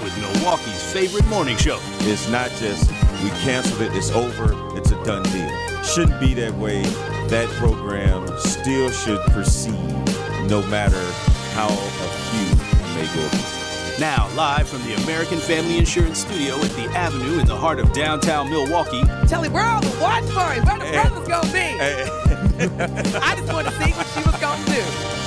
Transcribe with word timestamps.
Milwaukee's 0.33 0.93
favorite 0.93 1.25
morning 1.27 1.57
show. 1.57 1.79
It's 2.01 2.29
not 2.29 2.49
just 2.51 2.89
we 3.23 3.29
canceled 3.41 3.81
it, 3.81 3.95
it's 3.95 4.11
over, 4.11 4.53
it's 4.77 4.91
a 4.91 5.03
done 5.03 5.23
deal. 5.23 5.49
Shouldn't 5.83 6.19
be 6.19 6.33
that 6.35 6.53
way. 6.53 6.83
That 7.27 7.47
program 7.57 8.27
still 8.39 8.89
should 8.91 9.19
proceed 9.31 9.73
no 10.47 10.65
matter 10.67 11.01
how 11.53 11.67
a 11.67 12.09
few 12.29 12.55
may 12.95 13.05
go 13.15 13.27
it. 13.37 13.99
Now, 13.99 14.29
live 14.35 14.67
from 14.67 14.83
the 14.83 14.95
American 15.03 15.37
Family 15.37 15.77
Insurance 15.77 16.19
Studio 16.19 16.55
at 16.55 16.71
the 16.71 16.85
Avenue 16.95 17.39
in 17.39 17.45
the 17.45 17.57
heart 17.57 17.79
of 17.79 17.93
downtown 17.93 18.49
Milwaukee, 18.49 19.03
Tell 19.27 19.43
him 19.43 19.53
where 19.53 19.65
all 19.65 19.81
the 19.81 19.97
watch 20.01 20.27
parties, 20.29 20.63
where 20.65 20.79
the 20.79 20.87
eh. 20.87 21.03
brothers 21.03 21.27
gonna 21.27 21.51
be. 21.51 21.59
Hey. 21.59 22.03
Eh. 22.03 23.19
I 23.21 23.35
just 23.35 23.53
want 23.53 23.67
to 23.67 23.73
see 23.73 23.91
what 23.91 24.07
she 24.07 24.23
was 24.23 24.39
gonna 24.41 24.65
do. 24.65 25.20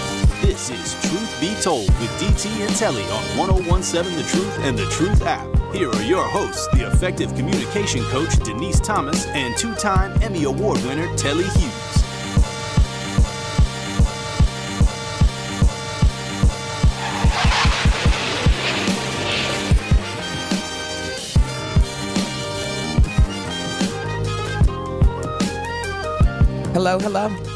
This 0.47 0.69
is 0.69 0.93
Truth 1.09 1.41
Be 1.41 1.55
Told 1.63 1.87
with 1.99 2.11
DT 2.21 2.67
and 2.67 2.77
Telly 2.77 3.03
on 3.05 3.39
1017 3.39 4.15
The 4.15 4.23
Truth 4.25 4.59
and 4.61 4.79
The 4.79 4.85
Truth 4.91 5.23
app. 5.23 5.49
Here 5.73 5.89
are 5.89 6.03
your 6.03 6.23
hosts, 6.23 6.69
the 6.75 6.87
effective 6.87 7.35
communication 7.35 8.03
coach 8.05 8.37
Denise 8.45 8.79
Thomas 8.79 9.25
and 9.29 9.57
two 9.57 9.75
time 9.77 10.13
Emmy 10.23 10.45
Award 10.45 10.83
winner 10.85 11.09
Telly 11.17 11.45
Hughes. 11.45 12.03
Hello, 26.75 26.99
hello. 26.99 27.54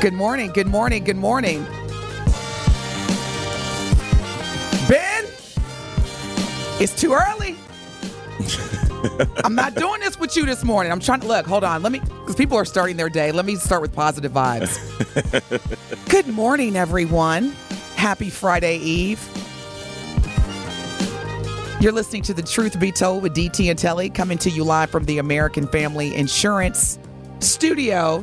Good 0.00 0.14
morning, 0.14 0.52
good 0.52 0.68
morning, 0.68 1.02
good 1.02 1.16
morning. 1.16 1.64
Ben, 4.88 5.24
it's 6.78 6.94
too 6.94 7.14
early. 7.14 7.56
I'm 9.44 9.56
not 9.56 9.74
doing 9.74 10.00
this 10.00 10.16
with 10.16 10.36
you 10.36 10.46
this 10.46 10.62
morning. 10.62 10.92
I'm 10.92 11.00
trying 11.00 11.18
to 11.22 11.26
look. 11.26 11.46
Hold 11.46 11.64
on. 11.64 11.82
Let 11.82 11.90
me, 11.90 11.98
because 11.98 12.36
people 12.36 12.56
are 12.56 12.64
starting 12.64 12.96
their 12.96 13.08
day. 13.08 13.32
Let 13.32 13.44
me 13.44 13.56
start 13.56 13.82
with 13.82 13.92
positive 13.92 14.30
vibes. 14.30 14.78
good 16.08 16.28
morning, 16.28 16.76
everyone. 16.76 17.50
Happy 17.96 18.30
Friday 18.30 18.76
Eve. 18.76 19.20
You're 21.80 21.90
listening 21.90 22.22
to 22.22 22.34
The 22.34 22.42
Truth 22.42 22.78
Be 22.78 22.92
Told 22.92 23.24
with 23.24 23.34
DT 23.34 23.68
and 23.68 23.76
Telly, 23.76 24.10
coming 24.10 24.38
to 24.38 24.50
you 24.50 24.62
live 24.62 24.90
from 24.90 25.06
the 25.06 25.18
American 25.18 25.66
Family 25.66 26.14
Insurance 26.14 27.00
Studio 27.40 28.22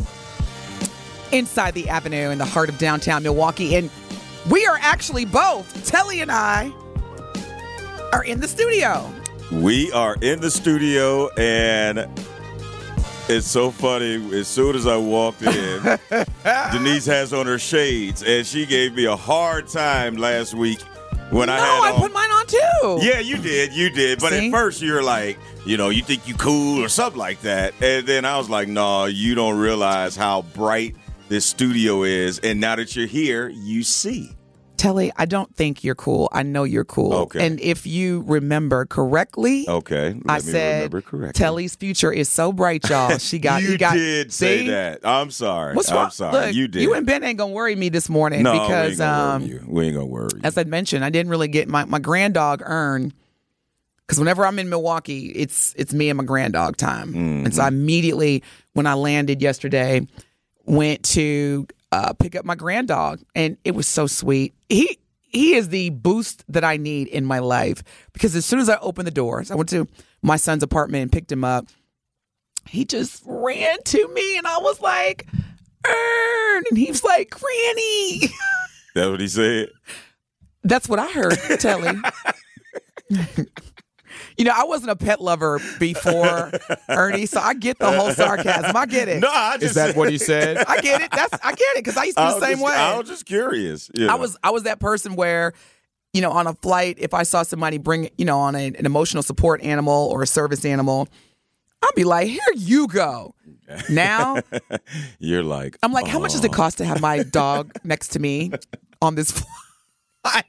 inside 1.36 1.73
the 1.73 1.89
Avenue 1.89 2.30
in 2.30 2.38
the 2.38 2.45
heart 2.45 2.69
of 2.69 2.78
downtown 2.78 3.22
Milwaukee. 3.23 3.75
And 3.75 3.89
we 4.50 4.66
are 4.66 4.78
actually 4.80 5.25
both, 5.25 5.86
Telly 5.86 6.22
and 6.22 6.31
I, 6.31 6.72
are 8.14 8.23
in 8.23 8.39
the 8.39 8.47
studio. 8.47 9.11
We 9.52 9.91
are 9.91 10.16
in 10.22 10.39
the 10.39 10.50
studio 10.50 11.30
and 11.36 12.09
it's 13.28 13.47
so 13.47 13.69
funny. 13.69 14.16
As 14.38 14.47
soon 14.47 14.75
as 14.75 14.88
I 14.88 14.97
walked 14.97 15.41
in, 15.41 16.00
Denise 16.72 17.06
has 17.07 17.34
on 17.34 17.45
her 17.47 17.59
shades 17.59 18.24
and 18.24 18.47
she 18.47 18.66
gave 18.66 18.94
me 18.94 19.06
a 19.06 19.16
hard 19.16 19.68
time 19.68 20.16
last 20.16 20.53
week 20.53 20.81
when 21.31 21.50
I 21.50 21.57
no, 21.57 21.84
had 21.84 21.95
I 21.95 22.00
put 22.00 22.13
mine 22.13 22.31
on 22.31 22.45
too. 22.47 23.06
Yeah, 23.06 23.19
you 23.19 23.38
did. 23.38 23.74
You 23.74 23.90
did. 23.90 24.19
But 24.19 24.31
See? 24.31 24.47
at 24.47 24.51
first, 24.51 24.81
you're 24.81 25.03
like, 25.03 25.38
you 25.66 25.75
know, 25.75 25.90
you 25.90 26.01
think 26.01 26.28
you 26.28 26.35
cool 26.35 26.84
or 26.84 26.88
something 26.88 27.19
like 27.19 27.41
that. 27.41 27.74
And 27.81 28.07
then 28.07 28.25
I 28.25 28.38
was 28.38 28.50
like, 28.50 28.68
no, 28.68 29.06
you 29.06 29.35
don't 29.35 29.57
realize 29.57 30.16
how 30.16 30.44
bright 30.44 30.95
this 31.30 31.46
studio 31.46 32.03
is. 32.03 32.40
And 32.40 32.59
now 32.59 32.75
that 32.75 32.96
you're 32.96 33.08
here, 33.08 33.50
you 33.50 33.84
see. 33.84 34.36
Telly, 34.78 35.09
I 35.16 35.25
don't 35.25 35.56
think 35.56 35.86
you're 35.86 35.96
cool. 35.96 36.28
I 36.34 36.44
know 36.44 36.66
you're 36.66 36.84
cool. 36.84 37.13
Okay. 37.13 37.46
And 37.46 37.62
if 37.62 37.88
you 37.88 38.24
remember 38.28 38.86
correctly, 38.86 39.66
Okay. 39.69 40.19
Let 40.25 40.30
I 40.30 40.38
said. 40.40 40.91
Telly's 41.34 41.75
future 41.78 42.12
is 42.12 42.28
so 42.28 42.52
bright, 42.52 42.88
y'all. 42.90 43.18
She 43.18 43.40
got 43.40 43.62
you 43.63 43.78
got 43.78 43.94
did 43.94 44.34
say 44.34 44.59
see? 44.63 44.68
that. 44.72 45.00
I'm 45.06 45.31
sorry. 45.31 45.75
What's 45.75 45.90
wrong? 45.91 46.06
I'm 46.06 46.12
sorry. 46.12 46.47
Look, 46.47 46.56
you 46.56 46.68
did. 46.68 46.81
You 46.84 46.94
and 46.94 47.06
Ben 47.06 47.24
ain't 47.24 47.38
gonna 47.38 47.53
worry 47.53 47.74
me 47.75 47.88
this 47.88 48.09
morning 48.09 48.44
no, 48.44 48.52
because 48.52 49.00
we 49.00 49.03
ain't 49.06 49.16
gonna 49.16 49.36
um 49.36 49.42
worry 49.44 49.50
you. 49.52 49.63
We 49.66 49.86
ain't 49.86 49.94
gonna 49.96 50.06
worry 50.07 50.30
you. 50.36 50.42
as 50.44 50.57
I 50.57 50.66
mentioned, 50.66 51.06
I 51.06 51.09
didn't 51.09 51.30
really 51.30 51.47
get 51.47 51.69
my 51.69 51.86
my 51.86 52.00
grand 52.00 52.34
dog 52.34 52.62
earn 52.66 53.13
because 54.06 54.19
whenever 54.19 54.46
I'm 54.46 54.59
in 54.59 54.69
Milwaukee, 54.69 55.28
it's 55.30 55.74
it's 55.78 55.94
me 55.94 56.09
and 56.09 56.18
my 56.18 56.25
grand 56.25 56.52
dog 56.53 56.75
time, 56.75 57.16
and 57.16 57.56
so 57.56 57.62
I 57.63 57.68
Mm-hmm. 57.69 57.75
immediately 57.78 58.44
when 58.74 58.88
I 58.88 58.94
landed 58.96 59.42
yesterday 59.42 60.06
went 60.65 61.03
to 61.03 61.67
uh, 61.91 62.13
pick 62.13 62.35
up 62.35 62.45
my 62.45 62.55
grand 62.55 62.87
dog, 62.87 63.21
and 63.35 63.57
it 63.63 63.71
was 63.71 63.87
so 63.87 64.07
sweet. 64.07 64.53
He 64.69 64.99
he 65.21 65.55
is 65.55 65.69
the 65.69 65.89
boost 65.89 66.43
that 66.49 66.63
I 66.63 66.77
need 66.77 67.07
in 67.07 67.25
my 67.25 67.39
life 67.39 67.83
because 68.13 68.35
as 68.35 68.45
soon 68.45 68.59
as 68.59 68.69
I 68.69 68.77
opened 68.77 69.07
the 69.07 69.11
doors, 69.11 69.51
I 69.51 69.55
went 69.55 69.69
to 69.69 69.87
my 70.21 70.37
son's 70.37 70.63
apartment 70.63 71.03
and 71.03 71.11
picked 71.11 71.31
him 71.31 71.43
up. 71.43 71.67
He 72.67 72.85
just 72.85 73.21
ran 73.25 73.77
to 73.83 74.07
me, 74.09 74.37
and 74.37 74.47
I 74.47 74.57
was 74.57 74.81
like, 74.81 75.27
"Earn," 75.85 76.63
and 76.69 76.77
he 76.77 76.87
was 76.87 77.03
like, 77.03 77.29
"Granny." 77.29 78.21
That's 78.95 79.09
what 79.09 79.19
he 79.19 79.27
said. 79.27 79.69
That's 80.63 80.89
what 80.89 80.99
I 80.99 81.07
heard, 81.11 81.37
Telly. 81.59 81.99
you 84.38 84.46
know, 84.46 84.53
I 84.56 84.63
wasn't 84.66 84.91
a 84.91 84.96
pet 84.96 85.22
lover 85.22 85.59
before 85.79 86.51
Ernie, 86.90 87.25
so 87.25 87.40
I 87.40 87.53
get 87.53 87.79
the 87.79 87.91
whole 87.91 88.12
sarcasm. 88.12 88.75
I 88.75 88.85
get 88.85 89.07
it. 89.07 89.22
No, 89.22 89.29
I 89.29 89.53
just 89.53 89.72
Is 89.72 89.75
that 89.75 89.96
what 89.96 90.09
he 90.09 90.18
said? 90.18 90.57
I 90.57 90.81
get 90.81 91.01
it. 91.01 91.12
That's 91.12 91.34
I 91.44 91.51
get 91.51 91.78
it 91.78 91.84
because 91.84 91.97
I 91.97 92.03
used 92.06 92.18
to 92.18 92.23
be 92.23 92.29
the 92.29 92.35
was 92.35 92.44
same 92.44 92.51
just, 92.53 92.66
way. 92.66 92.74
I 92.74 92.97
was 92.97 93.07
just 93.07 93.25
curious. 93.25 93.90
you 93.94 94.07
I 94.07 94.16
was 94.16 94.38
I 94.44 94.51
was 94.51 94.63
that 94.63 94.79
person 94.79 95.16
where, 95.16 95.53
you 96.13 96.22
know, 96.22 96.31
on 96.31 96.47
a 96.47 96.53
flight, 96.53 96.97
if 97.00 97.13
I 97.13 97.24
saw 97.24 97.44
somebody 97.44 97.78
bring, 97.78 98.09
you 98.18 98.25
know, 98.25 98.40
on 98.40 98.56
a, 98.56 98.68
an 98.68 98.85
emotional 98.85 99.24
support 99.24 99.62
animal 99.62 100.09
or 100.12 100.22
a 100.22 100.28
service 100.28 100.66
animal, 100.66 101.07
I'd 101.81 101.95
be 101.95 102.03
like, 102.03 102.28
"Here 102.28 102.40
you 102.56 102.88
go." 102.88 103.35
Now 103.90 104.41
You're 105.19 105.44
like, 105.44 105.78
I'm 105.81 105.91
like, 105.91 106.07
"How 106.07 106.19
much 106.19 106.34
does 106.34 106.44
it 106.44 106.51
cost 106.51 106.78
to 106.79 106.85
have 106.85 107.01
my 107.01 107.24
dog 107.24 107.72
next 107.84 108.09
to 108.09 108.19
me 108.19 108.51
on 109.01 109.16
this 109.16 109.31
flight?" 110.24 110.45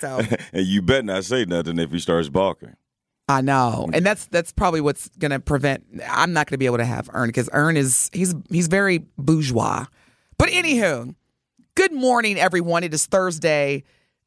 So 0.00 0.20
and 0.52 0.66
you 0.66 0.82
better 0.82 1.02
not 1.02 1.24
say 1.24 1.44
nothing 1.44 1.78
if 1.78 1.90
he 1.90 1.98
starts 1.98 2.28
barking. 2.28 2.74
I 3.28 3.40
know, 3.40 3.88
and 3.92 4.06
that's 4.06 4.26
that's 4.26 4.52
probably 4.52 4.80
what's 4.80 5.08
going 5.18 5.32
to 5.32 5.40
prevent. 5.40 5.84
I'm 6.08 6.32
not 6.32 6.46
going 6.46 6.54
to 6.54 6.58
be 6.58 6.66
able 6.66 6.78
to 6.78 6.84
have 6.84 7.10
Ern 7.12 7.28
because 7.28 7.50
Ern 7.52 7.76
is 7.76 8.08
he's 8.12 8.34
he's 8.50 8.68
very 8.68 8.98
bourgeois. 9.18 9.86
But 10.38 10.50
anywho, 10.50 11.14
good 11.74 11.92
morning, 11.92 12.38
everyone. 12.38 12.84
It 12.84 12.94
is 12.94 13.06
Thursday, 13.06 13.82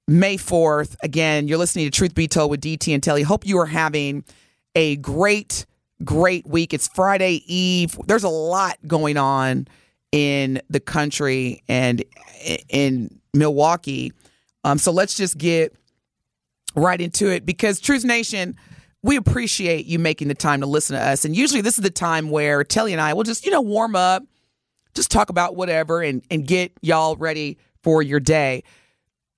May 0.07 0.35
fourth. 0.35 0.97
Again, 1.01 1.47
you're 1.47 1.57
listening 1.57 1.85
to 1.85 1.91
Truth 1.91 2.13
Be 2.13 2.27
Told 2.27 2.51
with 2.51 2.59
DT 2.59 2.93
and 2.93 3.01
Telly. 3.01 3.21
Hope 3.21 3.45
you 3.47 3.57
are 3.59 3.65
having 3.65 4.25
a 4.75 4.97
great 4.97 5.65
great 6.03 6.45
week. 6.45 6.73
It's 6.73 6.87
Friday 6.89 7.41
Eve. 7.45 7.97
There's 8.05 8.23
a 8.23 8.29
lot 8.29 8.77
going 8.85 9.15
on 9.15 9.67
in 10.11 10.61
the 10.69 10.79
country 10.79 11.63
and 11.67 12.03
in 12.69 13.19
Milwaukee. 13.33 14.11
Um, 14.63 14.77
so 14.77 14.91
let's 14.91 15.13
just 15.15 15.37
get 15.37 15.73
right 16.75 16.99
into 16.99 17.29
it 17.29 17.45
because 17.45 17.79
Truth 17.79 18.03
Nation, 18.03 18.55
we 19.01 19.15
appreciate 19.15 19.85
you 19.85 19.99
making 19.99 20.27
the 20.27 20.35
time 20.35 20.61
to 20.61 20.65
listen 20.67 20.95
to 20.95 21.01
us. 21.01 21.25
And 21.25 21.35
usually 21.35 21.61
this 21.61 21.77
is 21.77 21.83
the 21.83 21.89
time 21.89 22.29
where 22.29 22.63
Telly 22.63 22.91
and 22.91 23.01
I 23.01 23.13
will 23.13 23.23
just, 23.23 23.45
you 23.45 23.51
know, 23.51 23.61
warm 23.61 23.95
up, 23.95 24.23
just 24.93 25.09
talk 25.11 25.29
about 25.29 25.55
whatever 25.55 26.01
and, 26.01 26.21
and 26.29 26.45
get 26.45 26.73
y'all 26.81 27.15
ready 27.15 27.57
for 27.81 28.01
your 28.01 28.19
day. 28.19 28.63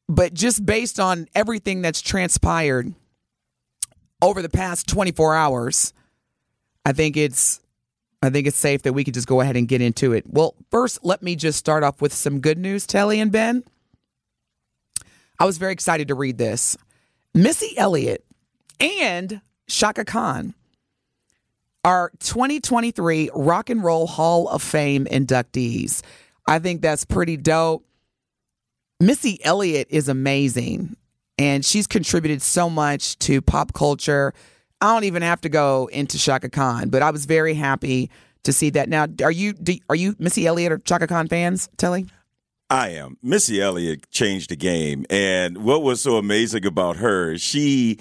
But 0.08 0.34
just 0.34 0.66
based 0.66 1.00
on 1.00 1.28
everything 1.36 1.82
that's 1.82 2.02
transpired 2.02 2.94
over 4.22 4.42
the 4.42 4.50
past 4.50 4.88
24 4.90 5.36
hours, 5.36 5.94
I 6.86 6.94
think 6.94 7.16
it's 7.18 7.60
I 8.24 8.30
think 8.30 8.46
it's 8.46 8.58
safe 8.58 8.84
that 8.84 8.94
we 8.94 9.04
could 9.04 9.16
just 9.16 9.28
go 9.28 9.42
ahead 9.42 9.58
and 9.58 9.68
get 9.68 9.82
into 9.82 10.14
it. 10.14 10.26
Well, 10.28 10.56
first, 10.70 11.00
let 11.04 11.24
me 11.24 11.36
just 11.36 11.58
start 11.58 11.84
off 11.84 12.02
with 12.02 12.14
some 12.14 12.40
good 12.40 12.60
news, 12.60 12.86
Telly 12.86 13.20
and 13.20 13.32
Ben. 13.32 13.64
I 15.40 15.46
was 15.46 15.58
very 15.58 15.74
excited 15.74 16.10
to 16.10 16.16
read 16.16 16.38
this. 16.38 16.78
Missy 17.34 17.76
Elliott 17.78 18.24
and 18.80 19.42
Chaka 19.72 20.04
Khan 20.06 20.54
are 21.86 22.12
2023 22.20 23.30
Rock 23.34 23.70
and 23.70 23.84
Roll 23.84 24.06
Hall 24.06 24.48
of 24.50 24.62
Fame 24.62 25.06
inductees. 25.06 26.02
I 26.46 26.60
think 26.60 26.82
that's 26.82 27.06
pretty 27.06 27.38
dope. 27.38 27.86
Missy 29.00 29.40
Elliott 29.44 29.88
is 29.90 30.10
amazing. 30.10 30.96
and 31.38 31.66
she's 31.66 31.88
contributed 31.88 32.42
so 32.42 32.70
much 32.70 33.18
to 33.20 33.42
pop 33.42 33.74
culture. 33.74 34.34
I 34.80 34.94
don't 34.94 35.06
even 35.06 35.24
have 35.24 35.42
to 35.42 35.50
go 35.50 35.90
into 35.92 36.20
Chaka 36.20 36.50
Khan, 36.50 36.90
but 36.90 37.02
I 37.02 37.10
was 37.10 37.26
very 37.26 37.56
happy 37.56 38.12
to 38.44 38.54
see 38.54 38.70
that. 38.72 38.90
Now, 38.90 39.08
are 39.24 39.32
you 39.32 39.54
do, 39.54 39.78
are 39.90 39.96
you 39.96 40.16
Missy 40.20 40.46
Elliott 40.46 40.72
or 40.72 40.78
Chaka 40.80 41.08
Khan 41.08 41.28
fans, 41.28 41.70
Telly? 41.78 42.06
I 42.70 42.90
am. 42.90 43.18
Missy 43.24 43.62
Elliott 43.62 44.10
changed 44.12 44.50
the 44.52 44.56
game, 44.56 45.06
and 45.10 45.64
what 45.64 45.82
was 45.82 46.02
so 46.02 46.18
amazing 46.18 46.66
about 46.66 46.98
her, 46.98 47.38
she. 47.38 48.00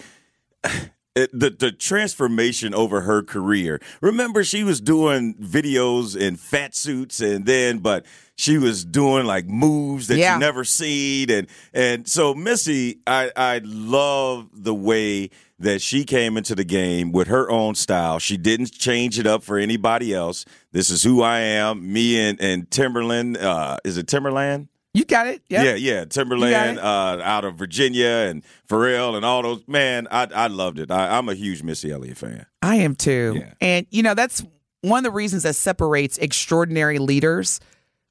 It, 1.16 1.30
the 1.32 1.50
the 1.50 1.72
transformation 1.72 2.72
over 2.72 3.00
her 3.00 3.22
career. 3.24 3.80
Remember, 4.00 4.44
she 4.44 4.62
was 4.62 4.80
doing 4.80 5.34
videos 5.34 6.16
in 6.16 6.36
fat 6.36 6.72
suits, 6.76 7.20
and 7.20 7.46
then 7.46 7.78
but 7.78 8.06
she 8.36 8.58
was 8.58 8.84
doing 8.84 9.26
like 9.26 9.46
moves 9.46 10.06
that 10.06 10.18
Yeah. 10.18 10.34
you 10.34 10.40
never 10.40 10.62
seen, 10.62 11.28
and 11.28 11.48
and 11.74 12.06
so 12.08 12.32
Missy, 12.32 13.00
I 13.08 13.32
I 13.34 13.60
love 13.64 14.50
the 14.52 14.74
way 14.74 15.30
that 15.58 15.82
she 15.82 16.04
came 16.04 16.36
into 16.36 16.54
the 16.54 16.64
game 16.64 17.10
with 17.10 17.26
her 17.26 17.50
own 17.50 17.74
style. 17.74 18.20
She 18.20 18.36
didn't 18.36 18.70
change 18.70 19.18
it 19.18 19.26
up 19.26 19.42
for 19.42 19.58
anybody 19.58 20.14
else. 20.14 20.44
This 20.70 20.90
is 20.90 21.02
who 21.02 21.22
I 21.22 21.40
am. 21.40 21.92
Me 21.92 22.20
and 22.20 22.40
and 22.40 22.70
Timbaland. 22.70 23.36
Uh, 23.42 23.78
is 23.84 23.98
it 23.98 24.06
Timbaland? 24.06 24.68
You 24.92 25.04
got 25.04 25.28
it. 25.28 25.42
Yep. 25.48 25.64
Yeah, 25.64 25.74
yeah. 25.74 26.04
Timbaland 26.04 26.72
it. 26.74 26.78
uh, 26.78 27.20
out 27.22 27.44
of 27.44 27.54
Virginia 27.54 28.26
and 28.28 28.42
Pharrell 28.68 29.14
and 29.16 29.24
all 29.24 29.42
those. 29.42 29.62
Man, 29.68 30.08
I 30.10 30.26
I 30.34 30.46
loved 30.48 30.78
it. 30.80 30.90
I, 30.90 31.16
I'm 31.16 31.28
a 31.28 31.34
huge 31.34 31.62
Missy 31.62 31.92
Elliott 31.92 32.16
fan. 32.18 32.46
I 32.60 32.76
am 32.76 32.96
too. 32.96 33.34
Yeah. 33.38 33.52
And 33.60 33.86
you 33.90 34.02
know, 34.02 34.14
that's 34.14 34.42
one 34.82 34.98
of 34.98 35.04
the 35.04 35.10
reasons 35.14 35.44
that 35.44 35.54
separates 35.54 36.18
extraordinary 36.18 36.98
leaders 36.98 37.60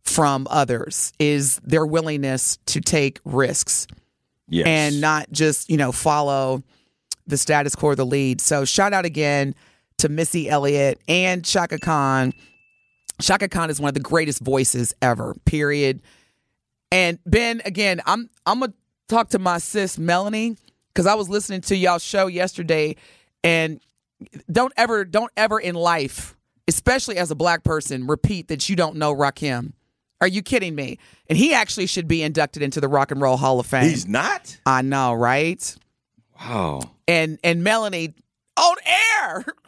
from 0.03 0.47
others 0.49 1.11
is 1.19 1.59
their 1.63 1.85
willingness 1.85 2.57
to 2.67 2.79
take 2.79 3.19
risks 3.25 3.85
Yes. 4.47 4.65
and 4.65 5.01
not 5.01 5.31
just, 5.31 5.69
you 5.69 5.77
know, 5.77 5.91
follow 5.91 6.63
the 7.27 7.37
status 7.37 7.75
quo 7.75 7.89
or 7.89 7.95
the 7.95 8.05
lead. 8.05 8.39
So 8.41 8.65
shout 8.65 8.93
out 8.93 9.05
again 9.05 9.53
to 9.97 10.09
Missy 10.09 10.49
Elliott 10.49 10.99
and 11.07 11.43
Chaka 11.45 11.77
Khan. 11.77 12.33
Chaka 13.21 13.49
Khan 13.49 13.69
is 13.69 13.79
one 13.81 13.89
of 13.89 13.93
the 13.93 13.99
greatest 13.99 14.39
voices 14.41 14.93
ever, 15.01 15.35
period. 15.45 16.01
And 16.91 17.19
Ben, 17.25 17.61
again, 17.65 18.01
I'm 18.05 18.29
I'm 18.45 18.61
gonna 18.61 18.73
talk 19.07 19.29
to 19.29 19.39
my 19.39 19.57
sis 19.57 19.97
Melanie 19.97 20.57
because 20.93 21.05
I 21.05 21.15
was 21.15 21.29
listening 21.29 21.61
to 21.61 21.75
y'all 21.75 21.99
show 21.99 22.27
yesterday, 22.27 22.95
and 23.43 23.79
don't 24.51 24.73
ever, 24.75 25.05
don't 25.05 25.31
ever 25.37 25.59
in 25.59 25.75
life, 25.75 26.35
especially 26.67 27.17
as 27.17 27.31
a 27.31 27.35
black 27.35 27.63
person, 27.63 28.07
repeat 28.07 28.47
that 28.49 28.69
you 28.69 28.75
don't 28.75 28.95
know 28.97 29.15
Rakim. 29.15 29.73
Are 30.21 30.27
you 30.27 30.41
kidding 30.41 30.75
me? 30.75 30.99
And 31.29 31.37
he 31.37 31.53
actually 31.53 31.85
should 31.85 32.07
be 32.07 32.21
inducted 32.21 32.61
into 32.61 32.81
the 32.81 32.89
Rock 32.89 33.11
and 33.11 33.21
Roll 33.21 33.37
Hall 33.37 33.59
of 33.59 33.65
Fame. 33.65 33.83
he's 33.83 34.07
not. 34.07 34.57
I 34.65 34.81
know, 34.81 35.13
right? 35.13 35.75
Wow. 36.39 36.81
And 37.07 37.39
and 37.43 37.63
Melanie 37.63 38.15
on 38.57 38.75
air 38.85 39.45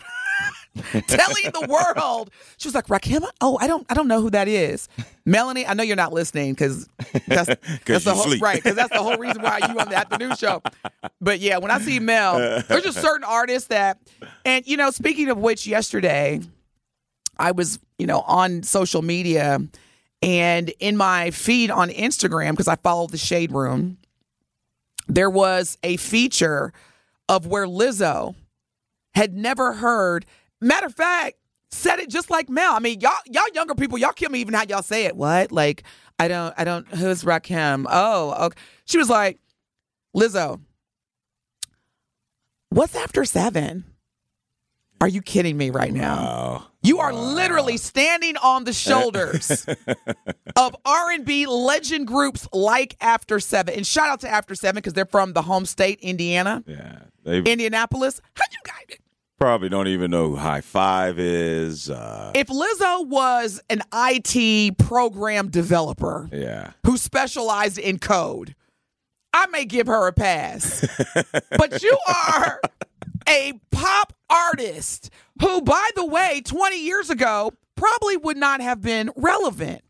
telling 1.08 1.52
the 1.54 1.68
world. 1.70 2.32
She 2.58 2.68
was 2.68 2.76
like, 2.76 2.88
Rakim? 2.88 3.24
Oh, 3.42 3.58
I 3.60 3.68
don't 3.68 3.86
I 3.90 3.94
don't 3.94 4.08
know 4.08 4.22
who 4.22 4.30
that 4.30 4.48
is. 4.48 4.88
Melanie, 5.26 5.66
I 5.66 5.74
know 5.74 5.84
you're 5.84 5.96
not 5.96 6.14
listening 6.14 6.54
because 6.54 6.88
that's, 7.28 7.50
that's 7.86 8.06
the 8.06 8.14
whole 8.14 8.24
sleep. 8.24 8.42
right, 8.42 8.56
because 8.56 8.76
that's 8.76 8.92
the 8.92 9.04
whole 9.04 9.18
reason 9.18 9.42
why 9.42 9.60
you 9.60 9.80
on 9.80 9.90
the 9.90 9.96
afternoon 9.96 10.36
show. 10.36 10.62
But 11.20 11.40
yeah, 11.40 11.58
when 11.58 11.72
I 11.72 11.80
see 11.80 12.00
Mel, 12.00 12.64
there's 12.68 12.84
just 12.84 13.02
certain 13.02 13.24
artists 13.24 13.68
that 13.68 14.00
and 14.46 14.66
you 14.66 14.78
know, 14.78 14.92
speaking 14.92 15.30
of 15.30 15.38
which 15.38 15.68
yesterday 15.68 16.40
I 17.38 17.52
was, 17.52 17.80
you 17.98 18.08
know, 18.08 18.22
on 18.22 18.64
social 18.64 19.02
media 19.02 19.60
and 20.22 20.70
in 20.80 20.98
my 20.98 21.32
feed 21.32 21.72
on 21.72 21.90
Instagram, 21.90 22.52
because 22.52 22.68
I 22.68 22.76
follow 22.76 23.08
the 23.08 23.18
Shade 23.18 23.52
Room, 23.52 23.98
there 25.08 25.30
was 25.30 25.78
a 25.84 25.98
feature 25.98 26.72
of 27.28 27.48
where 27.48 27.66
Lizzo 27.66 28.36
had 29.14 29.34
never 29.34 29.74
heard. 29.74 30.26
Matter 30.60 30.88
of 30.88 30.96
fact, 30.96 31.38
said 31.72 32.00
it 32.00 32.10
just 32.10 32.30
like 32.30 32.50
Mel. 32.50 32.74
I 32.74 32.80
mean, 32.80 33.00
y'all, 33.02 33.12
y'all 33.28 33.44
younger 33.54 33.76
people, 33.76 33.98
y'all 33.98 34.12
kill 34.12 34.30
me 34.30 34.40
even 34.40 34.54
how 34.54 34.64
y'all 34.68 34.82
say 34.84 35.06
it. 35.06 35.16
What? 35.16 35.52
Like, 35.52 35.84
I 36.20 36.28
don't, 36.28 36.54
I 36.58 36.64
don't. 36.64 36.88
Who's 36.88 37.24
Rakim? 37.24 37.86
Oh, 37.90 38.46
okay. 38.48 38.58
She 38.86 38.98
was 38.98 39.10
like, 39.10 39.40
Lizzo, 40.16 40.60
what's 42.70 42.96
after 42.96 43.26
seven? 43.26 43.86
Are 45.00 45.08
you 45.08 45.24
kidding 45.24 45.58
me 45.58 45.72
right 45.72 45.92
now? 45.92 46.16
Wow. 46.16 46.68
You 46.84 47.00
are 47.00 47.12
literally 47.12 47.78
standing 47.78 48.38
on 48.38 48.66
the 48.66 48.74
shoulders 48.74 49.66
of 50.56 50.76
R&B 50.86 51.48
legend 51.48 52.06
groups 52.06 52.48
like 52.54 52.98
After 53.02 53.40
Seven. 53.40 53.74
And 53.76 53.86
shout 53.86 54.10
out 54.10 54.20
to 54.22 54.30
After 54.30 54.54
Seven 54.54 54.76
because 54.78 54.94
they're 54.94 55.06
from 55.08 55.34
the 55.34 55.42
home 55.42 55.66
state, 55.66 56.00
Indiana, 56.02 56.64
Yeah. 56.68 57.00
They 57.24 57.38
Indianapolis. 57.40 58.22
How 58.36 58.44
you 58.52 58.58
guys? 58.64 58.98
probably 59.42 59.70
don't 59.70 59.88
even 59.88 60.12
know 60.12 60.30
who 60.30 60.36
Hi-Five 60.36 61.18
is. 61.18 61.90
Uh, 61.90 62.32
If 62.36 62.46
Lizzo 62.48 63.08
was 63.08 63.60
an 63.72 63.82
IT 63.92 64.78
program 64.78 65.50
developer 65.50 66.30
yeah. 66.32 66.74
who 66.86 66.96
specialized 66.96 67.80
in 67.80 67.98
code, 67.98 68.54
I 69.34 69.48
may 69.48 69.66
give 69.66 69.88
her 69.88 70.06
a 70.06 70.14
pass. 70.14 70.86
but 71.58 71.82
you 71.82 71.98
are 72.08 72.62
a 73.28 73.54
pop 73.72 74.14
artist 74.30 75.10
who, 75.42 75.62
by 75.62 75.90
the 75.96 76.06
way, 76.06 76.44
20 76.46 76.80
years 76.80 77.10
ago 77.10 77.52
probably 77.76 78.18
would 78.18 78.38
not 78.38 78.62
have 78.62 78.80
been 78.80 79.10
relevant 79.16 79.82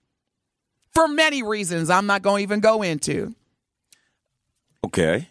for 0.93 1.09
many 1.09 1.43
reasons 1.43 1.89
I'm 1.89 2.05
not 2.05 2.21
going 2.21 2.39
to 2.39 2.43
even 2.43 2.61
go 2.61 2.83
into. 2.83 3.35
Okay. 4.85 5.27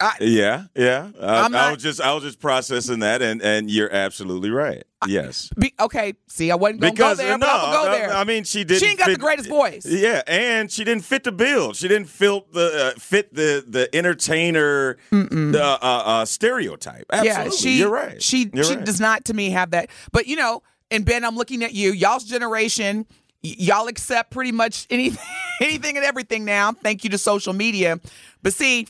I- 0.00 0.16
yeah, 0.20 0.64
yeah. 0.74 1.10
Uh, 1.20 1.42
I'm 1.44 1.54
I 1.54 1.72
was 1.72 1.82
just 1.82 2.00
I 2.00 2.14
was 2.14 2.22
just 2.24 2.40
processing 2.40 3.00
that, 3.00 3.20
and 3.22 3.42
and 3.42 3.70
you're 3.70 3.92
absolutely 3.92 4.50
right. 4.50 4.82
Yes. 5.06 5.50
Be, 5.58 5.72
okay, 5.80 6.12
see, 6.26 6.50
I 6.50 6.54
wasn't 6.56 6.80
going 6.82 6.94
to 6.94 6.98
go 6.98 7.14
there, 7.14 7.38
no, 7.38 7.46
but 7.46 7.48
I'm 7.48 7.72
going 7.72 7.72
to 7.72 7.88
go 7.90 7.92
I- 7.92 7.98
there. 8.08 8.16
I 8.18 8.24
mean, 8.24 8.44
she 8.44 8.64
didn't. 8.64 8.80
She 8.82 8.86
ain't 8.90 8.98
got 8.98 9.08
the 9.08 9.16
greatest 9.16 9.48
voice. 9.48 9.86
Yeah, 9.86 10.22
and 10.26 10.70
she 10.70 10.84
didn't 10.84 11.04
fit 11.04 11.24
the 11.24 11.32
bill. 11.32 11.72
She 11.72 11.88
didn't 11.88 12.08
fit 12.08 12.52
the 12.52 12.92
uh, 12.96 12.98
fit 13.00 13.34
the 13.34 13.64
the 13.66 13.94
entertainer 13.94 14.96
the, 15.10 15.60
uh, 15.62 15.86
uh, 15.86 16.24
stereotype. 16.24 17.06
Absolutely, 17.10 17.44
Yeah, 17.44 17.50
she. 17.50 17.78
you're 17.78 17.90
right. 17.90 18.22
She 18.22 18.50
You're 18.52 18.64
she 18.64 18.76
right. 18.76 18.84
does 18.84 19.00
not 19.00 19.24
to 19.26 19.34
me 19.34 19.50
have 19.50 19.70
that. 19.70 19.88
But 20.12 20.26
you 20.26 20.36
know, 20.36 20.62
and 20.90 21.04
Ben, 21.04 21.24
I'm 21.24 21.36
looking 21.36 21.62
at 21.64 21.72
you. 21.72 21.92
Y'all's 21.92 22.24
generation. 22.24 23.06
y- 23.42 23.54
Y'all 23.58 23.88
accept 23.88 24.30
pretty 24.30 24.52
much 24.52 24.86
anything, 24.90 25.24
anything 25.62 25.96
and 25.96 26.04
everything 26.04 26.44
now. 26.44 26.72
Thank 26.72 27.04
you 27.04 27.10
to 27.10 27.18
social 27.18 27.52
media. 27.54 28.00
But 28.42 28.52
see, 28.52 28.86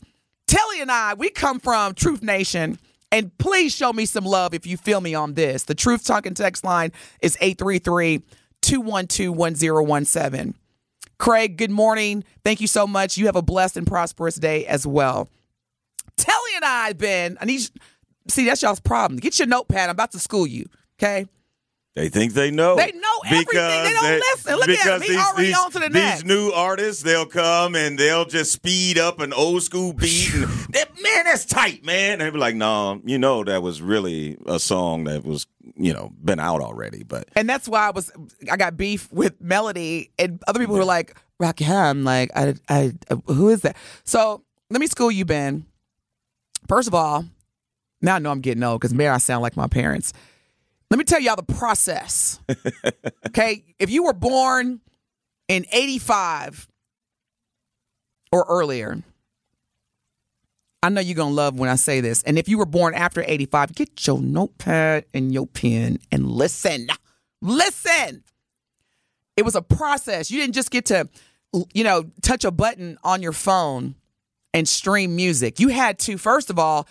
Telly 0.51 0.81
and 0.81 0.91
I, 0.91 1.13
we 1.13 1.29
come 1.29 1.61
from 1.61 1.93
Truth 1.93 2.21
Nation. 2.21 2.77
And 3.09 3.37
please 3.37 3.73
show 3.73 3.93
me 3.93 4.05
some 4.05 4.25
love 4.25 4.53
if 4.53 4.65
you 4.65 4.75
feel 4.75 4.99
me 4.99 5.15
on 5.15 5.33
this. 5.33 5.63
The 5.63 5.73
Truth 5.73 6.03
Talking 6.03 6.33
text 6.33 6.65
line 6.65 6.91
is 7.21 7.37
833 7.39 8.21
212 8.61 9.33
1017. 9.33 10.53
Craig, 11.17 11.55
good 11.55 11.71
morning. 11.71 12.25
Thank 12.43 12.59
you 12.59 12.67
so 12.67 12.85
much. 12.85 13.17
You 13.17 13.27
have 13.27 13.37
a 13.37 13.41
blessed 13.41 13.77
and 13.77 13.87
prosperous 13.87 14.35
day 14.35 14.65
as 14.65 14.85
well. 14.85 15.29
Telly 16.17 16.55
and 16.57 16.65
I, 16.65 16.91
Ben, 16.93 17.37
I 17.39 17.45
need 17.45 17.61
you, 17.61 17.67
see 18.27 18.43
that's 18.43 18.61
y'all's 18.61 18.81
problem. 18.81 19.21
Get 19.21 19.39
your 19.39 19.47
notepad. 19.47 19.85
I'm 19.85 19.91
about 19.91 20.11
to 20.11 20.19
school 20.19 20.45
you. 20.45 20.65
Okay. 21.01 21.27
They 21.93 22.07
think 22.07 22.33
they 22.33 22.51
know. 22.51 22.77
They 22.77 22.93
know 22.93 23.19
everything. 23.25 23.53
They 23.53 23.93
don't 23.93 24.19
listen. 24.19 24.55
Look 24.55 24.69
at 24.69 24.85
him. 24.85 25.01
He 25.01 25.09
these, 25.09 25.17
already 25.17 25.47
these, 25.47 25.57
on 25.57 25.71
to 25.71 25.79
the 25.79 25.89
these 25.89 25.93
next. 25.93 26.25
new 26.25 26.51
artists, 26.51 27.03
they'll 27.03 27.25
come 27.25 27.75
and 27.75 27.99
they'll 27.99 28.23
just 28.23 28.53
speed 28.53 28.97
up 28.97 29.19
an 29.19 29.33
old 29.33 29.63
school 29.63 29.91
beat. 29.91 30.33
and 30.33 30.43
that, 30.69 30.89
man, 31.01 31.25
that's 31.25 31.43
tight, 31.43 31.83
man. 31.83 32.19
They'll 32.19 32.31
be 32.31 32.37
like, 32.37 32.55
no, 32.55 33.01
you 33.03 33.17
know, 33.17 33.43
that 33.43 33.61
was 33.61 33.81
really 33.81 34.37
a 34.45 34.57
song 34.57 35.03
that 35.03 35.25
was, 35.25 35.47
you 35.75 35.91
know, 35.91 36.13
been 36.23 36.39
out 36.39 36.61
already. 36.61 37.03
But 37.03 37.27
And 37.35 37.49
that's 37.49 37.67
why 37.67 37.87
I 37.87 37.91
was 37.91 38.09
I 38.49 38.55
got 38.55 38.77
beef 38.77 39.11
with 39.11 39.41
Melody 39.41 40.11
and 40.17 40.41
other 40.47 40.61
people 40.61 40.75
who 40.75 40.81
are 40.81 40.85
like, 40.85 41.17
Rakim, 41.41 42.05
like 42.05 42.31
I 42.33 42.53
I 42.69 42.93
uh, 43.09 43.17
who 43.25 43.49
is 43.49 43.61
that? 43.61 43.75
So 44.05 44.43
let 44.69 44.79
me 44.79 44.87
school 44.87 45.11
you, 45.11 45.25
Ben. 45.25 45.65
First 46.69 46.87
of 46.87 46.95
all, 46.95 47.25
now 48.01 48.15
I 48.15 48.19
know 48.19 48.31
I'm 48.31 48.39
getting 48.39 48.63
old 48.63 48.79
because 48.79 48.93
man, 48.93 49.11
I 49.11 49.17
sound 49.17 49.41
like 49.41 49.57
my 49.57 49.67
parents. 49.67 50.13
Let 50.91 50.97
me 50.97 51.05
tell 51.05 51.21
y'all 51.21 51.37
the 51.37 51.43
process. 51.43 52.41
okay. 53.27 53.63
If 53.79 53.89
you 53.89 54.03
were 54.03 54.13
born 54.13 54.81
in 55.47 55.65
85 55.71 56.67
or 58.33 58.45
earlier, 58.49 59.01
I 60.83 60.89
know 60.89 60.99
you're 60.99 61.15
going 61.15 61.29
to 61.29 61.35
love 61.35 61.57
when 61.57 61.69
I 61.69 61.75
say 61.75 62.01
this. 62.01 62.23
And 62.23 62.37
if 62.37 62.49
you 62.49 62.57
were 62.57 62.65
born 62.65 62.93
after 62.93 63.23
85, 63.25 63.73
get 63.73 64.05
your 64.05 64.21
notepad 64.21 65.05
and 65.13 65.33
your 65.33 65.47
pen 65.47 65.97
and 66.11 66.29
listen. 66.29 66.87
Listen. 67.41 68.25
It 69.37 69.45
was 69.45 69.55
a 69.55 69.61
process. 69.61 70.29
You 70.29 70.41
didn't 70.41 70.55
just 70.55 70.71
get 70.71 70.87
to, 70.87 71.07
you 71.73 71.85
know, 71.85 72.11
touch 72.21 72.43
a 72.43 72.51
button 72.51 72.97
on 73.01 73.21
your 73.21 73.31
phone 73.31 73.95
and 74.53 74.67
stream 74.67 75.15
music. 75.15 75.57
You 75.57 75.69
had 75.69 75.99
to, 75.99 76.17
first 76.17 76.49
of 76.49 76.59
all, 76.59 76.85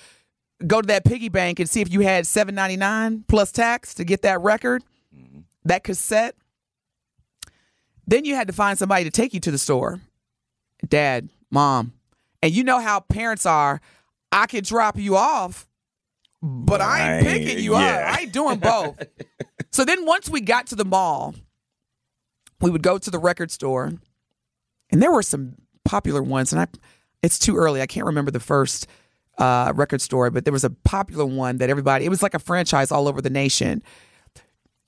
go 0.66 0.80
to 0.80 0.86
that 0.88 1.04
piggy 1.04 1.28
bank 1.28 1.60
and 1.60 1.68
see 1.68 1.80
if 1.80 1.92
you 1.92 2.00
had 2.00 2.24
7.99 2.24 3.24
plus 3.28 3.52
tax 3.52 3.94
to 3.94 4.04
get 4.04 4.22
that 4.22 4.40
record, 4.40 4.82
that 5.64 5.84
cassette. 5.84 6.34
Then 8.06 8.24
you 8.24 8.34
had 8.34 8.48
to 8.48 8.52
find 8.52 8.78
somebody 8.78 9.04
to 9.04 9.10
take 9.10 9.34
you 9.34 9.40
to 9.40 9.50
the 9.50 9.58
store. 9.58 10.00
Dad, 10.86 11.28
mom. 11.50 11.92
And 12.42 12.52
you 12.52 12.64
know 12.64 12.80
how 12.80 13.00
parents 13.00 13.46
are. 13.46 13.80
I 14.32 14.46
could 14.46 14.64
drop 14.64 14.96
you 14.96 15.16
off, 15.16 15.68
but 16.42 16.80
I 16.80 17.16
ain't 17.16 17.26
picking 17.26 17.62
you 17.62 17.72
yeah. 17.72 18.10
up. 18.10 18.18
I 18.18 18.22
ain't 18.22 18.32
doing 18.32 18.58
both. 18.58 19.02
so 19.70 19.84
then 19.84 20.06
once 20.06 20.28
we 20.28 20.40
got 20.40 20.68
to 20.68 20.76
the 20.76 20.84
mall, 20.84 21.34
we 22.60 22.70
would 22.70 22.82
go 22.82 22.98
to 22.98 23.10
the 23.10 23.18
record 23.18 23.50
store, 23.50 23.92
and 24.90 25.02
there 25.02 25.10
were 25.10 25.22
some 25.22 25.54
popular 25.84 26.22
ones. 26.22 26.52
And 26.52 26.60
I, 26.60 26.66
it's 27.22 27.38
too 27.38 27.56
early. 27.56 27.82
I 27.82 27.86
can't 27.86 28.06
remember 28.06 28.30
the 28.30 28.40
first 28.40 28.86
uh, 29.40 29.72
record 29.74 30.00
store, 30.00 30.30
but 30.30 30.44
there 30.44 30.52
was 30.52 30.64
a 30.64 30.70
popular 30.70 31.24
one 31.24 31.56
that 31.58 31.70
everybody. 31.70 32.04
It 32.04 32.10
was 32.10 32.22
like 32.22 32.34
a 32.34 32.38
franchise 32.38 32.92
all 32.92 33.08
over 33.08 33.20
the 33.20 33.30
nation. 33.30 33.82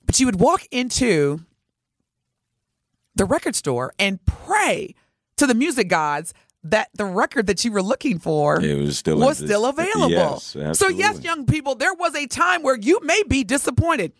But 0.05 0.19
you 0.19 0.25
would 0.27 0.39
walk 0.39 0.67
into 0.71 1.39
the 3.15 3.25
record 3.25 3.55
store 3.55 3.93
and 3.99 4.23
pray 4.25 4.95
to 5.37 5.47
the 5.47 5.53
music 5.53 5.87
gods 5.87 6.33
that 6.63 6.89
the 6.93 7.05
record 7.05 7.47
that 7.47 7.65
you 7.65 7.71
were 7.71 7.81
looking 7.81 8.19
for 8.19 8.61
It 8.63 8.77
was 8.77 8.97
still 8.97 9.17
was 9.17 9.37
still 9.37 9.65
available. 9.65 10.09
Yes, 10.09 10.55
so 10.77 10.87
yes, 10.87 11.21
young 11.21 11.45
people, 11.45 11.75
there 11.75 11.93
was 11.93 12.15
a 12.15 12.25
time 12.27 12.63
where 12.63 12.77
you 12.77 12.99
may 13.03 13.21
be 13.27 13.43
disappointed. 13.43 14.13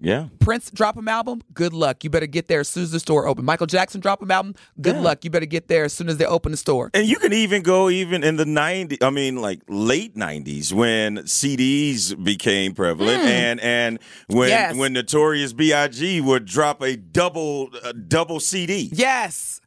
Yeah. 0.00 0.28
Prince 0.38 0.70
drop 0.70 0.96
an 0.96 1.08
album, 1.08 1.42
good 1.52 1.72
luck. 1.74 2.02
You 2.04 2.10
better 2.10 2.26
get 2.26 2.48
there 2.48 2.60
as 2.60 2.68
soon 2.68 2.84
as 2.84 2.90
the 2.90 3.00
store 3.00 3.26
open. 3.26 3.44
Michael 3.44 3.66
Jackson 3.66 4.00
drop 4.00 4.22
an 4.22 4.30
album, 4.30 4.54
good 4.80 4.96
Yeah. 4.96 5.02
luck. 5.02 5.24
You 5.24 5.30
better 5.30 5.46
get 5.46 5.68
there 5.68 5.84
as 5.84 5.92
soon 5.92 6.08
as 6.08 6.16
they 6.16 6.24
open 6.24 6.52
the 6.52 6.56
store. 6.56 6.90
And 6.94 7.06
you 7.06 7.16
can 7.18 7.32
even 7.32 7.62
go 7.62 7.90
even 7.90 8.24
in 8.24 8.36
the 8.36 8.46
90s, 8.46 9.02
I 9.02 9.10
mean 9.10 9.36
like 9.36 9.60
late 9.68 10.16
90s 10.16 10.72
when 10.72 11.18
CDs 11.18 12.22
became 12.22 12.74
prevalent 12.74 13.22
hmm. 13.22 13.28
and 13.28 13.60
and 13.60 13.98
when. 14.28 14.48
Yes. 14.48 14.74
when 14.74 14.92
Notorious 14.94 15.52
BIG 15.52 16.22
would 16.22 16.44
drop 16.46 16.82
a 16.82 16.96
double 16.96 17.70
a 17.84 17.92
double 17.92 18.40
CD. 18.40 18.88
Yes. 18.92 19.60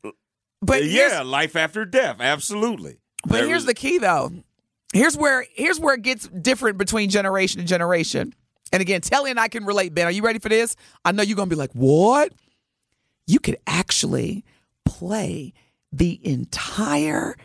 But 0.61 0.85
yeah, 0.85 1.21
Life 1.21 1.55
After 1.55 1.85
Death, 1.85 2.17
absolutely. 2.19 2.97
But 3.27 3.33
There 3.33 3.47
here's 3.47 3.57
was- 3.57 3.65
the 3.67 3.73
key 3.73 3.97
though. 3.99 4.31
Here's 4.93 5.17
where 5.17 5.45
here's 5.55 5.79
where 5.79 5.95
it 5.95 6.01
gets 6.03 6.27
different 6.27 6.77
between 6.77 7.09
generation 7.09 7.59
and 7.59 7.67
generation. 7.67 8.33
And 8.73 8.81
again, 8.81 9.01
Telly 9.01 9.29
and 9.29 9.39
I 9.39 9.47
can 9.47 9.65
relate, 9.65 9.93
Ben. 9.93 10.07
Are 10.07 10.11
you 10.11 10.23
ready 10.23 10.39
for 10.39 10.49
this? 10.49 10.75
I 11.05 11.11
know 11.11 11.21
you're 11.21 11.37
gonna 11.37 11.47
be 11.47 11.55
like, 11.55 11.71
what? 11.73 12.33
You 13.27 13.39
could 13.39 13.57
actually 13.67 14.43
play 14.83 15.53
the 15.91 16.19
entire 16.27 17.37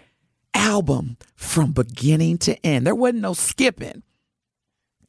album 0.54 1.18
from 1.36 1.72
beginning 1.72 2.38
to 2.38 2.66
end. 2.66 2.86
There 2.86 2.94
wasn't 2.94 3.20
no 3.20 3.34
skipping. 3.34 4.02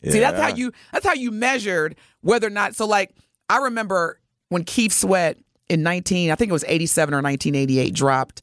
See, 0.04 0.20
that's 0.20 0.40
how 0.40 0.50
you 0.50 0.72
that's 0.92 1.06
how 1.06 1.14
you 1.14 1.32
measured 1.32 1.96
whether 2.22 2.48
or 2.48 2.52
not. 2.52 2.76
So, 2.76 2.86
like, 2.86 3.16
I 3.50 3.58
remember 3.58 4.20
when 4.50 4.64
Keith 4.64 4.94
Sweat 4.94 5.38
in 5.70 5.84
nineteen, 5.84 6.32
I 6.32 6.36
think 6.36 6.50
it 6.50 6.54
was 6.54 6.66
eighty 6.68 6.86
seven 6.86 7.14
or 7.14 7.22
nineteen 7.22 7.56
eighty 7.56 7.80
eight, 7.80 7.94
dropped. 7.94 8.42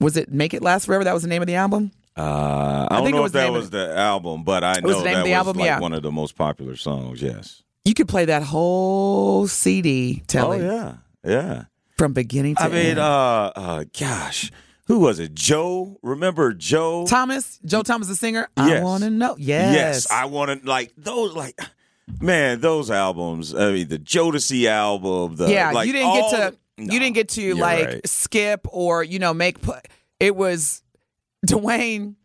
Was 0.00 0.16
it 0.16 0.32
"Make 0.32 0.54
It 0.54 0.62
Last 0.62 0.86
Forever"? 0.86 1.04
That 1.04 1.14
was 1.14 1.22
the 1.22 1.28
name 1.28 1.42
of 1.42 1.48
the 1.48 1.54
album. 1.54 1.92
Uh, 2.20 2.86
I, 2.90 2.94
I 2.94 2.96
don't 2.96 3.04
think 3.06 3.14
it 3.14 3.16
know 3.16 3.22
was 3.22 3.30
if 3.30 3.32
that 3.34 3.48
of 3.48 3.54
was 3.54 3.70
the 3.70 3.96
album, 3.96 4.44
but 4.44 4.62
I 4.64 4.74
know 4.80 4.88
was 4.88 5.02
that 5.04 5.22
was 5.22 5.32
album? 5.32 5.56
like 5.58 5.66
Yeah. 5.66 5.80
one 5.80 5.92
of 5.92 6.02
the 6.02 6.12
most 6.12 6.36
popular 6.36 6.76
songs. 6.76 7.22
Yes. 7.22 7.62
You 7.84 7.94
could 7.94 8.08
play 8.08 8.26
that 8.26 8.42
whole 8.42 9.46
CD, 9.48 10.22
Telly, 10.26 10.60
Oh 10.60 10.70
yeah, 10.70 10.94
yeah. 11.24 11.64
from 11.96 12.12
beginning 12.12 12.56
to 12.56 12.62
I 12.64 12.68
mean, 12.68 12.98
uh, 12.98 13.52
uh, 13.56 13.84
gosh, 13.98 14.50
who 14.86 14.98
was 14.98 15.18
it? 15.18 15.34
Joe. 15.34 15.98
Remember 16.02 16.52
Joe? 16.52 17.06
Thomas, 17.06 17.58
Joe 17.64 17.82
Thomas, 17.82 18.08
the 18.08 18.16
singer. 18.16 18.48
Yes. 18.56 18.80
I 18.80 18.84
want 18.84 19.02
to 19.04 19.10
know. 19.10 19.36
Yes, 19.38 19.74
Yes, 19.74 20.10
I 20.10 20.26
want 20.26 20.60
to 20.62 20.68
like 20.68 20.92
those. 20.98 21.34
Like, 21.34 21.58
man, 22.20 22.60
those 22.60 22.90
albums. 22.90 23.54
I 23.54 23.72
mean, 23.72 23.88
the 23.88 23.98
Jodeci 23.98 24.66
album. 24.66 25.36
The 25.36 25.50
yeah, 25.50 25.70
like, 25.70 25.86
you 25.86 25.92
didn't 25.94 26.12
get 26.14 26.30
to 26.30 26.56
No, 26.82 26.92
you 26.92 26.98
didn't 27.00 27.14
get 27.14 27.28
to 27.30 27.54
like 27.54 27.86
right. 27.86 28.06
skip 28.08 28.66
or 28.70 29.02
you 29.02 29.18
know 29.18 29.32
make. 29.32 29.56
It 30.18 30.36
was 30.36 30.82
Dwayne. 31.46 32.16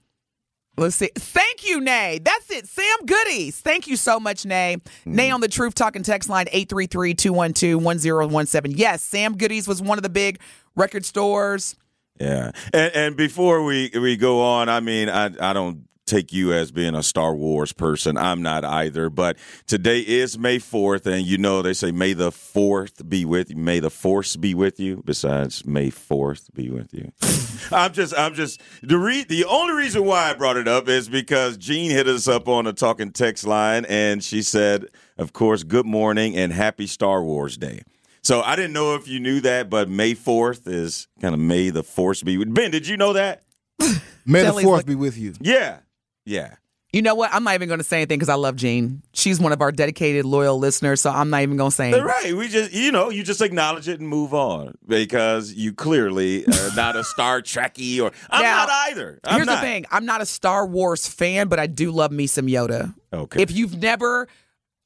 Let's 0.78 0.98
see. 0.98 1.10
Thank 1.16 1.66
you, 1.66 1.80
Nay. 1.80 2.20
That's 2.22 2.52
it. 2.52 2.68
Sam 2.68 3.06
Goodies. 3.06 3.62
Thank 3.62 3.88
you 3.88 3.96
so 3.96 4.20
much, 4.20 4.46
Nay. 4.46 4.76
Mm-hmm. 4.78 5.16
Nay 5.16 5.32
on 5.32 5.40
the 5.40 5.48
Truth 5.48 5.76
Talking 5.76 6.04
text 6.04 6.28
line 6.30 6.48
833-212-1017. 6.48 8.74
Yes, 8.76 9.02
Sam 9.02 9.38
Goodies 9.38 9.70
was 9.70 9.82
one 9.82 9.98
of 9.98 10.04
the 10.04 10.10
big 10.10 10.42
record 10.76 11.06
stores. 11.06 11.78
Yeah, 12.20 12.52
and 12.74 12.96
and 12.96 13.16
before 13.18 13.64
we 13.64 13.92
we 13.94 14.16
go 14.16 14.42
on, 14.42 14.70
I 14.70 14.80
mean, 14.80 15.10
I 15.10 15.26
I 15.40 15.52
don't 15.52 15.84
take 16.06 16.32
you 16.32 16.54
as 16.54 16.72
being 16.72 16.96
a 16.96 17.04
Star 17.04 17.36
Wars 17.36 17.74
person. 17.74 18.18
I'm 18.18 18.42
not 18.42 18.64
either. 18.64 19.10
But 19.10 19.38
today 19.68 20.00
is 20.00 20.38
May 20.38 20.60
fourth, 20.60 21.06
and 21.06 21.26
you 21.26 21.38
know 21.38 21.62
they 21.62 21.74
say 21.74 21.92
May 21.92 22.14
the 22.14 22.32
fourth 22.32 23.08
be 23.10 23.26
with 23.26 23.50
you. 23.50 23.56
May 23.58 23.80
the 23.80 23.90
force 23.90 24.36
be 24.36 24.54
with 24.54 24.80
you. 24.80 25.02
Besides, 25.06 25.66
May 25.66 25.90
fourth 25.90 26.54
be 26.54 26.70
with 26.70 26.94
you. 26.94 27.12
I'm 27.72 27.94
just 27.94 28.18
I'm 28.18 28.34
just 28.34 28.62
the 28.84 28.98
re- 28.98 29.24
the 29.24 29.46
only 29.46 29.74
reason 29.74 30.06
why 30.06 30.30
I 30.30 30.34
brought 30.34 30.58
it 30.58 30.68
up 30.68 30.88
is 30.88 31.10
because 31.10 31.58
Jean 31.58 31.92
hit 31.92 32.08
us 32.08 32.28
up 32.28 32.48
on 32.48 32.68
a 32.68 32.74
talking 32.74 33.12
text 33.12 33.46
line, 33.46 33.86
and 33.86 34.24
she 34.24 34.42
said, 34.42 34.88
of 35.18 35.34
course, 35.34 35.64
good 35.64 35.86
morning 35.86 36.36
and 36.36 36.54
happy 36.54 36.88
Star 36.88 37.24
Wars 37.24 37.58
Day. 37.58 37.82
So 38.22 38.42
I 38.42 38.56
didn't 38.56 38.74
know 38.74 38.96
if 38.96 39.08
you 39.08 39.20
knew 39.20 39.40
that, 39.42 39.70
but 39.70 39.88
May 39.88 40.16
4th 40.16 40.68
is 40.68 41.08
kind 41.22 41.36
of 41.36 41.40
May 41.40 41.70
the 41.70 41.84
Force 41.84 42.24
be 42.24 42.40
with 42.40 42.52
Ben. 42.52 42.72
Did 42.72 42.88
you 42.88 42.98
know 42.98 43.14
that? 43.14 43.44
May 44.26 44.42
the 44.42 44.52
fourth 44.52 44.66
like- 44.66 44.86
be 44.88 44.96
with 44.96 45.16
you. 45.16 45.34
Yeah. 45.40 45.78
Yeah. 46.26 46.56
You 46.94 47.02
know 47.02 47.14
what? 47.14 47.34
I'm 47.34 47.44
not 47.44 47.56
even 47.56 47.68
going 47.68 47.80
to 47.82 47.84
say 47.84 47.98
anything 47.98 48.20
because 48.20 48.30
I 48.30 48.36
love 48.36 48.56
Jean. 48.56 49.02
She's 49.12 49.38
one 49.38 49.52
of 49.52 49.62
our 49.62 49.74
dedicated, 49.74 50.24
loyal 50.24 50.58
listeners, 50.58 51.02
so 51.02 51.10
I'm 51.10 51.30
not 51.30 51.42
even 51.42 51.58
going 51.58 51.70
to 51.72 51.76
say 51.76 51.88
anything. 51.90 52.06
right. 52.06 52.34
We 52.34 52.48
just, 52.48 52.72
you 52.72 52.90
know, 52.94 53.10
you 53.10 53.22
just 53.22 53.42
acknowledge 53.42 53.90
it 53.90 54.00
and 54.00 54.08
move 54.08 54.34
on 54.34 54.76
because 54.88 55.52
you 55.52 55.74
clearly 55.74 56.46
uh, 56.46 56.52
are 56.72 56.76
not 56.78 56.96
a 56.96 57.04
Star 57.04 57.42
Trekkie 57.42 58.02
or 58.02 58.14
I'm 58.30 58.42
Now, 58.44 58.60
not 58.66 58.70
either. 58.92 59.20
I'm 59.26 59.36
Here's 59.36 59.46
not. 59.48 59.56
the 59.56 59.68
thing: 59.68 59.86
I'm 59.92 60.06
not 60.06 60.22
a 60.22 60.26
Star 60.26 60.66
Wars 60.66 61.06
fan, 61.06 61.50
but 61.50 61.60
I 61.60 61.68
do 61.68 61.92
love 61.92 62.14
me 62.14 62.28
some 62.28 62.48
Yoda. 62.48 62.96
Okay. 63.12 63.42
If 63.42 63.52
you've 63.52 63.78
never, 63.82 64.30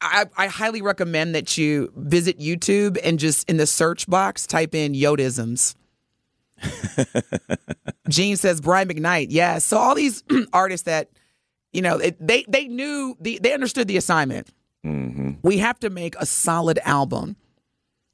I, 0.01 0.25
I 0.35 0.47
highly 0.47 0.81
recommend 0.81 1.35
that 1.35 1.59
you 1.59 1.93
visit 1.95 2.39
YouTube 2.39 2.97
and 3.03 3.19
just 3.19 3.47
in 3.47 3.57
the 3.57 3.67
search 3.67 4.07
box 4.09 4.47
type 4.47 4.73
in 4.73 4.93
Yodisms. 4.93 5.75
Jean 8.09 8.35
says 8.35 8.61
Brian 8.61 8.87
McKnight. 8.87 9.27
Yeah. 9.29 9.59
So 9.59 9.77
all 9.77 9.93
these 9.95 10.23
artists 10.53 10.85
that, 10.85 11.09
you 11.73 11.81
know, 11.81 11.97
it, 11.97 12.15
they 12.25 12.43
they 12.47 12.67
knew 12.67 13.15
the 13.19 13.39
they 13.41 13.53
understood 13.53 13.87
the 13.87 13.97
assignment. 13.97 14.49
Mm-hmm. 14.85 15.31
We 15.43 15.57
have 15.59 15.79
to 15.79 15.89
make 15.89 16.15
a 16.17 16.25
solid 16.25 16.79
album 16.83 17.35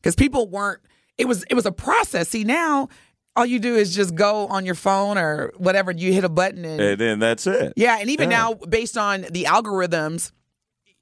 because 0.01 0.15
people 0.15 0.47
weren't. 0.49 0.81
It 1.17 1.27
was 1.27 1.43
it 1.49 1.53
was 1.53 1.65
a 1.65 1.71
process. 1.71 2.29
See 2.29 2.43
now. 2.43 2.89
All 3.37 3.45
you 3.45 3.59
do 3.59 3.75
is 3.75 3.93
just 3.93 4.15
go 4.15 4.47
on 4.47 4.65
your 4.65 4.75
phone 4.75 5.17
or 5.17 5.51
whatever. 5.57 5.91
You 5.91 6.13
hit 6.13 6.23
a 6.23 6.29
button 6.29 6.63
and 6.63 6.79
and 6.79 6.99
then 7.01 7.19
that's 7.19 7.45
it. 7.45 7.73
yeah, 7.75 7.97
and 7.99 8.09
even 8.09 8.31
Yeah. 8.31 8.37
now, 8.37 8.53
based 8.53 8.97
on 8.97 9.23
the 9.29 9.43
algorithms, 9.43 10.31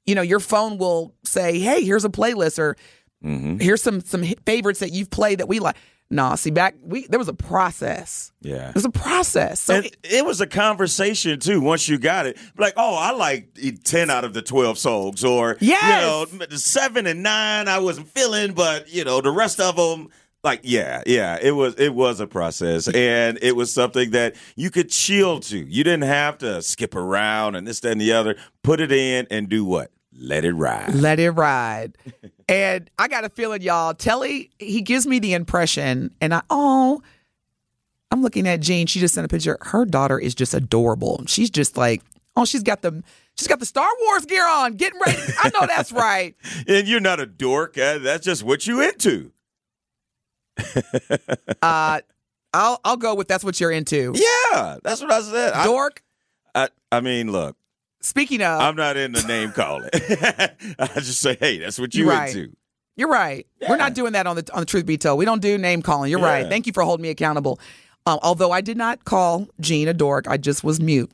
you 0.04 0.16
know, 0.16 0.22
your 0.22 0.40
phone 0.40 0.76
will 0.76 1.14
say, 1.24 1.60
"Hey, 1.60 1.84
here's 1.84 2.04
a 2.04 2.08
playlist," 2.08 2.58
or 2.58 2.76
Mm-hmm. 3.24 3.58
"Here's 3.58 3.80
some 3.82 4.00
some 4.00 4.24
favorites 4.44 4.80
that 4.80 4.90
you've 4.92 5.10
played 5.10 5.38
that 5.38 5.46
we 5.48 5.60
like." 5.60 5.76
No, 6.10 6.36
see, 6.36 6.50
back 6.50 6.76
we 6.82 7.06
there 7.08 7.18
was 7.18 7.28
a 7.28 7.34
process. 7.34 8.30
Yeah. 8.40 8.68
It 8.68 8.74
was 8.74 8.84
a 8.84 8.90
process. 8.90 9.58
So 9.60 9.76
and 9.76 9.96
it 10.04 10.24
was 10.24 10.40
a 10.40 10.46
conversation 10.46 11.40
too. 11.40 11.60
Once 11.60 11.88
you 11.88 11.98
got 11.98 12.26
it, 12.26 12.38
like, 12.56 12.74
oh, 12.76 12.94
I 12.96 13.12
like 13.12 13.58
ten 13.84 14.10
out 14.10 14.24
of 14.24 14.32
the 14.34 14.42
twelve 14.42 14.78
songs, 14.78 15.24
or 15.24 15.56
Yes. 15.60 15.82
you 16.30 16.38
know, 16.38 16.46
the 16.46 16.58
seven 16.58 17.06
and 17.06 17.22
nine 17.22 17.68
I 17.68 17.78
wasn't 17.78 18.08
feeling, 18.08 18.52
but 18.52 18.92
you 18.92 19.02
know, 19.04 19.20
the 19.22 19.30
rest 19.30 19.58
of 19.60 19.76
them, 19.76 20.08
like, 20.44 20.60
yeah, 20.62 21.02
yeah, 21.06 21.38
it 21.40 21.52
was 21.52 21.74
it 21.76 21.94
was 21.94 22.20
a 22.20 22.26
process, 22.26 22.86
and 22.88 23.38
it 23.42 23.56
was 23.56 23.72
something 23.72 24.10
that 24.10 24.36
you 24.56 24.70
could 24.70 24.90
chill 24.90 25.40
to. 25.40 25.58
You 25.58 25.82
didn't 25.84 26.02
have 26.02 26.38
to 26.38 26.60
skip 26.62 26.94
around 26.94 27.56
and 27.56 27.66
this, 27.66 27.80
that, 27.80 27.92
and 27.92 28.00
the 28.00 28.12
other. 28.12 28.36
Put 28.62 28.80
it 28.80 28.92
in 28.92 29.26
and 29.30 29.48
do 29.48 29.64
what? 29.64 29.90
Let 30.16 30.44
it 30.44 30.52
ride. 30.52 30.94
let 30.94 31.18
it 31.18 31.30
ride. 31.30 31.96
and 32.48 32.90
I 32.98 33.08
got 33.08 33.24
a 33.24 33.28
feeling, 33.28 33.62
y'all. 33.62 33.94
Telly, 33.94 34.50
he 34.58 34.82
gives 34.82 35.06
me 35.06 35.18
the 35.18 35.34
impression, 35.34 36.10
and 36.20 36.34
I 36.34 36.42
oh, 36.50 37.02
I'm 38.10 38.22
looking 38.22 38.46
at 38.46 38.60
Jean. 38.60 38.86
She 38.86 39.00
just 39.00 39.14
sent 39.14 39.24
a 39.24 39.28
picture. 39.28 39.58
Her 39.60 39.84
daughter 39.84 40.18
is 40.18 40.34
just 40.34 40.54
adorable. 40.54 41.22
She's 41.26 41.50
just 41.50 41.76
like, 41.76 42.02
oh, 42.36 42.44
she's 42.44 42.62
got 42.62 42.82
the 42.82 43.02
she's 43.36 43.48
got 43.48 43.60
the 43.60 43.66
Star 43.66 43.88
Wars 44.02 44.24
gear 44.26 44.46
on, 44.46 44.74
getting 44.74 45.00
ready. 45.04 45.20
I 45.42 45.50
know 45.50 45.66
that's 45.66 45.92
right. 45.92 46.34
And 46.66 46.86
you're 46.86 47.00
not 47.00 47.20
a 47.20 47.26
dork. 47.26 47.76
Uh, 47.78 47.98
that's 47.98 48.24
just 48.24 48.42
what 48.42 48.66
you 48.66 48.80
into. 48.80 49.32
Uh, 51.62 52.00
I'll 52.52 52.80
I'll 52.84 52.96
go 52.96 53.14
with 53.14 53.26
that's 53.26 53.42
what 53.42 53.58
you're 53.58 53.72
into. 53.72 54.12
Yeah, 54.14 54.76
that's 54.84 55.00
what 55.00 55.10
I 55.10 55.20
said. 55.22 55.52
I- 55.54 55.64
Dork. 55.64 56.02
I, 56.54 56.68
I 56.92 57.00
mean, 57.00 57.32
look. 57.32 57.56
Speaking 58.04 58.42
of, 58.42 58.60
I'm 58.60 58.76
not 58.76 58.98
in 58.98 59.12
the 59.12 59.22
name 59.22 59.50
calling. 59.52 59.88
I 59.94 60.86
just 60.96 61.20
say, 61.20 61.38
hey, 61.40 61.58
that's 61.58 61.78
what 61.78 61.94
you 61.94 62.04
You're 62.04 62.12
right. 62.12 62.36
into. 62.36 62.54
you're 62.96 63.08
right. 63.08 63.46
We're 63.66 63.78
not 63.78 63.94
doing 63.94 64.12
that 64.12 64.26
on 64.26 64.36
the 64.36 64.46
on 64.52 64.60
the 64.60 64.66
Truth 64.66 64.84
Be 64.84 64.98
Told. 64.98 65.18
We 65.18 65.24
don't 65.24 65.40
do 65.40 65.56
name 65.56 65.80
calling. 65.80 66.10
You're 66.10 66.20
right. 66.20 66.46
Thank 66.46 66.66
you 66.66 66.74
for 66.74 66.82
holding 66.82 67.02
me 67.02 67.08
accountable. 67.08 67.58
Um, 68.06 68.18
although 68.22 68.50
I 68.50 68.60
did 68.60 68.76
not 68.76 69.06
call 69.06 69.48
Jean 69.58 69.88
a 69.88 69.94
dork, 69.94 70.28
I 70.28 70.36
just 70.36 70.62
was 70.62 70.80
mute. 70.80 71.10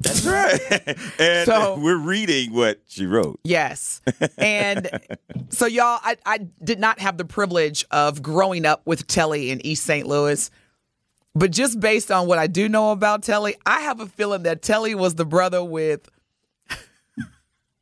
That's 0.00 0.26
right. 0.26 0.60
and 1.18 1.46
So- 1.46 1.78
we're 1.80 1.96
reading 1.96 2.52
what 2.52 2.80
she 2.86 3.06
wrote. 3.06 3.40
Yes. 3.44 4.02
And 4.36 4.90
so, 5.48 5.64
y'all, 5.64 5.98
I, 6.02 6.18
I 6.26 6.38
did 6.62 6.78
not 6.78 6.98
have 6.98 7.16
the 7.16 7.24
privilege 7.24 7.86
of 7.90 8.20
growing 8.22 8.66
up 8.66 8.82
with 8.84 9.06
Telly 9.06 9.50
in 9.50 9.64
East 9.64 9.84
St. 9.84 10.06
Louis. 10.06 10.50
But 11.34 11.50
just 11.50 11.80
based 11.80 12.10
on 12.12 12.26
what 12.28 12.38
I 12.38 12.46
do 12.46 12.68
know 12.68 12.92
about 12.92 13.22
Telly, 13.24 13.56
I 13.66 13.80
have 13.80 14.00
a 14.00 14.06
feeling 14.06 14.44
that 14.44 14.62
Telly 14.62 14.94
was 14.94 15.16
the 15.16 15.24
brother 15.24 15.64
with, 15.64 16.08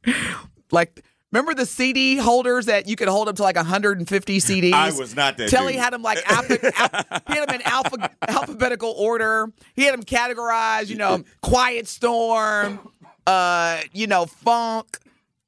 like, 0.71 1.05
remember 1.31 1.53
the 1.55 1.67
CD 1.67 2.17
holders 2.17 2.67
that 2.67 2.89
you 2.89 2.97
could 2.97 3.09
hold 3.09 3.29
up 3.29 3.37
to 3.37 3.43
like 3.43 3.57
150 3.57 4.39
CDs? 4.39 4.73
I 4.75 4.91
was 4.93 5.15
not 5.15 5.37
that 5.37 5.51
Telly 5.51 5.75
dude. 5.75 5.83
had 5.83 5.93
them 5.93 6.03
like 6.03 6.19
alpha, 6.31 6.59
al- 6.79 7.21
he 7.29 7.35
had 7.39 7.49
them 7.49 7.57
in 7.57 7.63
alpha, 7.67 8.11
alphabetical 8.27 8.95
order. 8.97 9.53
He 9.75 9.83
had 9.83 9.93
them 9.93 10.03
categorized, 10.03 10.89
you 10.89 10.97
know, 10.97 11.23
Quiet 11.43 11.87
Storm, 11.89 12.81
uh, 13.27 13.81
you 13.93 14.07
know, 14.07 14.25
funk. 14.27 14.99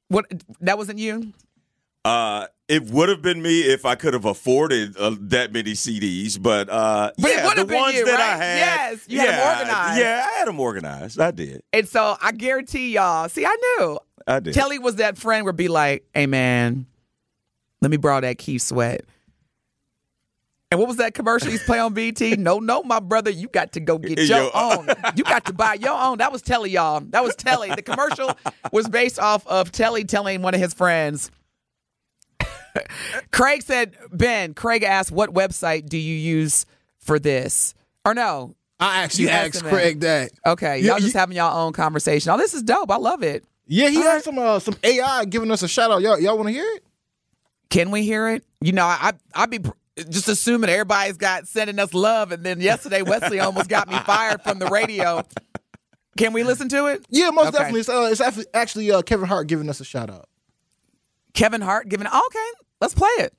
What 0.09 0.25
that 0.61 0.77
wasn't 0.77 0.99
you? 0.99 1.33
Uh, 2.05 2.45
it 2.67 2.83
would 2.91 3.09
have 3.09 3.21
been 3.21 3.41
me 3.41 3.61
if 3.61 3.83
I 3.85 3.95
could 3.95 4.13
have 4.13 4.25
afforded 4.25 4.95
uh, 4.97 5.15
that 5.21 5.51
many 5.51 5.73
CDs, 5.73 6.41
but 6.41 6.69
uh, 6.69 7.11
But 7.17 7.31
it 7.31 7.37
yeah, 7.37 7.45
would 7.47 7.55
the 7.57 7.61
have 7.61 7.67
been 7.67 7.81
ones 7.81 7.95
you, 7.95 8.05
that 8.05 8.19
I 8.19 8.37
had, 8.37 8.57
Yes, 8.57 9.05
you 9.07 9.19
had 9.19 9.29
'em 9.29 9.33
yeah, 9.35 9.59
organized. 9.59 9.99
Yeah, 9.99 10.27
I 10.27 10.37
had 10.39 10.47
them 10.47 10.59
organized. 10.59 11.19
I 11.19 11.31
did. 11.31 11.61
And 11.73 11.87
so 11.87 12.15
I 12.21 12.31
guarantee 12.31 12.93
y'all. 12.93 13.27
See, 13.29 13.45
I 13.45 13.55
knew. 13.79 13.99
I 14.27 14.39
did. 14.39 14.53
Telly 14.53 14.79
was 14.79 14.95
that 14.97 15.17
friend 15.17 15.45
would 15.45 15.55
be 15.57 15.67
like, 15.67 16.05
"Hey 16.13 16.25
man, 16.27 16.85
let 17.81 17.91
me 17.91 17.97
borrow 17.97 18.21
that 18.21 18.37
Keith 18.37 18.61
Sweat." 18.61 19.01
And 20.71 20.79
what 20.79 20.87
was 20.87 20.97
that 20.97 21.13
commercial 21.13 21.49
he's 21.51 21.63
play 21.63 21.79
on 21.79 21.93
BT? 21.93 22.35
No, 22.37 22.59
no, 22.59 22.83
my 22.83 22.99
brother, 22.99 23.29
you 23.31 23.47
got 23.47 23.71
to 23.73 23.79
go 23.79 23.97
get 23.97 24.17
your 24.19 24.39
Yo. 24.39 24.49
own. 24.53 24.89
You 25.15 25.23
got 25.23 25.45
to 25.45 25.53
buy 25.53 25.75
your 25.75 25.93
own. 25.99 26.17
That 26.17 26.31
was 26.31 26.41
Telly, 26.41 26.71
y'all. 26.71 26.99
That 27.01 27.23
was 27.23 27.35
Telly. 27.35 27.69
The 27.69 27.81
commercial 27.83 28.35
was 28.71 28.87
based 28.89 29.19
off 29.19 29.45
of 29.47 29.71
Telly 29.71 30.03
telling 30.03 30.41
one 30.41 30.53
of 30.53 30.59
his 30.59 30.73
friends. 30.73 31.31
Craig 33.31 33.61
said, 33.61 33.95
Ben, 34.11 34.53
Craig 34.53 34.83
asked, 34.83 35.11
what 35.11 35.33
website 35.33 35.87
do 35.87 35.97
you 35.97 36.15
use 36.15 36.65
for 36.99 37.19
this? 37.19 37.73
Or 38.05 38.13
no. 38.13 38.55
I 38.79 39.03
actually 39.03 39.25
You 39.25 39.29
asked 39.29 39.55
asked 39.55 39.65
Craig 39.65 40.01
that. 40.01 40.31
Okay, 40.45 40.79
Yeah, 40.79 40.91
y'all 40.91 40.99
just 40.99 41.13
you- 41.13 41.19
having 41.19 41.37
y'all 41.37 41.65
own 41.65 41.71
conversation. 41.73 42.31
Oh, 42.31 42.37
this 42.37 42.53
is 42.53 42.61
dope. 42.63 42.91
I 42.91 42.97
love 42.97 43.23
it. 43.23 43.45
Yeah, 43.67 43.89
he 43.89 43.97
All 43.97 44.03
had 44.03 44.13
right. 44.15 44.23
some 44.23 44.37
uh, 44.37 44.59
some 44.59 44.75
AI 44.83 45.25
giving 45.25 45.49
us 45.49 45.63
a 45.63 45.67
shout 45.67 45.89
out. 45.91 46.01
Y'all, 46.01 46.19
y'all 46.19 46.35
want 46.37 46.49
to 46.49 46.53
hear 46.53 46.65
it? 46.75 46.83
Can 47.69 47.89
we 47.89 48.03
hear 48.03 48.27
it? 48.29 48.43
You 48.61 48.73
know, 48.73 48.85
I 48.85 49.13
I 49.33 49.47
be 49.47 49.59
just 50.09 50.27
assuming 50.27 50.69
everybody's 50.69 51.17
got 51.17 51.47
sending 51.47 51.79
us 51.79 51.93
love, 51.93 52.31
and 52.31 52.43
then 52.43 52.61
yesterday 52.61 53.01
Wesley 53.01 53.39
almost 53.39 53.67
got 53.69 53.87
me 53.87 53.97
fired 53.99 54.41
from 54.43 54.59
the 54.59 54.67
radio. 54.67 55.23
Can 56.17 56.31
we 56.33 56.43
listen 56.43 56.69
to 56.69 56.85
it? 56.87 57.05
Yeah, 57.09 57.31
most 57.31 57.47
Okay. 57.47 57.57
definitely. 57.57 57.79
It's, 57.79 57.89
uh, 57.89 58.07
it's 58.11 58.21
actually, 58.21 58.45
actually 58.53 58.91
uh, 58.91 59.01
Kevin 59.01 59.27
Hart 59.27 59.47
giving 59.47 59.67
us 59.69 59.79
a 59.79 59.85
shout 59.85 60.09
out. 60.11 60.29
Kevin 61.33 61.61
Hart 61.61 61.89
giving. 61.89 62.05
Okay, 62.07 62.49
let's 62.81 62.93
play 62.93 63.09
it. 63.19 63.33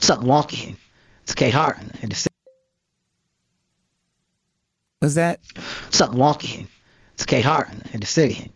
something 0.00 0.28
wonky. 0.28 0.76
It's 1.22 1.34
K 1.34 1.50
Hart 1.50 1.78
and 2.02 2.10
the 2.10 2.16
city. 2.16 2.34
Was 5.00 5.14
that 5.16 5.40
something 5.90 6.18
wonky. 6.18 6.66
It's 7.14 7.26
K 7.26 7.40
Hart 7.40 7.68
in 7.92 8.00
the 8.00 8.06
city. 8.06 8.52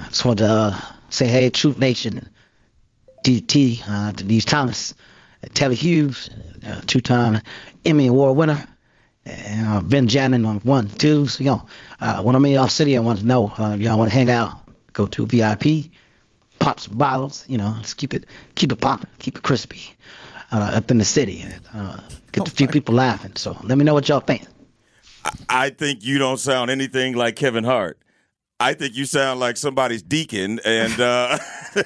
I 0.00 0.08
just 0.08 0.24
want 0.24 0.38
to 0.38 0.46
uh, 0.46 0.80
say 1.10 1.26
hey, 1.26 1.50
Truth 1.50 1.78
Nation, 1.78 2.28
DT, 3.24 3.82
uh, 3.88 4.12
Denise 4.12 4.44
Thomas, 4.44 4.94
uh, 5.42 5.48
Telly 5.54 5.74
Hughes, 5.74 6.30
uh, 6.66 6.80
two-time 6.86 7.40
Emmy 7.84 8.06
Award 8.06 8.36
winner, 8.36 8.64
and 9.24 9.66
uh, 9.66 9.80
Ben 9.80 10.06
Jannon 10.08 10.46
on 10.46 10.60
one, 10.60 10.88
two. 10.88 11.26
So, 11.26 11.42
you 11.42 11.50
know, 11.50 11.66
uh, 12.00 12.22
when 12.22 12.34
I'm 12.36 12.44
in 12.44 12.52
y'all 12.52 12.68
city, 12.68 12.96
I 12.96 13.00
want 13.00 13.20
to 13.20 13.26
know 13.26 13.52
uh, 13.58 13.76
y'all 13.78 13.98
want 13.98 14.10
to 14.10 14.16
hang 14.16 14.30
out, 14.30 14.58
go 14.92 15.06
to 15.06 15.26
VIP, 15.26 15.90
pop 16.58 16.80
some 16.80 16.96
bottles, 16.96 17.44
you 17.48 17.58
know, 17.58 17.74
just 17.80 17.96
keep 17.96 18.14
it 18.14 18.24
keep 18.54 18.72
it 18.72 18.80
popping, 18.80 19.10
keep 19.18 19.36
it 19.36 19.42
crispy 19.42 19.80
uh, 20.52 20.72
up 20.74 20.90
in 20.90 20.98
the 20.98 21.04
city. 21.04 21.44
Uh, 21.74 22.00
get 22.32 22.46
a 22.46 22.50
few 22.50 22.68
people 22.68 22.94
laughing. 22.94 23.32
So 23.36 23.56
let 23.64 23.78
me 23.78 23.84
know 23.84 23.94
what 23.94 24.08
y'all 24.08 24.20
think. 24.20 24.42
I 25.48 25.70
think 25.70 26.04
you 26.04 26.18
don't 26.18 26.38
sound 26.38 26.70
anything 26.70 27.14
like 27.14 27.36
Kevin 27.36 27.64
Hart. 27.64 27.98
I 28.60 28.74
think 28.74 28.96
you 28.96 29.04
sound 29.04 29.38
like 29.40 29.56
somebody's 29.56 30.02
deacon, 30.02 30.58
and 30.64 30.98
uh, 31.00 31.38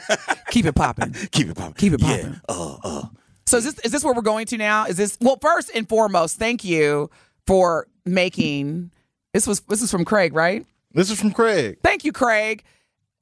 keep 0.50 0.64
it 0.64 0.74
popping? 0.74 1.12
keep 1.30 1.48
it 1.48 1.56
popping. 1.56 1.74
Keep 1.74 1.94
it 1.94 2.00
Yeah. 2.02 2.16
popping. 2.16 2.40
Uh, 2.48 2.76
uh. 2.82 3.02
So 3.46 3.58
is 3.58 3.64
this 3.64 3.78
is 3.80 3.92
this 3.92 4.04
where 4.04 4.14
we're 4.14 4.22
going 4.22 4.46
to 4.46 4.56
now? 4.56 4.86
Is 4.86 4.96
this 4.96 5.18
well? 5.20 5.38
First 5.40 5.70
and 5.74 5.86
foremost, 5.88 6.38
thank 6.38 6.64
you 6.64 7.10
for 7.46 7.88
making 8.06 8.90
this 9.34 9.46
was 9.46 9.60
this 9.62 9.82
is 9.82 9.90
from 9.90 10.04
Craig, 10.04 10.32
right? 10.34 10.64
This 10.92 11.10
is 11.10 11.20
from 11.20 11.32
Craig. 11.32 11.78
Thank 11.82 12.04
you, 12.04 12.12
Craig. 12.12 12.64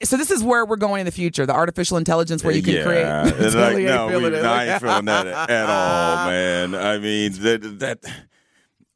So 0.03 0.17
this 0.17 0.31
is 0.31 0.43
where 0.43 0.65
we're 0.65 0.77
going 0.77 1.01
in 1.01 1.07
the 1.07 1.13
future, 1.13 1.45
the 1.45 1.55
artificial 1.55 1.99
intelligence 1.99 2.43
where 2.43 2.55
you 2.55 2.63
can 2.63 2.75
yeah, 2.75 2.85
create. 2.85 3.05
it's 3.45 3.55
like, 3.55 3.65
Totally 3.65 3.87
ain't 3.87 4.11
no, 4.11 4.19
we, 4.19 4.27
it. 4.27 4.43
no, 4.43 4.53
I 4.53 4.65
ain't 4.67 4.81
feeling 4.81 5.05
that 5.05 5.27
at 5.51 5.69
all, 5.69 6.27
man. 6.27 6.75
I 6.75 6.99
mean, 6.99 7.33
that 7.33 7.79
that 7.81 7.99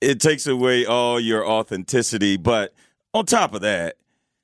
it 0.01 0.21
takes 0.21 0.47
away 0.47 0.87
all 0.87 1.21
your 1.21 1.47
authenticity. 1.47 2.39
But 2.39 2.73
on 3.13 3.27
top 3.27 3.55
of 3.55 3.61
that, 3.61 3.97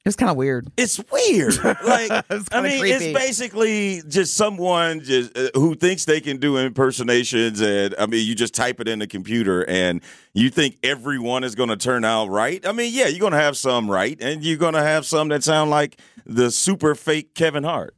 It's 0.06 0.16
kind 0.16 0.30
of 0.30 0.36
weird. 0.36 0.66
it's 0.78 0.98
weird. 1.12 1.62
Like, 1.62 2.24
It's 2.30 2.48
I 2.52 2.62
mean, 2.62 2.80
creepy. 2.80 3.04
it's 3.04 3.18
basically 3.18 4.02
just 4.08 4.32
someone 4.34 5.00
just 5.00 5.36
uh, 5.36 5.50
who 5.54 5.74
thinks 5.74 6.06
they 6.06 6.20
can 6.22 6.38
do 6.38 6.56
impersonations, 6.56 7.60
and 7.60 7.94
I 7.98 8.06
mean, 8.06 8.26
you 8.26 8.34
just 8.34 8.54
type 8.54 8.80
it 8.80 8.88
in 8.88 8.98
the 9.00 9.06
computer, 9.06 9.62
and 9.68 10.00
you 10.32 10.48
think 10.48 10.78
everyone 10.82 11.44
is 11.44 11.54
going 11.54 11.68
to 11.68 11.76
turn 11.76 12.04
out 12.06 12.28
right. 12.30 12.66
I 12.66 12.72
mean, 12.72 12.92
yeah, 12.94 13.08
you're 13.08 13.20
going 13.20 13.32
to 13.32 13.38
have 13.38 13.56
some 13.58 13.90
right, 13.90 14.16
and 14.22 14.42
you're 14.42 14.56
going 14.56 14.74
to 14.74 14.82
have 14.82 15.04
some 15.04 15.28
that 15.28 15.44
sound 15.44 15.70
like 15.70 16.00
the 16.24 16.50
super 16.50 16.94
fake 16.94 17.34
Kevin 17.34 17.64
Hart. 17.64 17.94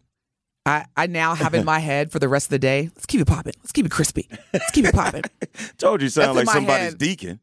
I, 0.66 0.86
I 0.96 1.06
now 1.06 1.34
have 1.34 1.54
in 1.54 1.64
my 1.64 1.78
head 1.90 2.10
for 2.12 2.18
the 2.18 2.28
rest 2.28 2.46
of 2.46 2.50
the 2.50 2.58
day. 2.58 2.90
Let's 2.94 3.06
keep 3.06 3.20
it 3.20 3.26
popping. 3.28 3.54
Let's 3.60 3.72
keep 3.72 3.86
it 3.86 3.90
crispy. 3.92 4.28
Let's 4.52 4.70
keep 4.72 4.84
it 4.86 4.94
popping. 4.94 5.22
Told 5.78 6.02
you, 6.02 6.08
sound 6.08 6.36
That's 6.36 6.46
like 6.48 6.54
somebody's 6.54 6.90
head. 6.90 6.98
deacon. 6.98 7.40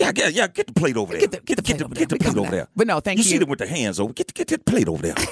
Yeah, 0.00 0.12
yeah, 0.16 0.28
yeah. 0.28 0.46
Get 0.48 0.66
the 0.66 0.72
plate 0.72 0.96
over 0.96 1.12
there. 1.12 1.20
Get 1.20 1.30
the- 1.32 1.40
get 1.40 1.56
the 1.56 1.62
plate 1.62 1.76
get 1.78 1.84
over 1.84 1.94
get 1.94 2.08
there. 2.08 2.18
the 2.18 2.24
plate 2.24 2.36
over 2.38 2.50
there. 2.50 2.68
But 2.74 2.86
no, 2.86 3.00
thank 3.00 3.18
you 3.18 3.24
you. 3.24 3.30
see 3.30 3.38
them 3.38 3.48
with 3.50 3.58
the 3.58 3.66
hands 3.66 4.00
over. 4.00 4.12
Get 4.12 4.28
the, 4.28 4.32
get 4.32 4.48
the 4.48 4.58
plate 4.58 4.88
over 4.88 5.02
there. 5.02 5.14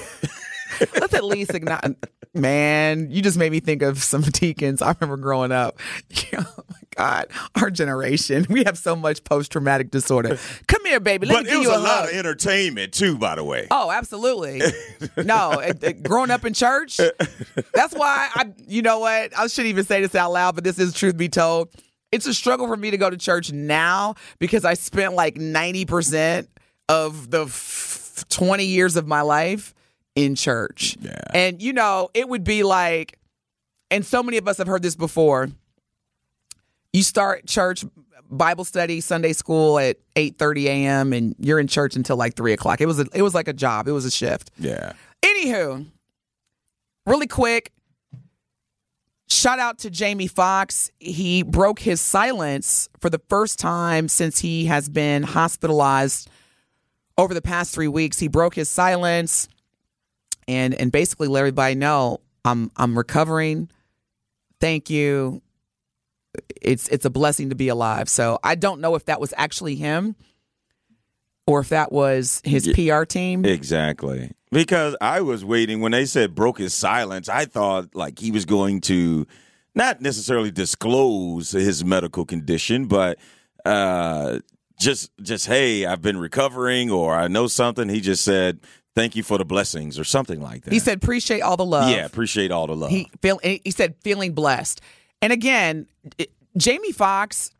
Let's 1.01 1.15
at 1.15 1.25
least 1.25 1.55
acknowledge. 1.55 1.97
Man, 2.35 3.11
you 3.11 3.23
just 3.23 3.39
made 3.39 3.51
me 3.51 3.59
think 3.59 3.81
of 3.83 4.01
some 4.03 4.21
deacons. 4.23 4.83
I 4.83 4.95
remember 5.01 5.17
growing 5.21 5.51
up. 5.51 5.79
oh 6.37 6.45
my 6.69 6.77
God, 6.95 7.27
our 7.61 7.71
generation. 7.71 8.47
We 8.51 8.63
have 8.65 8.77
so 8.79 8.95
much 8.95 9.25
post 9.25 9.51
traumatic 9.51 9.91
disorder. 9.91 10.39
Come 10.69 10.85
here, 10.85 11.01
baby. 11.01 11.27
Let 11.27 11.35
but 11.35 11.45
me 11.45 11.49
it 11.49 11.53
give 11.53 11.59
was 11.61 11.69
you 11.69 11.75
a 11.75 11.79
a, 11.79 11.81
lot 11.81 12.01
hug. 12.01 12.09
of 12.11 12.15
entertainment 12.15 12.93
too, 12.93 13.17
by 13.19 13.35
the 13.37 13.45
way. 13.45 13.67
Oh, 13.71 13.91
absolutely. 13.91 14.61
No, 15.17 15.53
it, 15.53 15.83
it- 15.83 16.03
growing 16.03 16.31
up 16.31 16.45
in 16.45 16.53
church, 16.53 16.99
that's 16.99 17.95
why 17.95 18.29
I, 18.35 18.53
you 18.69 18.83
know 18.83 18.99
what? 19.01 19.37
I 19.37 19.47
shouldn't 19.49 19.71
even 19.71 19.85
say 19.85 20.03
this 20.03 20.15
out 20.15 20.31
loud, 20.33 20.55
but 20.55 20.63
this 20.65 20.79
is 20.79 20.93
truth 20.93 21.17
be 21.17 21.31
told. 21.31 21.71
It's 22.11 22.27
a 22.27 22.35
struggle 22.35 22.67
for 22.67 22.77
me 22.77 22.91
to 22.91 22.97
go 22.97 23.11
to 23.11 23.17
church 23.17 23.53
now 23.53 24.15
because 24.39 24.65
I 24.65 24.75
spent 24.75 25.15
like 25.15 25.35
90% 25.35 26.49
of 26.89 27.31
the 27.31 27.45
f- 27.45 28.25
20 28.31 28.65
years 28.65 28.97
of 28.97 29.07
my 29.07 29.21
life 29.21 29.75
in 30.15 30.35
church. 30.35 30.97
Yeah. 31.01 31.21
And, 31.35 31.61
you 31.63 31.73
know, 31.73 32.09
it 32.15 32.29
would 32.29 32.45
be 32.45 32.63
like, 32.63 33.19
and 33.91 34.05
so 34.05 34.23
many 34.23 34.39
of 34.39 34.49
us 34.49 34.59
have 34.59 34.67
heard 34.67 34.83
this 34.83 34.97
before. 34.97 35.49
You 36.93 37.03
start 37.03 37.47
church 37.47 37.85
Bible 38.31 38.65
study, 38.65 39.01
Sunday 39.01 39.33
school 39.33 39.79
at 39.79 39.97
8:30 40.15 40.65
a.m. 40.67 41.13
and 41.13 41.35
you're 41.39 41.59
in 41.59 41.67
church 41.67 41.97
until 41.97 42.17
like 42.17 42.35
three 42.35 42.53
o'clock. 42.53 42.81
It 42.81 42.87
was 42.87 43.01
a, 43.01 43.07
it 43.15 43.23
was 43.23 43.35
like 43.35 43.49
a 43.49 43.53
job. 43.53 43.89
It 43.89 43.93
was 43.93 44.05
a 44.05 44.11
shift. 44.11 44.51
Yeah. 44.59 44.93
Anywho, 45.23 45.87
really 47.07 47.27
quick, 47.27 47.73
shout 49.29 49.59
out 49.59 49.79
to 49.81 49.91
Jamie 49.91 50.27
Foxx. 50.27 50.91
He 50.99 51.43
broke 51.43 51.79
his 51.79 52.01
silence 52.01 52.89
for 53.01 53.11
the 53.11 53.21
first 53.29 53.59
time 53.59 54.09
since 54.09 54.39
he 54.39 54.67
has 54.67 54.89
been 54.89 55.23
hospitalized 55.23 56.29
over 57.17 57.35
the 57.35 57.43
past 57.43 57.75
three 57.75 57.89
weeks. 57.89 58.19
He 58.19 58.29
broke 58.29 58.55
his 58.55 58.69
silence 58.69 59.49
and 60.47 60.75
and 60.75 60.91
basically 60.91 61.29
let 61.29 61.41
everybody 61.41 61.75
know 61.75 62.21
I'm 62.45 62.71
I'm 62.77 62.97
recovering. 62.97 63.71
Thank 64.61 64.91
you. 64.91 65.43
It's 66.61 66.89
it's 66.89 67.05
a 67.05 67.11
blessing 67.11 67.51
to 67.51 67.55
be 67.55 67.69
alive. 67.69 68.09
So 68.09 68.39
I 68.43 68.55
don't 68.55 68.81
know 68.81 68.95
if 68.95 69.05
that 69.07 69.21
was 69.21 69.35
actually 69.37 69.77
him 69.77 70.17
or 71.49 71.61
if 71.61 71.71
that 71.71 71.91
was 71.91 72.43
his 72.45 72.69
PR 72.75 73.05
team. 73.05 73.45
Exactly. 73.45 74.31
Because 74.53 74.95
I 75.01 75.23
was 75.23 75.45
waiting 75.45 75.81
when 75.81 75.93
they 75.93 76.05
said 76.05 76.35
broke 76.35 76.59
his 76.59 76.75
silence, 76.75 77.29
I 77.29 77.47
thought 77.47 77.95
like 77.95 78.19
he 78.19 78.31
was 78.31 78.45
going 78.45 78.81
to 78.83 79.27
not 79.75 80.01
necessarily 80.01 80.51
disclose 80.51 81.51
his 81.53 81.85
medical 81.85 82.25
condition, 82.25 82.87
but 82.87 83.19
uh 83.65 84.39
just 84.79 85.11
just 85.23 85.47
hey, 85.47 85.87
I've 85.87 86.03
been 86.03 86.19
recovering 86.19 86.91
or 86.91 87.15
I 87.17 87.29
know 87.29 87.47
something. 87.49 87.89
He 87.89 88.01
just 88.01 88.23
said 88.25 88.61
thank 88.95 89.17
you 89.17 89.23
for 89.23 89.39
the 89.39 89.45
blessings 89.45 89.99
or 89.99 90.05
something 90.05 90.41
like 90.41 90.65
that. 90.65 90.73
He 90.73 90.79
said, 90.81 90.99
"Appreciate 90.99 91.41
all 91.41 91.57
the 91.57 91.65
love." 91.65 91.91
Yeah, 91.91 92.05
appreciate 92.05 92.51
all 92.51 92.67
the 92.67 92.77
love. 92.77 92.91
he 92.91 93.11
feel. 93.23 93.39
He 93.43 93.71
said, 93.71 93.95
"Feeling 94.03 94.33
blessed." 94.35 94.81
And 95.23 95.33
again, 95.33 95.87
it- 96.19 96.31
Jamie 96.57 96.93
Foxx, 96.93 97.51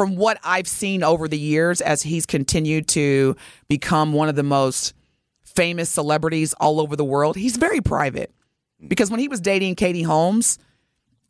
from 0.00 0.16
what 0.16 0.38
I've 0.42 0.66
seen 0.66 1.02
over 1.02 1.28
the 1.28 1.38
years, 1.38 1.82
as 1.82 2.00
he's 2.02 2.24
continued 2.24 2.88
to 2.88 3.36
become 3.68 4.14
one 4.14 4.30
of 4.30 4.34
the 4.34 4.42
most 4.42 4.94
famous 5.42 5.90
celebrities 5.90 6.54
all 6.54 6.80
over 6.80 6.96
the 6.96 7.04
world, 7.04 7.36
he's 7.36 7.58
very 7.58 7.82
private. 7.82 8.32
Because 8.88 9.10
when 9.10 9.20
he 9.20 9.28
was 9.28 9.42
dating 9.42 9.74
Katie 9.74 10.00
Holmes, 10.02 10.58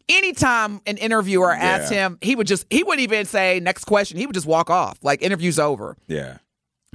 anytime 0.09 0.81
an 0.87 0.99
interviewer 0.99 1.51
asked 1.53 1.91
Yeah. 1.93 2.07
him, 2.07 2.19
he 2.21 2.37
would 2.37 2.47
just 2.47 2.65
he 2.71 2.85
wouldn't 2.85 3.01
even 3.03 3.27
say 3.27 3.59
next 3.61 3.87
question. 3.87 4.19
He 4.19 4.27
would 4.27 4.35
just 4.35 4.47
walk 4.47 4.71
off. 4.71 4.99
Like 5.03 5.21
interview's 5.21 5.59
over. 5.59 5.97
Yeah. 6.07 6.39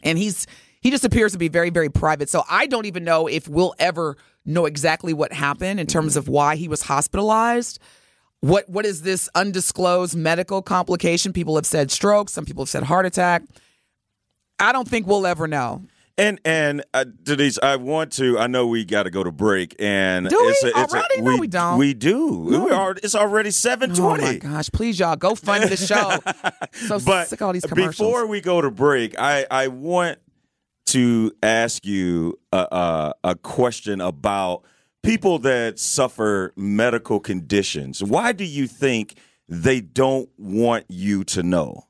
and 0.03 0.17
he's 0.17 0.47
he 0.81 0.91
just 0.91 1.03
appears 1.03 1.31
to 1.33 1.37
be 1.37 1.47
very 1.47 1.71
very 1.71 1.89
private 1.89 2.29
so 2.29 2.43
i 2.49 2.67
don't 2.67 2.85
even 2.85 3.03
know 3.03 3.25
if 3.27 3.47
we'll 3.47 3.73
ever 3.79 4.17
know 4.45 4.65
exactly 4.65 5.13
what 5.13 5.33
happened 5.33 5.79
in 5.79 5.87
terms 5.87 6.15
of 6.15 6.27
why 6.27 6.55
he 6.57 6.67
was 6.67 6.83
hospitalized 6.83 7.79
what 8.45 8.69
what 8.69 8.85
is 8.85 9.01
this 9.01 9.29
undisclosed 9.35 10.15
medical 10.15 10.61
complication? 10.61 11.33
People 11.33 11.55
have 11.55 11.65
said 11.65 11.89
stroke. 11.91 12.29
Some 12.29 12.45
people 12.45 12.63
have 12.63 12.69
said 12.69 12.83
heart 12.83 13.05
attack. 13.05 13.43
I 14.59 14.71
don't 14.71 14.87
think 14.87 15.07
we'll 15.07 15.25
ever 15.25 15.47
know. 15.47 15.83
And 16.17 16.39
and 16.45 16.83
uh, 16.93 17.03
Denise, 17.23 17.59
I 17.61 17.75
want 17.75 18.13
to. 18.13 18.39
I 18.39 18.47
know 18.47 18.67
we 18.67 18.85
got 18.85 19.03
to 19.03 19.09
go 19.09 19.21
to 19.23 19.31
break, 19.33 19.75
and 19.79 20.29
Do 20.29 20.37
we? 20.39 20.47
it's 20.51 20.63
a, 20.63 20.67
it's 20.67 20.93
a- 20.93 20.97
already? 20.97 21.21
No, 21.21 21.37
we 21.37 21.47
don't. 21.47 21.77
We 21.77 21.93
do. 21.93 22.37
We 22.39 22.71
are, 22.71 22.95
it's 23.03 23.15
already 23.15 23.51
seven 23.51 23.91
oh 23.99 24.15
my 24.15 24.37
gosh. 24.37 24.69
Please 24.69 24.97
y'all 24.97 25.17
go 25.17 25.35
fund 25.35 25.65
the 25.65 25.77
show. 25.77 26.17
So 26.87 26.99
but 26.99 27.29
sick 27.29 27.41
all 27.41 27.51
these 27.53 27.65
commercials. 27.65 27.97
before 27.97 28.27
we 28.27 28.41
go 28.41 28.61
to 28.61 28.69
break, 28.69 29.17
I 29.19 29.45
I 29.49 29.67
want 29.69 30.19
to 30.87 31.31
ask 31.41 31.85
you 31.85 32.37
a, 32.51 32.67
a, 32.71 33.13
a 33.31 33.35
question 33.35 34.01
about 34.01 34.63
people 35.05 35.39
that 35.39 35.77
suffer 35.79 36.51
medical 36.55 37.19
conditions. 37.19 38.03
Why 38.03 38.31
do 38.31 38.43
you 38.43 38.67
think 38.67 39.17
they 39.47 39.79
don't 39.79 40.29
want 40.37 40.85
you 40.89 41.23
to 41.25 41.43
know? 41.43 41.87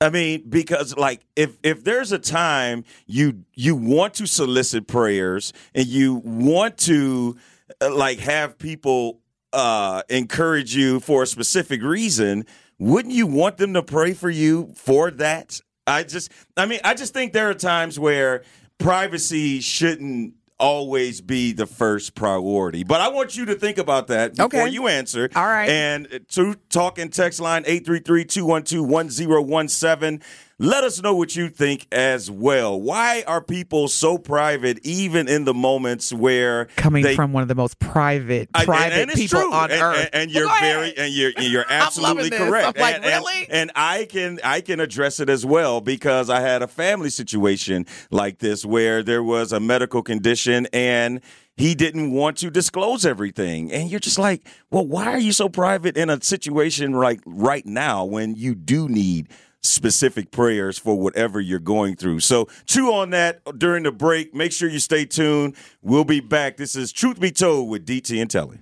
I 0.00 0.10
mean, 0.10 0.44
because 0.48 0.96
like 0.96 1.22
if 1.34 1.58
if 1.64 1.82
there's 1.82 2.12
a 2.12 2.18
time 2.20 2.84
you 3.06 3.44
you 3.54 3.74
want 3.74 4.14
to 4.14 4.26
solicit 4.26 4.86
prayers 4.86 5.52
and 5.74 5.86
you 5.86 6.22
want 6.24 6.78
to 6.78 7.36
uh, 7.80 7.92
like 7.92 8.20
have 8.20 8.58
people 8.58 9.20
uh 9.52 10.02
encourage 10.08 10.76
you 10.76 11.00
for 11.00 11.24
a 11.24 11.26
specific 11.26 11.82
reason, 11.82 12.46
wouldn't 12.78 13.12
you 13.12 13.26
want 13.26 13.56
them 13.56 13.74
to 13.74 13.82
pray 13.82 14.12
for 14.14 14.30
you 14.30 14.72
for 14.76 15.10
that? 15.10 15.60
I 15.88 16.04
just 16.04 16.30
I 16.56 16.66
mean, 16.66 16.80
I 16.84 16.94
just 16.94 17.12
think 17.12 17.32
there 17.32 17.50
are 17.50 17.54
times 17.54 17.98
where 17.98 18.44
privacy 18.78 19.58
shouldn't 19.58 20.34
always 20.58 21.20
be 21.20 21.52
the 21.52 21.66
first 21.66 22.14
priority. 22.14 22.84
But 22.84 23.00
I 23.00 23.08
want 23.08 23.36
you 23.36 23.44
to 23.46 23.54
think 23.54 23.78
about 23.78 24.08
that 24.08 24.34
before 24.36 24.62
Okay. 24.62 24.68
you 24.72 24.88
answer. 24.88 25.28
All 25.36 25.46
right. 25.46 25.68
And 25.68 26.20
to 26.30 26.54
talk 26.68 26.98
and 26.98 27.12
text 27.12 27.40
line 27.40 27.64
833-212-1017. 27.64 30.22
Let 30.60 30.82
us 30.82 31.00
know 31.00 31.14
what 31.14 31.36
you 31.36 31.48
think 31.50 31.86
as 31.92 32.28
well. 32.28 32.80
Why 32.80 33.22
are 33.28 33.40
people 33.40 33.86
so 33.86 34.18
private 34.18 34.84
even 34.84 35.28
in 35.28 35.44
the 35.44 35.54
moments 35.54 36.12
where 36.12 36.64
coming 36.74 37.04
they 37.04 37.14
from 37.14 37.32
one 37.32 37.42
of 37.42 37.48
the 37.48 37.54
most 37.54 37.78
private 37.78 38.48
I- 38.52 38.58
and- 38.62 38.66
private 38.66 38.92
and 38.98 39.10
it's 39.12 39.20
people 39.20 39.40
true. 39.42 39.52
on 39.52 39.70
and, 39.70 39.80
earth 39.80 39.96
and, 40.12 40.14
and 40.14 40.30
you're 40.32 40.48
go 40.48 40.54
very 40.60 40.96
and 40.98 41.14
you're 41.14 41.30
you're 41.38 41.64
absolutely 41.70 42.30
correct. 42.30 42.76
I'm 42.76 42.80
like, 42.82 42.96
and, 42.96 43.04
and- 43.04 43.24
really? 43.24 43.46
and 43.48 43.70
I 43.76 44.06
can 44.06 44.40
I 44.42 44.60
can 44.60 44.80
address 44.80 45.20
it 45.20 45.30
as 45.30 45.46
well 45.46 45.80
because 45.80 46.28
I 46.28 46.40
had 46.40 46.60
a 46.60 46.66
family 46.68 47.10
situation 47.10 47.86
like 48.10 48.38
this 48.40 48.64
where 48.66 49.04
there 49.04 49.22
was 49.22 49.52
a 49.52 49.60
medical 49.60 50.02
condition 50.02 50.66
and 50.72 51.20
he 51.56 51.76
didn't 51.76 52.10
want 52.12 52.36
to 52.38 52.50
disclose 52.50 53.06
everything. 53.06 53.70
And 53.72 53.90
you're 53.90 53.98
just 54.00 54.18
like, 54.18 54.44
well, 54.72 54.86
why 54.86 55.06
are 55.06 55.18
you 55.18 55.30
so 55.32 55.48
private 55.48 55.96
in 55.96 56.10
a 56.10 56.20
situation 56.20 56.92
like 56.92 57.20
right 57.26 57.64
now 57.66 58.04
when 58.04 58.34
you 58.34 58.54
do 58.56 58.88
need 58.88 59.28
specific 59.68 60.30
prayers 60.30 60.78
for 60.78 60.98
whatever 60.98 61.40
you're 61.40 61.58
going 61.58 61.96
through. 61.96 62.20
So 62.20 62.48
chew 62.66 62.92
on 62.92 63.10
that 63.10 63.40
during 63.58 63.84
the 63.84 63.92
break. 63.92 64.34
Make 64.34 64.52
sure 64.52 64.68
you 64.68 64.78
stay 64.78 65.04
tuned. 65.04 65.56
We'll 65.82 66.04
be 66.04 66.20
back. 66.20 66.56
This 66.56 66.76
is 66.76 66.92
Truth 66.92 67.20
Be 67.20 67.30
Told 67.30 67.68
with 67.68 67.86
DT 67.86 68.20
and 68.20 68.30
Telly. 68.30 68.60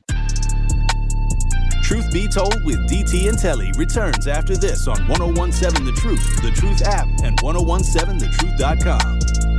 Truth 1.82 2.12
Be 2.12 2.26
Told 2.26 2.64
with 2.64 2.78
DT 2.90 3.28
and 3.28 3.38
Telly 3.38 3.70
returns 3.78 4.26
after 4.26 4.56
this 4.56 4.88
on 4.88 5.06
1017 5.06 5.84
The 5.84 5.92
Truth, 5.92 6.42
The 6.42 6.50
Truth 6.50 6.82
app, 6.82 7.06
and 7.22 7.38
1017thetruth.com. 7.38 9.55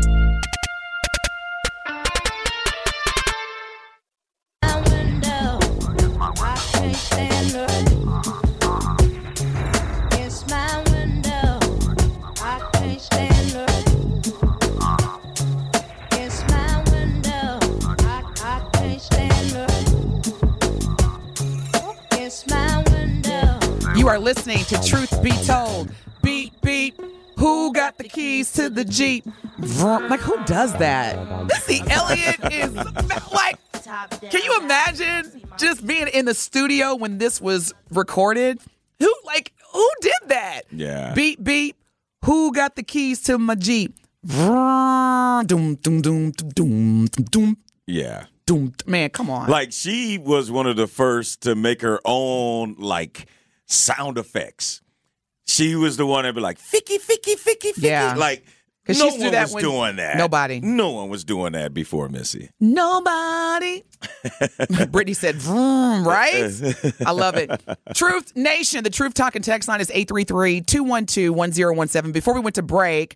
You 24.07 24.13
are 24.13 24.19
listening 24.19 24.59
to 24.59 24.81
Truth 24.81 25.21
Be 25.21 25.31
Told. 25.45 25.91
Beep, 26.23 26.61
beep. 26.61 26.97
Who 27.37 27.73
got 27.73 27.97
the 27.97 28.05
keys 28.05 28.53
to 28.53 28.69
the 28.69 28.85
Jeep? 28.85 29.25
Vroom. 29.59 30.07
Like, 30.07 30.21
who 30.21 30.41
does 30.45 30.71
that? 30.77 31.45
Missy 31.47 31.81
Elliott 31.89 32.39
is 32.53 32.73
like, 33.33 33.57
can 34.31 34.41
you 34.41 34.61
imagine 34.61 35.41
just 35.57 35.85
being 35.85 36.07
in 36.07 36.23
the 36.23 36.33
studio 36.33 36.95
when 36.95 37.17
this 37.17 37.41
was 37.41 37.73
recorded? 37.91 38.61
Who, 39.01 39.13
like, 39.25 39.51
who 39.73 39.89
did 39.99 40.13
that? 40.27 40.61
Yeah. 40.71 41.13
Beep, 41.13 41.43
beep. 41.43 41.75
Who 42.23 42.53
got 42.53 42.77
the 42.77 42.83
keys 42.83 43.21
to 43.23 43.37
my 43.37 43.55
Jeep? 43.55 43.93
Vroom. 44.23 45.45
Doom, 45.47 45.75
doom, 45.75 46.01
doom, 46.01 46.31
doom, 46.31 47.05
doom, 47.07 47.25
doom, 47.29 47.57
Yeah. 47.85 48.27
doom. 48.45 48.71
Man, 48.85 49.09
come 49.09 49.29
on. 49.29 49.49
Like 49.49 49.73
she 49.73 50.17
was 50.17 50.49
one 50.49 50.65
of 50.65 50.77
the 50.77 50.87
first 50.87 51.41
to 51.41 51.55
make 51.55 51.81
her 51.81 51.99
own 52.05 52.77
like 52.79 53.27
sound 53.67 54.17
effects. 54.17 54.81
She 55.45 55.75
was 55.75 55.95
the 55.97 56.05
one 56.05 56.23
that 56.23 56.35
be 56.35 56.41
like 56.41 56.59
ficky 56.59 56.97
ficky 56.99 57.35
ficky 57.35 57.71
ficky. 57.73 57.83
Yeah. 57.83 58.15
Like 58.17 58.43
no 58.89 59.07
one 59.07 59.31
was 59.31 59.53
when- 59.53 59.63
doing 59.63 59.95
that. 59.97 60.17
Nobody. 60.17 60.59
No 60.59 60.91
one 60.91 61.09
was 61.09 61.23
doing 61.23 61.53
that 61.53 61.73
before 61.73 62.09
Missy. 62.09 62.49
Nobody. 62.59 63.83
Brittany 64.89 65.13
said, 65.13 65.35
vroom, 65.35 66.07
right? 66.07 66.51
I 67.05 67.11
love 67.11 67.35
it. 67.35 67.49
Truth 67.95 68.35
Nation, 68.35 68.83
the 68.83 68.89
Truth 68.89 69.13
Talking 69.13 69.41
text 69.41 69.67
line 69.67 69.81
is 69.81 69.89
833 69.91 70.61
212 70.61 71.35
1017. 71.35 72.11
Before 72.11 72.33
we 72.33 72.39
went 72.39 72.55
to 72.55 72.61
break, 72.61 73.15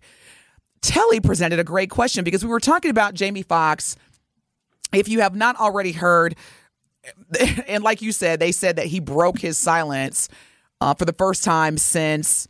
Telly 0.82 1.20
presented 1.20 1.58
a 1.58 1.64
great 1.64 1.90
question 1.90 2.24
because 2.24 2.44
we 2.44 2.50
were 2.50 2.60
talking 2.60 2.90
about 2.90 3.14
Jamie 3.14 3.42
Foxx. 3.42 3.96
If 4.92 5.08
you 5.08 5.20
have 5.20 5.34
not 5.34 5.56
already 5.56 5.92
heard, 5.92 6.34
and 7.66 7.82
like 7.82 8.02
you 8.02 8.12
said, 8.12 8.40
they 8.40 8.52
said 8.52 8.76
that 8.76 8.86
he 8.86 9.00
broke 9.00 9.38
his 9.38 9.58
silence 9.58 10.28
uh, 10.80 10.94
for 10.94 11.04
the 11.04 11.12
first 11.12 11.44
time 11.44 11.78
since 11.78 12.48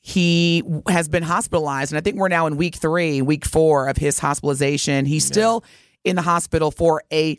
he 0.00 0.62
has 0.88 1.08
been 1.08 1.22
hospitalized. 1.22 1.92
And 1.92 1.98
I 1.98 2.02
think 2.02 2.16
we're 2.16 2.28
now 2.28 2.46
in 2.46 2.56
week 2.56 2.74
three, 2.74 3.22
week 3.22 3.44
four 3.44 3.88
of 3.88 3.96
his 3.96 4.18
hospitalization. 4.18 5.06
He's 5.06 5.24
still 5.24 5.64
in 6.04 6.16
the 6.16 6.22
hospital 6.22 6.70
for 6.70 7.02
a 7.12 7.38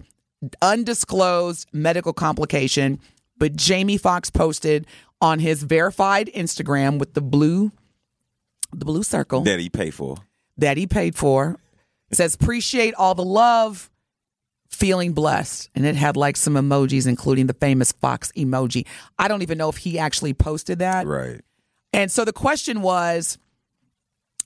undisclosed 0.62 1.68
medical 1.74 2.14
complication. 2.14 3.00
But 3.38 3.56
Jamie 3.56 3.98
Foxx 3.98 4.30
posted 4.30 4.88
on 5.22 5.40
his 5.40 5.64
verified 5.64 6.30
Instagram 6.36 6.98
with 7.00 7.14
the 7.14 7.22
blue, 7.22 7.72
the 8.74 8.86
blue 8.86 9.04
circle 9.04 9.42
That 9.42 9.60
he 9.60 9.70
pay 9.70 9.92
for. 9.92 10.18
that 10.58 10.78
he 10.78 10.88
paid 10.88 11.16
for. 11.16 11.58
It 12.10 12.16
says, 12.18 12.36
appreciate 12.36 12.94
all 12.96 13.16
the 13.16 13.24
love, 13.24 13.90
feeling 14.70 15.14
blessed. 15.14 15.70
And 15.76 15.86
it 15.86 15.96
had 15.96 16.18
like 16.18 16.38
some 16.38 16.56
emojis, 16.56 17.08
including 17.08 17.48
the 17.48 17.54
famous 17.54 17.92
Fox 17.94 18.32
emoji. 18.34 18.86
I 19.18 19.28
don't 19.28 19.42
even 19.42 19.58
know 19.58 19.70
if 19.70 19.78
he 19.78 20.00
actually 20.00 20.34
posted 20.34 20.80
that. 20.80 21.08
Right. 21.08 21.42
And 21.94 22.12
so 22.12 22.26
the 22.26 22.34
question 22.34 22.82
was, 22.82 23.38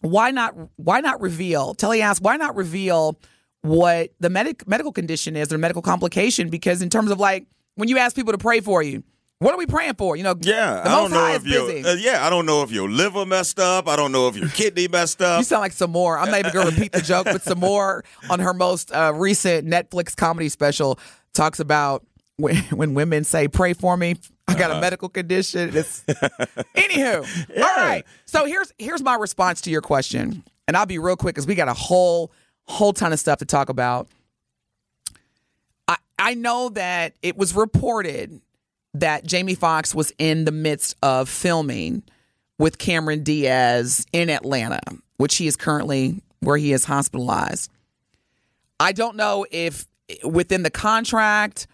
why 0.01 0.31
not 0.31 0.55
why 0.77 1.01
not 1.01 1.19
reveal? 1.19 1.73
Telly 1.73 2.01
asked, 2.01 2.21
why 2.21 2.37
not 2.37 2.55
reveal 2.55 3.19
what 3.61 4.11
the 4.19 4.29
medic, 4.29 4.67
medical 4.67 4.91
condition 4.91 5.35
is 5.35 5.51
or 5.51 5.57
medical 5.57 5.81
complication? 5.81 6.49
Because 6.49 6.81
in 6.81 6.89
terms 6.89 7.11
of 7.11 7.19
like 7.19 7.47
when 7.75 7.89
you 7.89 7.97
ask 7.97 8.15
people 8.15 8.31
to 8.31 8.37
pray 8.37 8.59
for 8.59 8.81
you, 8.81 9.03
what 9.39 9.53
are 9.53 9.57
we 9.57 9.65
praying 9.65 9.95
for? 9.95 10.15
You 10.15 10.23
know, 10.23 10.35
Yeah. 10.39 10.81
the 10.81 10.89
I 10.89 10.95
don't 10.95 11.11
know 11.11 11.27
is 11.27 11.35
if 11.37 11.47
your 11.47 11.67
busy. 11.67 11.87
uh, 11.89 11.93
yeah, 11.95 12.25
I 12.25 12.29
don't 12.29 12.45
know 12.45 12.61
if 12.63 12.71
your 12.71 12.89
liver 12.89 13.25
messed 13.25 13.59
up. 13.59 13.87
I 13.87 13.95
don't 13.95 14.11
know 14.11 14.27
if 14.27 14.35
your 14.35 14.49
kidney 14.49 14.87
messed 14.87 15.21
up. 15.21 15.39
You 15.39 15.43
sound 15.45 15.61
like 15.61 15.71
Sommore. 15.71 16.17
I'm 16.19 16.29
not 16.29 16.39
even 16.41 16.51
going 16.51 16.67
to 16.67 16.73
repeat 16.73 16.91
the 16.91 17.01
joke, 17.01 17.25
but 17.25 17.41
Sommore 17.41 18.03
on 18.29 18.39
her 18.39 18.53
most 18.53 18.91
uh, 18.93 19.13
recent 19.15 19.67
Netflix 19.67 20.15
comedy 20.15 20.49
special 20.49 20.99
talks 21.33 21.59
about 21.59 22.05
when, 22.35 22.55
when 22.71 22.93
women 22.93 23.23
say, 23.23 23.47
"Pray 23.47 23.73
for 23.73 23.95
me." 23.97 24.15
I 24.47 24.55
got 24.55 24.71
Uh-huh. 24.71 24.79
a 24.79 24.81
medical 24.81 25.09
condition. 25.09 25.71
It's 25.75 26.03
anywho. 26.75 27.25
All 27.57 27.75
right. 27.77 28.03
So 28.25 28.45
here's 28.45 28.73
here's 28.77 29.01
my 29.01 29.15
response 29.15 29.61
to 29.61 29.69
your 29.69 29.81
question, 29.81 30.43
and 30.67 30.75
I'll 30.75 30.85
be 30.85 30.97
real 30.99 31.15
quick 31.15 31.35
because 31.35 31.47
we 31.47 31.55
got 31.55 31.67
a 31.69 31.73
whole 31.73 32.31
whole 32.65 32.91
ton 32.93 33.13
of 33.13 33.19
stuff 33.19 33.39
to 33.39 33.45
talk 33.45 33.69
about. 33.69 34.07
I 35.87 35.97
I 36.17 36.33
know 36.33 36.69
that 36.69 37.13
it 37.21 37.37
was 37.37 37.55
reported 37.55 38.41
that 38.93 39.25
Jamie 39.25 39.55
Foxx 39.55 39.93
was 39.93 40.11
in 40.17 40.45
the 40.45 40.51
midst 40.51 40.95
of 41.03 41.29
filming 41.29 42.03
with 42.57 42.77
Cameron 42.77 43.23
Diaz 43.23 44.05
in 44.11 44.29
Atlanta, 44.29 44.81
which 45.17 45.35
he 45.37 45.47
is 45.47 45.55
currently 45.55 46.21
where 46.39 46.57
he 46.57 46.73
is 46.73 46.85
hospitalized. 46.85 47.71
I 48.79 48.91
don't 48.91 49.15
know 49.15 49.45
if 49.51 49.85
within 50.23 50.63
the 50.63 50.71
contract 50.71 51.67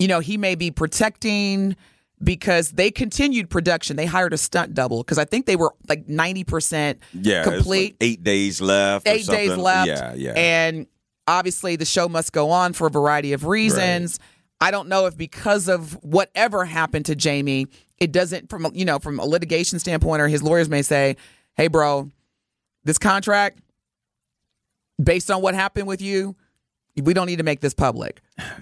you 0.00 0.08
know, 0.08 0.20
he 0.20 0.38
may 0.38 0.54
be 0.54 0.70
protecting 0.70 1.76
because 2.24 2.70
they 2.70 2.90
continued 2.90 3.50
production. 3.50 3.96
They 3.96 4.06
hired 4.06 4.32
a 4.32 4.38
stunt 4.38 4.72
double 4.72 5.02
because 5.02 5.18
I 5.18 5.26
think 5.26 5.44
they 5.44 5.56
were 5.56 5.74
like 5.90 6.06
90% 6.06 6.96
Yeah, 7.12 7.40
it's 7.40 7.46
like 7.46 7.54
complete. 7.56 7.96
eight 8.00 8.24
days 8.24 8.62
left. 8.62 9.06
or 9.06 9.10
eight 9.10 9.26
days 9.26 9.54
left. 9.58 9.88
Yeah, 9.88 10.14
yeah. 10.14 10.32
And 10.32 10.86
obviously, 11.28 11.76
the 11.76 11.84
show 11.84 12.08
must 12.08 12.32
go 12.32 12.50
on 12.50 12.72
for 12.72 12.86
a 12.86 12.90
variety 12.90 13.34
of 13.34 13.44
reasons. 13.44 14.18
I 14.60 14.70
don't 14.70 14.88
know 14.88 15.06
if 15.06 15.16
because 15.16 15.68
of 15.68 15.94
whatever 16.04 16.64
happened 16.64 17.06
to 17.06 17.14
Jamie, 17.16 17.66
it 17.98 18.12
doesn't 18.12 18.50
from 18.50 18.70
you 18.74 18.84
know 18.84 18.98
from 18.98 19.18
a 19.18 19.24
litigation 19.24 19.78
standpoint, 19.78 20.20
or 20.20 20.28
his 20.28 20.42
lawyers 20.42 20.68
may 20.68 20.82
say, 20.82 21.16
"Hey, 21.56 21.68
bro, 21.68 22.10
this 22.84 22.98
contract, 22.98 23.60
based 25.02 25.30
on 25.30 25.42
what 25.42 25.54
happened 25.54 25.86
with 25.86 26.02
you." 26.02 26.36
We 27.00 27.14
don't 27.14 27.26
need 27.28 27.36
to 27.36 27.44
make 27.44 27.60
this 27.60 27.72
public. 27.72 28.20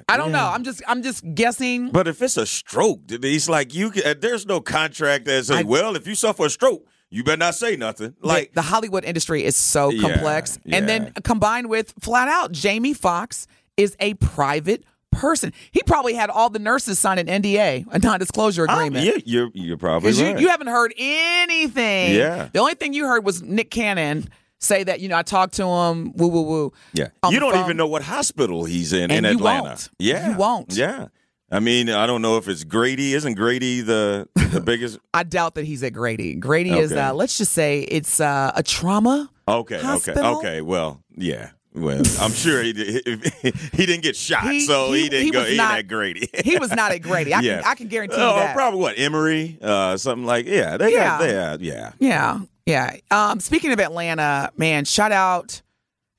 I 0.08 0.16
don't 0.16 0.30
know. 0.32 0.44
I'm 0.52 0.62
just 0.62 0.82
I'm 0.86 1.02
just 1.02 1.24
guessing. 1.34 1.90
But 1.90 2.06
if 2.06 2.20
it's 2.22 2.36
a 2.36 2.46
stroke, 2.46 3.00
it's 3.08 3.48
like 3.48 3.74
you. 3.74 3.90
Can, 3.90 4.06
uh, 4.06 4.14
there's 4.20 4.46
no 4.46 4.60
contract 4.60 5.24
that 5.24 5.46
says, 5.46 5.50
I- 5.50 5.62
"Well, 5.62 5.96
if 5.96 6.06
you 6.06 6.14
suffer 6.14 6.44
a 6.44 6.50
stroke, 6.50 6.86
you 7.10 7.24
better 7.24 7.38
not 7.38 7.54
say 7.56 7.74
nothing." 7.74 8.14
Like, 8.20 8.50
the, 8.50 8.56
the 8.56 8.62
Hollywood 8.62 9.04
industry 9.04 9.44
is 9.44 9.56
so 9.56 9.88
Yeah, 9.88 10.02
complex. 10.02 10.58
And 10.70 10.88
then 10.88 11.12
combined 11.24 11.68
with 11.70 11.94
flat 12.00 12.28
out, 12.28 12.52
Jamie 12.52 12.94
Foxx 12.94 13.46
is 13.76 13.96
a 13.98 14.14
private 14.14 14.84
person. 15.10 15.52
He 15.70 15.82
probably 15.84 16.14
had 16.14 16.30
all 16.30 16.50
the 16.50 16.58
nurses 16.58 16.98
sign 16.98 17.18
an 17.18 17.26
NDA, 17.26 17.86
a 17.90 17.98
non 17.98 18.18
disclosure 18.18 18.66
um, 18.68 18.78
agreement. 18.78 19.04
yeah, 19.06 19.18
you're 19.24 19.50
you're 19.54 19.76
probably 19.76 20.12
right. 20.12 20.34
you, 20.36 20.42
you 20.42 20.48
haven't 20.48 20.68
heard 20.68 20.94
anything. 20.98 22.14
Yeah. 22.14 22.48
The 22.52 22.58
only 22.58 22.74
thing 22.74 22.92
you 22.92 23.06
heard 23.06 23.24
was 23.24 23.42
Nick 23.42 23.70
Cannon 23.70 24.28
say 24.60 24.82
that, 24.84 25.00
you 25.00 25.08
know, 25.08 25.16
I 25.16 25.22
talked 25.22 25.54
to 25.54 25.64
him, 25.66 26.12
woo, 26.16 26.28
woo, 26.28 26.42
woo. 26.42 26.72
yeah, 26.92 27.08
you 27.30 27.38
don't 27.38 27.52
phone. 27.52 27.64
even 27.64 27.76
know 27.76 27.86
what 27.86 28.02
hospital 28.02 28.64
he's 28.64 28.92
in 28.92 29.10
And 29.10 29.24
in 29.24 29.36
Atlanta. 29.36 29.68
won't. 29.68 29.88
Yeah, 29.98 30.30
You 30.32 30.36
won't. 30.36 30.74
Yeah, 30.76 31.08
I 31.50 31.60
mean, 31.60 31.88
I 31.88 32.06
don't 32.06 32.22
know 32.22 32.36
if 32.38 32.48
it's 32.48 32.64
Grady. 32.64 33.14
Isn't 33.14 33.34
Grady 33.34 33.80
the 33.80 34.28
the 34.50 34.60
biggest? 34.60 34.98
I 35.14 35.22
doubt 35.22 35.54
that 35.54 35.64
he's 35.64 35.82
at 35.82 35.92
Grady. 35.92 36.34
Grady 36.34 36.70
is, 36.72 36.92
uh, 36.92 37.14
let's 37.14 37.38
just 37.38 37.52
say 37.52 37.80
it's 37.82 38.20
uh, 38.20 38.52
a 38.54 38.62
trauma. 38.62 39.30
Okay, 39.46 39.80
Hospital? 39.80 40.24
okay, 40.38 40.48
okay. 40.48 40.60
Well, 40.60 41.02
yeah. 41.16 41.50
Well, 41.80 42.02
I'm 42.20 42.32
sure 42.32 42.62
he 42.62 42.72
did, 42.72 43.04
he 43.72 43.86
didn't 43.86 44.02
get 44.02 44.16
shot, 44.16 44.44
He- 44.44 44.60
so 44.66 44.92
he, 44.92 45.02
he- 45.02 45.08
didn't 45.08 45.24
he 45.26 45.30
go. 45.30 45.44
He 45.44 45.56
not- 45.56 45.78
at 45.78 45.88
Grady. 45.88 46.28
He 46.44 46.58
was 46.58 46.70
not 46.70 46.92
at 46.92 46.98
Grady. 47.02 47.32
I, 47.34 47.40
Yeah. 47.40 47.60
can, 47.62 47.70
I 47.70 47.74
can 47.74 47.88
guarantee 47.88 48.16
Oh, 48.18 48.36
that. 48.36 48.54
probably 48.54 48.80
what 48.80 48.98
Emory, 48.98 49.58
uh, 49.62 49.96
something 49.96 50.26
like 50.26 50.46
yeah. 50.46 50.76
They 50.76 50.92
Yeah. 50.92 51.18
got 51.18 51.28
yeah, 51.28 51.56
yeah. 51.60 51.92
Yeah, 51.98 52.40
yeah. 52.66 52.96
Um, 53.10 53.40
speaking 53.40 53.72
of 53.72 53.80
Atlanta, 53.80 54.50
man, 54.56 54.84
shout 54.84 55.12
out 55.12 55.62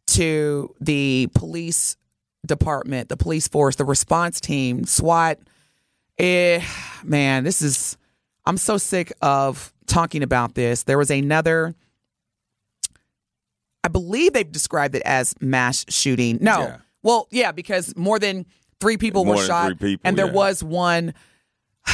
to 0.08 0.74
the 0.82 1.30
police 1.36 1.96
department, 2.46 3.10
the 3.10 3.18
police 3.18 3.48
force, 3.48 3.76
the 3.76 3.86
response 3.86 4.40
team, 4.42 4.86
SWAT. 4.86 5.38
Eh, 6.18 6.62
man, 7.04 7.44
this 7.44 7.62
is. 7.62 7.98
I'm 8.46 8.58
so 8.58 8.78
sick 8.78 9.14
of 9.22 9.72
talking 9.88 10.24
about 10.24 10.56
this. 10.56 10.84
There 10.84 10.98
was 10.98 11.12
another. 11.12 11.76
I 13.84 13.88
believe 13.88 14.34
they've 14.34 14.52
described 14.52 14.96
it 14.96 15.02
as 15.06 15.34
mass 15.40 15.86
shooting. 15.90 16.38
No, 16.42 16.60
Yeah. 16.60 16.78
well, 17.02 17.28
yeah, 17.32 17.52
because 17.52 17.96
more 17.96 18.20
than 18.20 18.46
three 18.80 18.98
people 18.98 19.26
More 19.26 19.36
were 19.36 19.42
than 19.42 19.48
shot, 19.48 19.66
three 19.80 19.92
people, 19.92 20.08
and 20.08 20.18
there 20.18 20.28
yeah. 20.28 20.34
was 20.34 20.64
one 20.64 21.14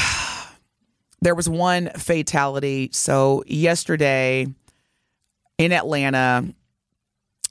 there 1.21 1.35
was 1.35 1.47
one 1.49 1.89
fatality. 1.97 2.89
So 2.91 3.43
yesterday 3.47 4.47
in 5.57 5.71
Atlanta, 5.71 6.53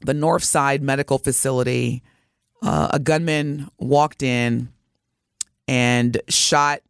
the 0.03 0.13
Northside 0.13 0.81
Medical 0.81 1.19
Facility, 1.19 2.03
uh, 2.63 2.89
a 2.93 2.99
gunman 2.99 3.69
walked 3.79 4.23
in 4.23 4.69
and 5.67 6.21
shot 6.29 6.81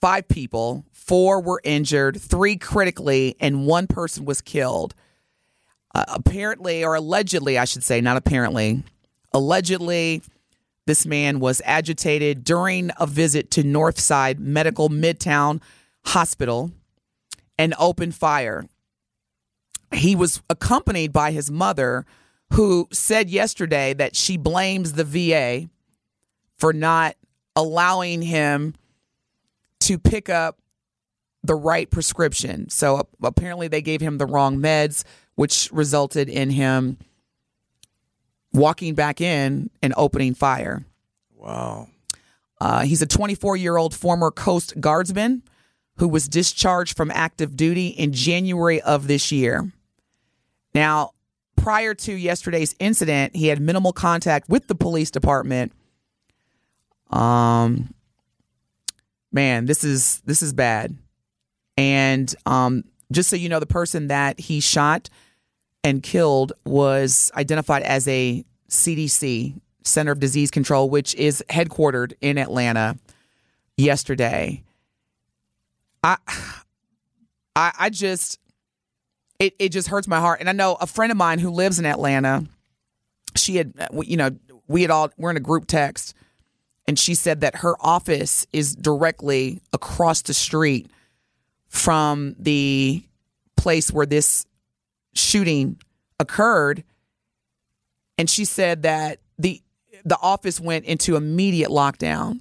five 0.00 0.26
people. 0.28 0.84
Four 0.92 1.42
were 1.42 1.60
injured, 1.64 2.20
three 2.20 2.56
critically, 2.56 3.36
and 3.40 3.66
one 3.66 3.86
person 3.86 4.24
was 4.24 4.40
killed. 4.40 4.94
Uh, 5.94 6.04
apparently, 6.08 6.84
or 6.84 6.96
allegedly, 6.96 7.56
I 7.56 7.64
should 7.64 7.84
say, 7.84 8.00
not 8.00 8.16
apparently, 8.16 8.82
allegedly, 9.32 10.22
this 10.86 11.06
man 11.06 11.40
was 11.40 11.62
agitated 11.64 12.44
during 12.44 12.90
a 12.98 13.06
visit 13.06 13.50
to 13.52 13.62
Northside 13.62 14.38
Medical 14.38 14.88
Midtown 14.88 15.62
Hospital 16.06 16.72
and 17.58 17.74
opened 17.78 18.14
fire. 18.14 18.66
He 19.92 20.16
was 20.16 20.42
accompanied 20.50 21.12
by 21.12 21.30
his 21.30 21.50
mother, 21.50 22.04
who 22.52 22.88
said 22.92 23.30
yesterday 23.30 23.94
that 23.94 24.16
she 24.16 24.36
blames 24.36 24.92
the 24.92 25.04
VA 25.04 25.68
for 26.58 26.72
not 26.72 27.16
allowing 27.56 28.22
him 28.22 28.74
to 29.80 29.98
pick 29.98 30.28
up 30.28 30.58
the 31.44 31.54
right 31.54 31.88
prescription. 31.90 32.68
So 32.70 33.06
apparently, 33.22 33.68
they 33.68 33.82
gave 33.82 34.00
him 34.00 34.18
the 34.18 34.26
wrong 34.26 34.58
meds, 34.58 35.04
which 35.36 35.68
resulted 35.72 36.28
in 36.28 36.50
him 36.50 36.98
walking 38.52 38.94
back 38.94 39.20
in 39.20 39.70
and 39.82 39.92
opening 39.96 40.34
fire. 40.34 40.84
Wow. 41.36 41.88
Uh, 42.60 42.82
he's 42.82 43.02
a 43.02 43.06
24 43.06 43.56
year 43.56 43.76
old 43.76 43.94
former 43.94 44.30
Coast 44.30 44.80
Guardsman 44.80 45.42
who 45.98 46.08
was 46.08 46.28
discharged 46.28 46.96
from 46.96 47.10
active 47.10 47.56
duty 47.56 47.88
in 47.88 48.12
January 48.12 48.80
of 48.80 49.06
this 49.06 49.30
year. 49.30 49.70
Now, 50.74 51.10
prior 51.56 51.94
to 51.94 52.12
yesterday's 52.12 52.74
incident, 52.78 53.36
he 53.36 53.48
had 53.48 53.60
minimal 53.60 53.92
contact 53.92 54.48
with 54.48 54.66
the 54.66 54.74
police 54.74 55.10
department. 55.10 55.72
Um, 57.10 57.94
man, 59.30 59.66
this 59.66 59.84
is 59.84 60.20
this 60.24 60.42
is 60.42 60.52
bad. 60.52 60.96
And 61.76 62.34
um, 62.46 62.84
just 63.10 63.28
so 63.28 63.36
you 63.36 63.48
know, 63.48 63.60
the 63.60 63.66
person 63.66 64.08
that 64.08 64.38
he 64.38 64.60
shot 64.60 65.10
and 65.82 66.02
killed 66.02 66.52
was 66.64 67.30
identified 67.36 67.82
as 67.82 68.06
a 68.08 68.44
CDC 68.70 69.60
Center 69.82 70.12
of 70.12 70.20
Disease 70.20 70.50
Control, 70.50 70.88
which 70.88 71.14
is 71.14 71.44
headquartered 71.48 72.14
in 72.20 72.38
Atlanta. 72.38 72.96
Yesterday, 73.76 74.62
I, 76.02 76.16
I, 77.56 77.72
I 77.78 77.90
just, 77.90 78.38
it 79.40 79.54
it 79.58 79.70
just 79.70 79.88
hurts 79.88 80.06
my 80.06 80.20
heart. 80.20 80.38
And 80.40 80.48
I 80.48 80.52
know 80.52 80.76
a 80.80 80.86
friend 80.86 81.10
of 81.10 81.18
mine 81.18 81.40
who 81.40 81.50
lives 81.50 81.80
in 81.80 81.86
Atlanta. 81.86 82.44
She 83.36 83.56
had, 83.56 83.74
you 84.02 84.16
know, 84.16 84.30
we 84.68 84.82
had 84.82 84.92
all 84.92 85.10
we're 85.16 85.30
in 85.30 85.36
a 85.36 85.40
group 85.40 85.66
text, 85.66 86.14
and 86.86 86.96
she 86.96 87.16
said 87.16 87.40
that 87.40 87.56
her 87.56 87.74
office 87.80 88.46
is 88.52 88.76
directly 88.76 89.60
across 89.72 90.22
the 90.22 90.34
street 90.34 90.88
from 91.74 92.36
the 92.38 93.02
place 93.56 93.90
where 93.90 94.06
this 94.06 94.46
shooting 95.12 95.76
occurred. 96.20 96.84
And 98.16 98.30
she 98.30 98.44
said 98.44 98.82
that 98.84 99.18
the 99.38 99.60
the 100.04 100.16
office 100.18 100.60
went 100.60 100.84
into 100.84 101.16
immediate 101.16 101.70
lockdown. 101.70 102.40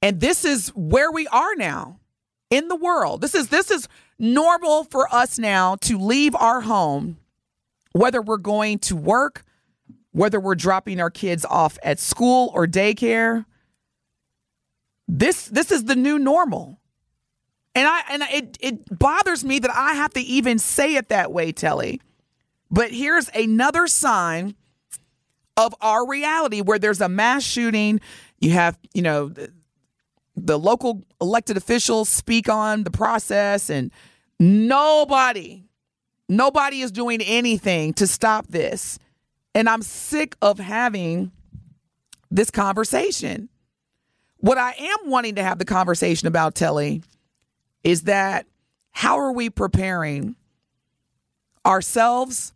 And 0.00 0.18
this 0.18 0.44
is 0.44 0.68
where 0.68 1.12
we 1.12 1.26
are 1.28 1.54
now 1.56 2.00
in 2.48 2.68
the 2.68 2.76
world. 2.76 3.20
This 3.20 3.34
is 3.34 3.48
this 3.48 3.70
is 3.70 3.86
normal 4.18 4.84
for 4.84 5.12
us 5.14 5.38
now 5.38 5.76
to 5.82 5.98
leave 5.98 6.34
our 6.34 6.62
home 6.62 7.18
whether 7.92 8.22
we're 8.22 8.38
going 8.38 8.78
to 8.78 8.96
work 8.96 9.44
whether 10.12 10.40
we're 10.40 10.54
dropping 10.54 11.00
our 11.00 11.10
kids 11.10 11.44
off 11.44 11.76
at 11.82 11.98
school 11.98 12.50
or 12.54 12.66
daycare. 12.66 13.44
This 15.06 15.46
this 15.48 15.70
is 15.70 15.84
the 15.84 15.96
new 15.96 16.18
normal 16.18 16.78
and 17.74 17.88
I 17.88 18.02
and 18.10 18.22
it 18.30 18.58
it 18.60 18.98
bothers 18.98 19.44
me 19.44 19.58
that 19.58 19.70
I 19.74 19.94
have 19.94 20.12
to 20.14 20.20
even 20.20 20.58
say 20.58 20.96
it 20.96 21.08
that 21.08 21.32
way, 21.32 21.52
Telly. 21.52 22.00
But 22.70 22.90
here's 22.90 23.28
another 23.34 23.86
sign 23.86 24.54
of 25.56 25.74
our 25.80 26.06
reality 26.06 26.60
where 26.60 26.78
there's 26.78 27.00
a 27.00 27.08
mass 27.08 27.42
shooting. 27.44 28.00
You 28.40 28.50
have, 28.50 28.78
you 28.92 29.02
know, 29.02 29.28
the, 29.28 29.52
the 30.36 30.58
local 30.58 31.04
elected 31.20 31.56
officials 31.56 32.08
speak 32.08 32.48
on 32.48 32.84
the 32.84 32.90
process, 32.90 33.70
and 33.70 33.92
nobody, 34.40 35.62
nobody 36.28 36.80
is 36.80 36.90
doing 36.90 37.20
anything 37.22 37.92
to 37.94 38.06
stop 38.06 38.48
this. 38.48 38.98
And 39.54 39.68
I'm 39.68 39.82
sick 39.82 40.36
of 40.42 40.58
having 40.58 41.30
this 42.30 42.50
conversation. 42.50 43.48
What 44.38 44.58
I 44.58 44.72
am 44.72 45.10
wanting 45.10 45.36
to 45.36 45.44
have 45.44 45.58
the 45.58 45.64
conversation 45.64 46.26
about, 46.26 46.56
Telly, 46.56 47.02
is 47.84 48.02
that 48.04 48.46
how 48.92 49.18
are 49.18 49.32
we 49.32 49.50
preparing 49.50 50.36
ourselves, 51.66 52.52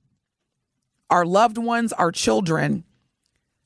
our 1.10 1.24
loved 1.26 1.58
ones, 1.58 1.92
our 1.94 2.12
children 2.12 2.84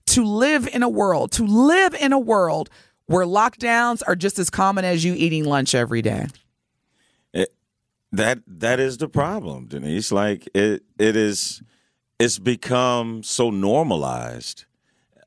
to 0.06 0.24
live 0.24 0.68
in 0.68 0.82
a 0.82 0.88
world, 0.88 1.32
to 1.32 1.44
live 1.46 1.94
in 1.94 2.12
a 2.12 2.18
world 2.18 2.70
where 3.06 3.26
lockdowns 3.26 4.02
are 4.06 4.16
just 4.16 4.38
as 4.38 4.50
common 4.50 4.84
as 4.84 5.04
you 5.04 5.14
eating 5.14 5.44
lunch 5.44 5.74
every 5.74 6.02
day? 6.02 6.26
That 8.12 8.40
that 8.46 8.80
is 8.80 8.98
the 8.98 9.08
problem, 9.08 9.66
Denise. 9.66 10.12
Like 10.12 10.48
it 10.54 10.82
it 10.98 11.16
is 11.16 11.62
it's 12.18 12.38
become 12.38 13.22
so 13.22 13.50
normalized. 13.50 14.66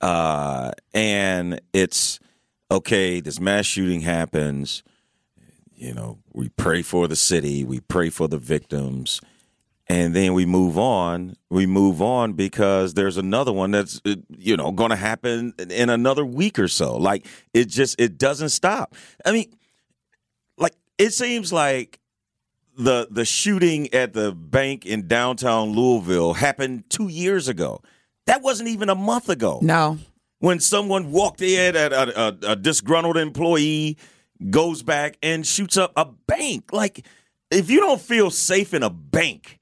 uh, 0.01 0.71
and 0.93 1.61
it's 1.73 2.19
okay. 2.71 3.21
This 3.21 3.39
mass 3.39 3.65
shooting 3.65 4.01
happens. 4.01 4.83
You 5.75 5.93
know, 5.93 6.19
we 6.33 6.49
pray 6.49 6.81
for 6.81 7.07
the 7.07 7.15
city, 7.15 7.63
we 7.63 7.81
pray 7.81 8.09
for 8.09 8.27
the 8.27 8.37
victims, 8.37 9.19
and 9.87 10.15
then 10.15 10.33
we 10.33 10.45
move 10.45 10.77
on. 10.77 11.35
We 11.49 11.65
move 11.65 12.01
on 12.01 12.33
because 12.33 12.93
there's 12.93 13.17
another 13.17 13.51
one 13.51 13.71
that's 13.71 14.01
uh, 14.05 14.15
you 14.37 14.57
know 14.57 14.71
going 14.71 14.91
to 14.91 14.95
happen 14.95 15.53
in 15.57 15.89
another 15.89 16.25
week 16.25 16.57
or 16.57 16.67
so. 16.67 16.97
Like 16.97 17.27
it 17.53 17.65
just 17.65 17.99
it 17.99 18.17
doesn't 18.17 18.49
stop. 18.49 18.95
I 19.25 19.31
mean, 19.31 19.53
like 20.57 20.73
it 20.97 21.11
seems 21.11 21.51
like 21.51 21.99
the 22.77 23.07
the 23.11 23.25
shooting 23.25 23.93
at 23.93 24.13
the 24.13 24.31
bank 24.31 24.85
in 24.85 25.07
downtown 25.07 25.69
Louisville 25.69 26.33
happened 26.33 26.89
two 26.89 27.07
years 27.07 27.47
ago. 27.47 27.81
That 28.25 28.41
wasn't 28.41 28.69
even 28.69 28.89
a 28.89 28.95
month 28.95 29.29
ago. 29.29 29.59
No. 29.61 29.99
When 30.39 30.59
someone 30.59 31.11
walked 31.11 31.41
in 31.41 31.75
at 31.75 31.93
a, 31.93 32.19
a, 32.19 32.51
a 32.51 32.55
disgruntled 32.55 33.17
employee, 33.17 33.97
goes 34.49 34.83
back 34.83 35.17
and 35.23 35.45
shoots 35.45 35.77
up 35.77 35.93
a 35.95 36.05
bank. 36.05 36.71
Like, 36.73 37.05
if 37.51 37.69
you 37.69 37.79
don't 37.79 38.01
feel 38.01 38.29
safe 38.31 38.73
in 38.73 38.83
a 38.83 38.89
bank, 38.89 39.59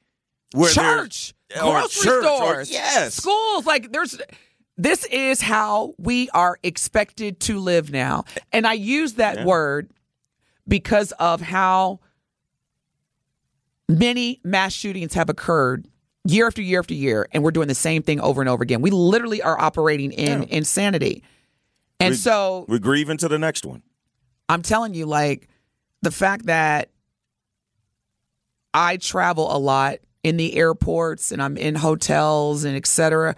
where 0.54 0.72
Church, 0.72 1.34
grocery 1.58 2.04
church, 2.04 2.26
or- 2.26 2.38
stores, 2.38 2.72
yes, 2.72 3.16
schools. 3.16 3.66
Like 3.66 3.92
there's, 3.92 4.20
this 4.78 5.04
is 5.06 5.42
how 5.42 5.96
we 5.98 6.30
are 6.30 6.58
expected 6.64 7.40
to 7.42 7.60
live 7.60 7.92
now, 7.92 8.26
and 8.52 8.66
I 8.68 8.74
use 8.74 9.14
that 9.14 9.38
Yeah. 9.40 9.46
word 9.46 9.90
because 10.68 11.12
of 11.14 11.42
how 11.42 12.00
many 13.90 14.40
mass 14.44 14.74
shootings 14.74 15.14
have 15.14 15.30
occurred 15.30 15.88
year 16.26 16.48
after 16.48 16.62
year 16.62 16.80
after 16.80 16.94
year, 16.94 17.28
and 17.32 17.44
we're 17.44 17.52
doing 17.52 17.68
the 17.68 17.76
same 17.76 18.02
thing 18.02 18.20
over 18.22 18.42
and 18.42 18.50
over 18.50 18.64
again. 18.64 18.82
We 18.82 18.92
literally 18.92 19.42
are 19.42 19.60
operating 19.60 20.12
in 20.12 20.44
Yeah. 20.44 20.48
insanity, 20.50 21.24
and 22.00 22.12
We- 22.12 22.18
so 22.18 22.66
we're 22.68 22.80
grieving 22.80 23.18
to 23.18 23.28
the 23.28 23.40
next 23.40 23.66
one. 23.66 23.84
I'm 24.50 24.62
telling 24.62 24.94
you, 24.94 25.06
like 25.06 25.48
the 26.02 26.12
fact 26.12 26.46
that 26.48 26.90
I 28.74 28.98
travel 28.98 29.56
a 29.56 29.58
lot 29.58 30.00
in 30.24 30.38
the 30.38 30.56
airports 30.56 31.32
and 31.32 31.42
I'm 31.42 31.58
in 31.58 31.76
hotels 31.76 32.64
and 32.64 32.76
et 32.76 32.88
cetera. 32.88 33.36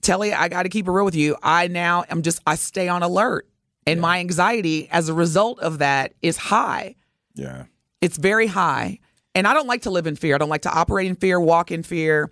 Telly, 0.00 0.32
I 0.32 0.48
got 0.48 0.62
to 0.62 0.68
keep 0.68 0.86
it 0.86 0.90
real 0.90 1.04
with 1.04 1.16
you. 1.16 1.36
I 1.42 1.66
now 1.68 2.04
am 2.08 2.22
just, 2.22 2.40
I 2.46 2.54
stay 2.54 2.88
on 2.88 3.02
alert. 3.02 3.48
And 3.86 4.00
my 4.00 4.20
anxiety 4.20 4.88
as 4.90 5.08
a 5.08 5.14
result 5.14 5.60
of 5.60 5.78
that 5.78 6.12
is 6.22 6.36
high. 6.36 6.94
Yeah, 7.34 7.64
It's 8.00 8.18
very 8.18 8.46
high. 8.46 8.98
And 9.34 9.46
I 9.46 9.54
don't 9.54 9.66
like 9.66 9.82
to 9.82 9.90
live 9.90 10.06
in 10.06 10.14
fear. 10.16 10.34
I 10.34 10.38
don't 10.38 10.48
like 10.48 10.62
to 10.62 10.72
operate 10.72 11.06
in 11.06 11.14
fear, 11.14 11.40
walk 11.40 11.70
in 11.70 11.82
fear. 11.82 12.30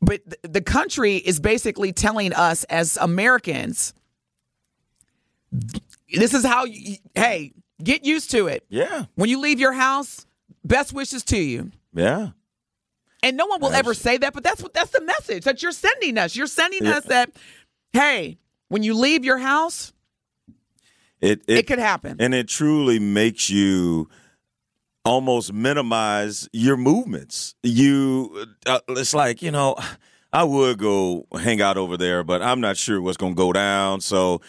But 0.00 0.22
th- 0.24 0.36
the 0.42 0.60
country 0.60 1.16
is 1.16 1.40
basically 1.40 1.92
telling 1.92 2.32
us 2.32 2.64
as 2.64 2.96
Americans, 3.00 3.92
this 6.12 6.34
is 6.34 6.44
how 6.44 6.64
you, 6.64 6.96
hey, 7.14 7.52
get 7.82 8.04
used 8.04 8.30
to 8.32 8.46
it. 8.48 8.64
yeah, 8.68 9.04
When 9.14 9.28
you 9.30 9.38
leave 9.40 9.60
your 9.60 9.72
house, 9.72 10.26
best 10.64 10.92
wishes 10.92 11.22
to 11.24 11.38
you. 11.38 11.72
yeah. 11.94 12.30
And 13.22 13.36
no 13.36 13.46
one 13.46 13.60
will 13.60 13.72
ever 13.72 13.94
say 13.94 14.16
that, 14.18 14.32
but 14.32 14.44
that's 14.44 14.62
what 14.62 14.72
that's 14.72 14.90
the 14.92 15.00
message 15.00 15.42
that 15.44 15.60
you're 15.60 15.72
sending 15.72 16.16
us. 16.18 16.36
You're 16.36 16.46
sending 16.46 16.84
Yeah. 16.84 16.98
us 16.98 17.04
that, 17.06 17.30
hey, 17.92 18.38
when 18.68 18.84
you 18.84 18.94
leave 18.94 19.24
your 19.24 19.38
house, 19.38 19.92
It 21.20 21.42
it, 21.48 21.66
could 21.66 21.80
happen. 21.80 22.16
and 22.20 22.32
it 22.32 22.46
truly 22.46 23.00
makes 23.00 23.50
you 23.50 24.08
almost 25.04 25.52
minimize 25.52 26.48
your 26.52 26.76
movements. 26.76 27.56
You, 27.64 28.46
uh, 28.66 28.80
it's 28.90 29.14
like 29.14 29.42
you 29.42 29.50
know, 29.50 29.74
I 30.32 30.44
would 30.44 30.78
go 30.78 31.26
hang 31.40 31.62
out 31.62 31.76
over 31.78 31.96
there, 31.96 32.22
but 32.22 32.42
I'm 32.42 32.60
not 32.60 32.76
sure 32.76 33.00
what's 33.00 33.16
going 33.16 33.32
to 33.32 33.36
go 33.36 33.52
down. 33.52 34.00
So 34.02 34.40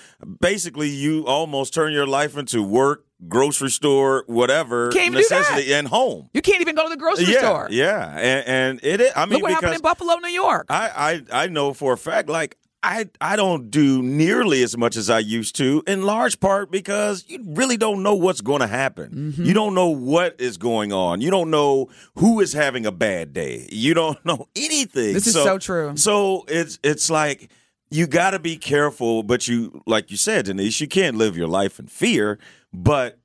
basically, 0.42 0.90
you 0.90 1.26
almost 1.26 1.74
turn 1.74 1.94
your 1.94 2.06
life 2.08 2.36
into 2.38 2.62
work, 2.62 3.06
grocery 3.30 3.70
store, 3.70 4.24
whatever 4.28 4.90
Can't 4.92 5.08
even 5.08 5.22
do 5.22 5.28
that. 5.30 5.40
necessity, 5.40 5.74
and 5.74 5.88
home. 5.88 6.30
you 6.34 6.42
can't 6.42 6.60
even 6.62 6.76
go 6.76 6.84
to 6.84 6.90
the 6.90 6.98
grocery 6.98 7.32
yeah, 7.34 7.40
store. 7.40 7.68
yeah, 7.72 8.10
and, 8.18 8.48
and 8.48 8.80
it. 8.84 9.00
is- 9.02 9.12
I 9.16 9.26
mean, 9.26 9.36
Look 9.36 9.44
what 9.44 9.52
happened 9.54 9.76
in 9.76 9.82
Buffalo, 9.82 10.16
New 10.16 10.28
York. 10.30 10.66
I, 10.70 11.24
I 11.32 11.44
I 11.44 11.48
know 11.48 11.74
for 11.74 11.94
a 11.94 11.98
fact, 11.98 12.28
like 12.30 12.58
I 12.82 13.10
I 13.20 13.36
don't 13.36 13.70
do 13.70 14.02
nearly 14.02 14.64
as 14.64 14.78
much 14.78 14.96
as 14.96 15.10
I 15.10 15.20
used 15.20 15.56
to, 15.58 15.84
in 15.86 16.04
large 16.04 16.40
part 16.40 16.72
because 16.72 17.26
you 17.28 17.44
really 17.46 17.78
don't 17.78 18.04
know 18.04 18.16
what's 18.16 18.42
going 18.42 18.62
to 18.62 18.68
happen. 18.68 19.12
Mm-hmm. 19.12 19.46
You 19.46 19.54
don't 19.54 19.76
know 19.76 19.90
what 19.90 20.40
is 20.40 20.58
going 20.58 20.94
on. 20.94 21.20
You 21.22 21.30
don't 21.30 21.52
know 21.52 21.90
who 22.16 22.40
is 22.40 22.54
having 22.54 22.86
a 22.86 22.92
bad 22.92 23.34
day. 23.34 23.68
You 23.72 23.94
don't 23.94 24.24
know 24.26 24.48
anything. 24.56 25.14
This 25.14 25.28
is 25.28 25.34
so 25.34 25.58
true. 25.58 25.98
So 25.98 26.46
it's 26.48 26.80
it's 26.84 27.10
like 27.10 27.52
you 27.92 28.08
got 28.08 28.32
to 28.32 28.40
be 28.40 28.56
careful, 28.56 29.24
but 29.24 29.48
you 29.48 29.82
like 29.86 30.12
you 30.12 30.18
said, 30.18 30.46
Denise, 30.46 30.80
you 30.80 30.88
can't 30.88 31.18
live 31.18 31.36
your 31.36 31.48
life 31.48 31.80
in 31.80 31.88
fear, 31.88 32.40
but 32.74 33.20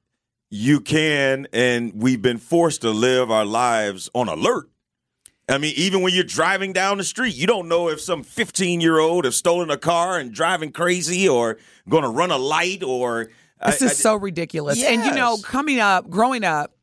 you 0.51 0.81
can, 0.81 1.49
and 1.53 1.93
we've 1.95 2.23
been 2.23 2.39
forced 2.39 2.83
to 2.83 2.91
live 2.91 3.31
our 3.31 3.45
lives 3.45 4.09
on 4.15 4.29
alert. 4.29 4.69
I 5.49 5.59
mean, 5.59 5.75
even 5.77 6.01
when 6.01 6.15
you're 6.15 6.25
driving 6.25 6.73
down 6.73 6.97
the 6.99 7.05
street, 7.05 7.35
you 7.35 7.47
don't 7.47 7.69
know 7.69 7.89
if 7.89 8.01
some 8.01 8.23
15 8.23 8.81
year 8.81 8.99
old 8.99 9.25
has 9.27 9.37
stolen 9.37 9.71
a 9.71 9.77
car 9.77 10.19
and 10.19 10.33
driving 10.33 10.73
crazy 10.73 11.29
or 11.29 11.59
going 11.89 12.03
to 12.03 12.09
run 12.09 12.31
a 12.31 12.39
light 12.39 12.83
or. 12.83 13.31
This 13.65 13.83
I- 13.83 13.87
is 13.87 13.91
I- 13.93 13.95
so 13.95 14.17
ridiculous. 14.17 14.83
And 14.83 15.05
you 15.05 15.13
know, 15.15 15.37
coming 15.39 15.81
up, 15.81 16.09
growing 16.09 16.45
up, 16.45 16.75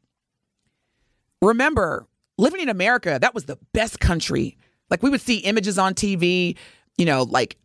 remember 1.42 2.08
living 2.38 2.62
in 2.62 2.70
America, 2.70 3.18
that 3.22 3.34
was 3.34 3.46
the 3.46 3.58
best 3.74 4.00
country. 4.00 4.58
Like 4.90 5.02
we 5.04 5.10
would 5.10 5.22
see 5.22 5.38
images 5.38 5.78
on 5.78 5.94
TV, 5.94 6.58
you 6.98 7.06
know, 7.06 7.24
like 7.24 7.58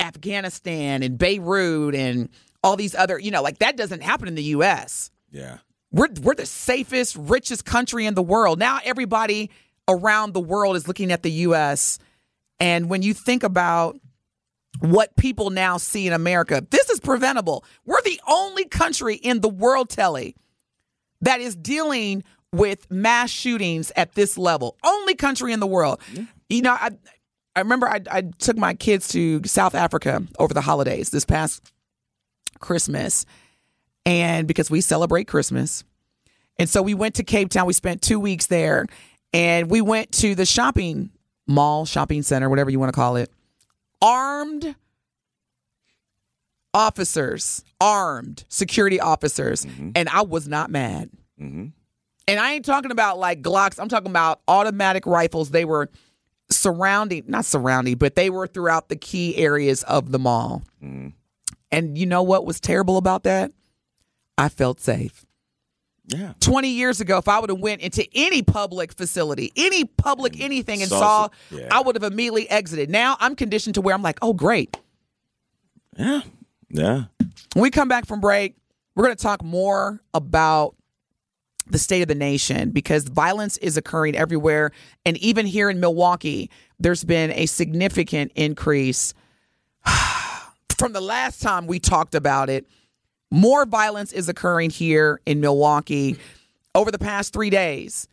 Afghanistan 0.00 1.02
and 1.02 1.18
Beirut 1.18 1.94
and 1.94 2.28
all 2.64 2.76
these 2.76 2.94
other, 2.94 3.18
you 3.18 3.30
know, 3.30 3.42
like 3.42 3.58
that 3.58 3.76
doesn't 3.76 4.02
happen 4.02 4.28
in 4.28 4.34
the 4.34 4.42
US. 4.44 5.10
Yeah. 5.30 5.58
We're 5.92 6.08
we're 6.22 6.34
the 6.34 6.46
safest, 6.46 7.16
richest 7.16 7.64
country 7.64 8.06
in 8.06 8.14
the 8.14 8.22
world. 8.22 8.58
Now 8.58 8.80
everybody 8.84 9.50
around 9.88 10.32
the 10.34 10.40
world 10.40 10.76
is 10.76 10.86
looking 10.86 11.12
at 11.12 11.22
the 11.22 11.30
US. 11.30 11.98
And 12.60 12.88
when 12.88 13.02
you 13.02 13.14
think 13.14 13.42
about 13.42 13.98
what 14.80 15.14
people 15.16 15.50
now 15.50 15.76
see 15.76 16.06
in 16.06 16.12
America, 16.12 16.64
this 16.70 16.90
is 16.90 17.00
preventable. 17.00 17.64
We're 17.84 18.02
the 18.02 18.20
only 18.28 18.64
country 18.64 19.16
in 19.16 19.40
the 19.40 19.48
world, 19.48 19.90
Telly, 19.90 20.36
that 21.20 21.40
is 21.40 21.54
dealing 21.56 22.24
with 22.52 22.90
mass 22.90 23.30
shootings 23.30 23.92
at 23.96 24.14
this 24.14 24.36
level. 24.36 24.76
Only 24.84 25.14
country 25.14 25.52
in 25.52 25.60
the 25.60 25.66
world. 25.66 26.00
You 26.48 26.62
know, 26.62 26.72
I 26.72 26.90
I 27.54 27.60
remember 27.60 27.88
I, 27.88 28.00
I 28.10 28.22
took 28.38 28.56
my 28.56 28.74
kids 28.74 29.08
to 29.08 29.42
South 29.44 29.74
Africa 29.74 30.22
over 30.38 30.54
the 30.54 30.60
holidays 30.60 31.10
this 31.10 31.24
past 31.24 31.72
Christmas, 32.60 33.26
and 34.06 34.46
because 34.46 34.70
we 34.70 34.80
celebrate 34.80 35.24
Christmas, 35.24 35.84
and 36.58 36.68
so 36.68 36.82
we 36.82 36.94
went 36.94 37.14
to 37.16 37.24
Cape 37.24 37.50
Town. 37.50 37.66
We 37.66 37.72
spent 37.72 38.02
two 38.02 38.20
weeks 38.20 38.46
there, 38.46 38.86
and 39.32 39.70
we 39.70 39.80
went 39.80 40.12
to 40.12 40.34
the 40.34 40.46
shopping 40.46 41.10
mall, 41.46 41.84
shopping 41.84 42.22
center, 42.22 42.48
whatever 42.48 42.70
you 42.70 42.78
want 42.78 42.92
to 42.92 42.96
call 42.96 43.16
it. 43.16 43.30
Armed 44.00 44.74
officers, 46.74 47.64
armed 47.80 48.44
security 48.48 49.00
officers, 49.00 49.64
mm-hmm. 49.64 49.90
and 49.94 50.08
I 50.08 50.22
was 50.22 50.48
not 50.48 50.70
mad. 50.70 51.10
Mm-hmm. 51.40 51.66
And 52.28 52.40
I 52.40 52.52
ain't 52.52 52.64
talking 52.64 52.90
about 52.90 53.18
like 53.18 53.42
Glocks. 53.42 53.78
I'm 53.78 53.88
talking 53.88 54.10
about 54.10 54.40
automatic 54.48 55.06
rifles. 55.06 55.50
They 55.50 55.64
were 55.64 55.90
surrounding, 56.50 57.24
not 57.26 57.44
surrounding, 57.44 57.96
but 57.96 58.14
they 58.14 58.30
were 58.30 58.46
throughout 58.46 58.88
the 58.88 58.96
key 58.96 59.36
areas 59.36 59.82
of 59.84 60.12
the 60.12 60.18
mall. 60.18 60.62
Mm-hmm. 60.82 61.08
And 61.70 61.98
you 61.98 62.06
know 62.06 62.22
what 62.22 62.44
was 62.44 62.60
terrible 62.60 62.96
about 62.96 63.24
that? 63.24 63.52
I 64.38 64.48
felt 64.48 64.80
safe. 64.80 65.24
Yeah. 66.12 66.34
20 66.40 66.68
years 66.68 67.00
ago, 67.00 67.18
if 67.18 67.28
I 67.28 67.38
would 67.38 67.50
have 67.50 67.60
went 67.60 67.80
into 67.80 68.06
any 68.14 68.42
public 68.42 68.92
facility, 68.92 69.52
any 69.56 69.84
public 69.84 70.40
anything 70.40 70.82
and 70.82 70.90
saw 70.90 71.00
saw, 71.00 71.28
yeah. 71.50 71.68
I 71.70 71.80
would 71.80 71.96
have 71.96 72.10
immediately 72.10 72.48
exited. 72.50 72.90
Now 72.90 73.16
I'm 73.20 73.34
conditioned 73.36 73.74
to 73.76 73.80
where 73.80 73.94
I'm 73.94 74.02
like, 74.02 74.18
oh, 74.22 74.32
great. 74.32 74.76
Yeah. 75.96 76.22
Yeah. 76.70 77.04
When 77.54 77.62
we 77.62 77.70
come 77.70 77.88
back 77.88 78.06
from 78.06 78.20
break, 78.20 78.56
we're 78.94 79.04
going 79.04 79.16
to 79.16 79.22
talk 79.22 79.42
more 79.42 80.02
about 80.14 80.74
the 81.66 81.78
state 81.78 82.02
of 82.02 82.08
the 82.08 82.14
nation 82.14 82.70
because 82.70 83.04
violence 83.04 83.56
is 83.58 83.76
occurring 83.76 84.16
everywhere. 84.16 84.72
And 85.06 85.16
even 85.18 85.46
here 85.46 85.70
in 85.70 85.80
Milwaukee, 85.80 86.50
there's 86.78 87.04
been 87.04 87.30
a 87.32 87.46
significant 87.46 88.32
increase 88.34 89.14
from 90.78 90.92
the 90.92 91.00
last 91.00 91.40
time 91.40 91.66
we 91.66 91.78
talked 91.78 92.14
about 92.14 92.50
it. 92.50 92.66
More 93.32 93.64
violence 93.64 94.12
is 94.12 94.28
occurring 94.28 94.70
here 94.70 95.20
in 95.26 95.40
Milwaukee 95.40 96.18
over 96.74 96.90
the 96.90 96.98
past 96.98 97.32
three 97.32 97.50
days. 97.50 98.06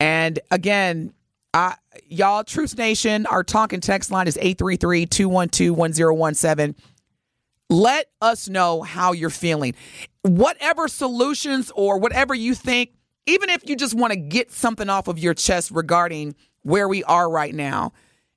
And 0.00 0.40
again, 0.50 1.12
I, 1.52 1.74
y'all, 2.06 2.44
Truth 2.44 2.78
Nation, 2.78 3.26
our 3.26 3.44
talk 3.44 3.72
and 3.72 3.82
text 3.82 4.10
line 4.10 4.26
is 4.26 4.36
833 4.38 5.06
212 5.06 5.76
1017 5.76 6.74
let 7.70 8.06
us 8.22 8.48
know 8.48 8.82
how 8.82 9.12
you're 9.12 9.30
feeling. 9.30 9.74
Whatever 10.22 10.88
solutions 10.88 11.70
or 11.74 11.98
whatever 11.98 12.34
you 12.34 12.54
think, 12.54 12.92
even 13.26 13.50
if 13.50 13.68
you 13.68 13.76
just 13.76 13.94
want 13.94 14.12
to 14.12 14.18
get 14.18 14.50
something 14.50 14.88
off 14.88 15.06
of 15.08 15.18
your 15.18 15.34
chest 15.34 15.70
regarding 15.70 16.34
where 16.62 16.88
we 16.88 17.04
are 17.04 17.30
right 17.30 17.54
now 17.54 17.92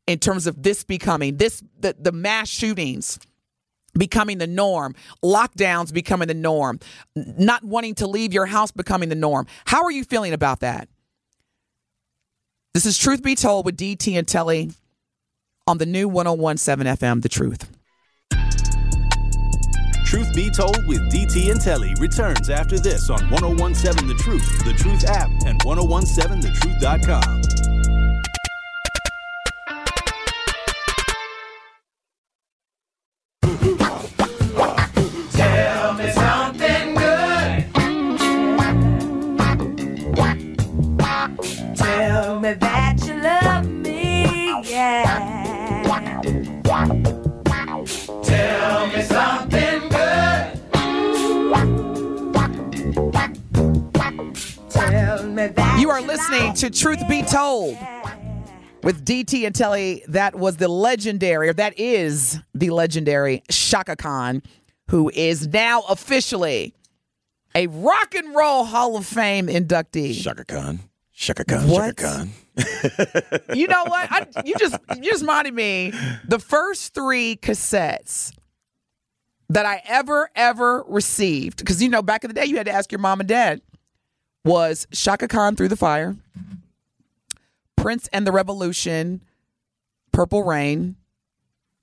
in 0.07 0.19
terms 0.19 0.47
of 0.47 0.61
this 0.61 0.83
becoming 0.83 1.37
this 1.37 1.63
the, 1.79 1.95
the 1.97 2.11
mass 2.11 2.49
shootings 2.49 3.19
becoming 3.93 4.37
the 4.37 4.47
norm, 4.47 4.95
lockdowns 5.23 5.93
becoming 5.93 6.27
the 6.27 6.33
norm, 6.33 6.79
not 7.15 7.63
wanting 7.63 7.95
to 7.95 8.07
leave 8.07 8.33
your 8.33 8.45
house 8.45 8.71
becoming 8.71 9.09
the 9.09 9.15
norm. 9.15 9.47
How 9.65 9.83
are 9.83 9.91
you 9.91 10.03
feeling 10.03 10.33
about 10.33 10.61
that? 10.61 10.87
This 12.73 12.85
is 12.85 12.97
Truth 12.97 13.21
Be 13.21 13.35
Told 13.35 13.65
with 13.65 13.77
DT 13.77 14.17
and 14.17 14.27
Telly 14.27 14.71
on 15.67 15.77
the 15.77 15.85
new 15.85 16.07
1017 16.07 16.95
FM, 16.95 17.21
The 17.21 17.29
Truth. 17.29 17.69
Truth 20.05 20.35
Be 20.35 20.49
Told 20.49 20.77
with 20.87 21.11
DT 21.11 21.51
and 21.51 21.61
Telly 21.61 21.93
returns 21.99 22.49
after 22.49 22.79
this 22.79 23.09
on 23.09 23.29
1017 23.29 24.07
The 24.07 24.15
Truth, 24.15 24.65
The 24.65 24.73
Truth 24.73 25.05
app, 25.05 25.29
and 25.45 25.59
1017thetruth.com. 25.61 27.70
You 55.41 55.89
are 55.89 56.01
listening 56.01 56.53
to 56.53 56.69
Truth 56.69 57.07
Be 57.09 57.23
Told 57.23 57.75
with 58.83 59.03
DT 59.03 59.47
and 59.47 59.55
Telly. 59.55 60.03
That 60.07 60.35
was 60.35 60.57
the 60.57 60.67
legendary, 60.67 61.49
or 61.49 61.53
that 61.53 61.79
is 61.79 62.39
the 62.53 62.69
legendary 62.69 63.41
Shaka 63.49 63.95
Khan, 63.95 64.43
who 64.89 65.09
is 65.09 65.47
now 65.47 65.81
officially 65.89 66.75
a 67.55 67.65
Rock 67.65 68.13
and 68.13 68.35
Roll 68.35 68.65
Hall 68.65 68.95
of 68.95 69.07
Fame 69.07 69.47
inductee. 69.47 70.13
Shaka 70.13 70.45
Khan. 70.45 70.79
Shaka 71.09 71.43
Khan. 71.43 71.67
What? 71.67 71.99
Shaka 71.99 72.29
Khan. 72.55 73.47
you 73.55 73.65
know 73.65 73.85
what? 73.85 74.11
I, 74.11 74.27
you 74.45 74.53
just 74.59 74.77
you 74.95 75.09
just 75.09 75.21
reminded 75.21 75.55
me 75.55 75.91
the 76.27 76.37
first 76.37 76.93
three 76.93 77.35
cassettes 77.35 78.31
that 79.49 79.65
I 79.65 79.81
ever 79.87 80.29
ever 80.35 80.83
received 80.87 81.57
because 81.57 81.81
you 81.81 81.89
know 81.89 82.03
back 82.03 82.23
in 82.23 82.27
the 82.27 82.35
day 82.35 82.45
you 82.45 82.57
had 82.57 82.67
to 82.67 82.71
ask 82.71 82.91
your 82.91 82.99
mom 82.99 83.21
and 83.21 83.27
dad 83.27 83.61
was 84.43 84.87
Shaka 84.91 85.27
Khan 85.27 85.55
through 85.55 85.67
the 85.69 85.75
fire, 85.77 86.15
Prince 87.75 88.07
and 88.13 88.25
the 88.27 88.31
Revolution, 88.31 89.21
Purple 90.11 90.43
Rain, 90.43 90.95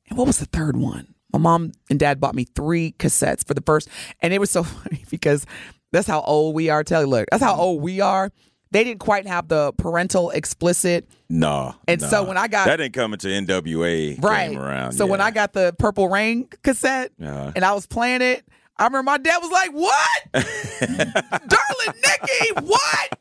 and 0.08 0.18
what 0.18 0.26
was 0.26 0.38
the 0.38 0.46
third 0.46 0.76
one? 0.76 1.14
My 1.32 1.38
mom 1.38 1.72
and 1.90 1.98
dad 1.98 2.20
bought 2.20 2.34
me 2.34 2.44
three 2.44 2.92
cassettes 2.98 3.46
for 3.46 3.54
the 3.54 3.60
first, 3.60 3.88
and 4.20 4.32
it 4.32 4.38
was 4.40 4.50
so 4.50 4.62
funny 4.64 5.04
because 5.10 5.44
that's 5.92 6.06
how 6.08 6.20
old 6.22 6.54
we 6.54 6.70
are. 6.70 6.82
Tell 6.84 7.02
you, 7.02 7.06
look, 7.08 7.26
that's 7.30 7.42
how 7.42 7.54
old 7.54 7.82
we 7.82 8.00
are. 8.00 8.30
They 8.70 8.84
didn't 8.84 9.00
quite 9.00 9.26
have 9.26 9.48
the 9.48 9.72
parental 9.78 10.28
explicit 10.28 11.08
No. 11.30 11.74
And 11.86 12.02
so 12.02 12.22
when 12.22 12.36
I 12.36 12.48
got- 12.48 12.66
that 12.66 12.76
didn't 12.76 12.92
come 12.92 13.14
into 13.14 13.28
NWA 13.28 14.22
right. 14.22 14.50
came 14.50 14.58
around. 14.58 14.92
so 14.92 15.06
when. 15.06 15.22
I 15.22 15.30
got 15.30 15.54
the 15.54 15.74
Purple 15.78 16.08
Rain 16.08 16.48
cassette 16.62 17.12
Uh-huh. 17.22 17.52
and 17.56 17.64
I 17.64 17.72
was 17.72 17.86
playing 17.86 18.20
it, 18.20 18.44
I 18.78 18.84
remember 18.84 19.02
my 19.04 19.18
dad 19.18 19.38
was 19.38 19.50
like, 19.50 19.70
"What, 19.72 20.32
darling 20.32 22.02
Nikki? 22.02 22.66
What?" 22.66 23.18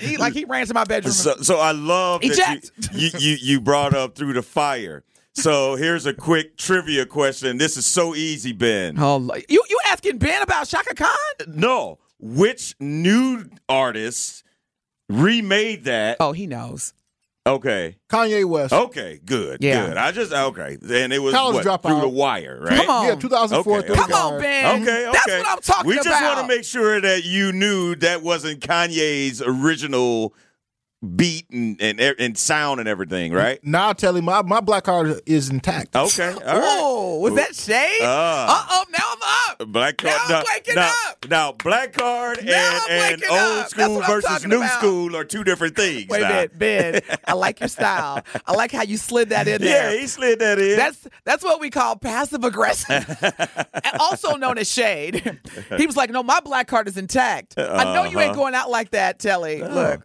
He 0.00 0.16
like 0.16 0.32
he 0.32 0.44
ran 0.44 0.66
to 0.66 0.74
my 0.74 0.84
bedroom. 0.84 1.12
So, 1.12 1.36
so 1.42 1.58
I 1.58 1.72
love 1.72 2.22
that 2.22 2.70
you, 2.92 3.00
you, 3.00 3.10
you, 3.18 3.36
you 3.40 3.60
brought 3.60 3.94
up 3.94 4.14
through 4.16 4.32
the 4.32 4.42
fire. 4.42 5.04
So 5.34 5.76
here's 5.76 6.04
a 6.06 6.12
quick 6.12 6.56
trivia 6.56 7.06
question. 7.06 7.58
This 7.58 7.76
is 7.76 7.86
so 7.86 8.14
easy, 8.14 8.52
Ben. 8.52 8.96
oh, 8.98 9.18
you 9.48 9.62
you 9.68 9.78
asking 9.86 10.18
Ben 10.18 10.42
about 10.42 10.66
Shaka 10.66 10.94
Khan? 10.94 11.16
No, 11.46 11.98
which 12.18 12.74
new 12.80 13.44
artist 13.68 14.42
remade 15.08 15.84
that? 15.84 16.16
Oh, 16.20 16.32
he 16.32 16.46
knows. 16.46 16.92
Okay, 17.48 17.96
Kanye 18.08 18.44
West. 18.44 18.72
okay, 18.72 19.20
good, 19.24 19.58
Yeah. 19.62 19.86
good. 19.88 19.96
I 19.96 20.12
just 20.12 20.32
okay, 20.32 20.76
and 20.80 21.12
it 21.12 21.18
was 21.18 21.34
College 21.34 21.64
what, 21.66 21.82
dropout. 21.82 21.88
through 21.90 22.00
the 22.02 22.08
wire, 22.08 22.58
right? 22.60 22.76
Come 22.76 22.90
on. 22.90 23.06
Yeah, 23.06 23.14
2004. 23.16 23.78
Okay, 23.78 23.86
through 23.86 23.96
Come 23.96 24.10
the 24.10 24.16
on, 24.16 24.30
wire. 24.32 24.40
Ben. 24.40 24.82
Okay, 24.82 25.06
okay. 25.08 25.10
That's 25.12 25.26
what 25.26 25.48
I'm 25.48 25.60
talking 25.60 25.88
we 25.88 25.94
about. 25.94 26.04
just 26.04 26.22
want 26.22 26.40
to 26.40 26.46
make 26.46 26.64
sure 26.64 27.00
that 27.00 27.24
you 27.24 27.52
knew 27.52 27.94
that 27.96 28.22
wasn't 28.22 28.60
Kanye's 28.60 29.42
original 29.42 30.34
beat 31.14 31.46
and 31.52 31.80
and, 31.80 32.00
and 32.00 32.36
sound 32.36 32.80
and 32.80 32.88
everything, 32.88 33.32
right? 33.32 33.60
Now 33.62 33.92
tell 33.92 34.16
him 34.16 34.24
my, 34.24 34.42
my 34.42 34.60
black 34.60 34.82
card 34.84 35.20
is 35.26 35.48
intact. 35.48 35.94
Okay, 35.94 36.32
all 36.32 36.38
right. 36.58 36.78
Oh, 36.80 37.18
was 37.20 37.34
that 37.36 37.54
shade? 37.54 38.00
Uh 38.02 38.64
oh, 38.68 38.84
now 38.90 38.98
I'm 39.04 39.07
up. 39.07 39.07
Black 39.66 39.96
card. 39.98 40.14
Now 40.28 40.38
I'm 40.38 40.44
waking 40.54 40.74
now, 40.76 40.92
up. 41.08 41.28
now, 41.28 41.52
black 41.52 41.92
card 41.92 42.44
Now 42.44 42.80
and, 42.88 43.14
and 43.14 43.24
old 43.24 43.40
up. 43.40 43.68
School 43.68 44.00
versus 44.02 44.46
new 44.46 44.58
about. 44.58 44.78
school 44.78 45.16
are 45.16 45.24
two 45.24 45.42
different 45.42 45.74
things. 45.74 46.08
Wait 46.08 46.22
a 46.22 46.28
minute, 46.28 46.58
Ben. 46.58 47.00
I 47.26 47.32
like 47.32 47.58
your 47.58 47.68
style. 47.78 48.22
I 48.46 48.52
like 48.54 48.70
how 48.70 48.82
you 48.82 48.96
slid 48.96 49.30
that 49.30 49.48
in 49.48 49.60
there. 49.60 49.92
Yeah, 49.92 50.00
he 50.00 50.06
slid 50.06 50.38
that 50.38 50.60
in. 50.60 50.76
That's 50.76 51.08
that's 51.24 51.42
what 51.42 51.60
we 51.60 51.70
call 51.70 51.96
passive 51.96 52.44
aggressive, 52.44 53.04
also 54.00 54.36
known 54.36 54.58
as 54.58 54.70
shade. 54.70 55.38
He 55.76 55.86
was 55.86 55.96
like, 55.96 56.10
"No, 56.10 56.22
my 56.22 56.38
black 56.40 56.68
card 56.68 56.86
is 56.86 56.96
intact. 56.96 57.54
I 57.58 57.82
know 57.94 58.04
you 58.04 58.20
ain't 58.20 58.30
Uh-huh. 58.30 58.34
going 58.40 58.54
out 58.54 58.70
like 58.70 58.90
that, 58.92 59.18
Telly. 59.18 59.60
Look, 59.62 60.02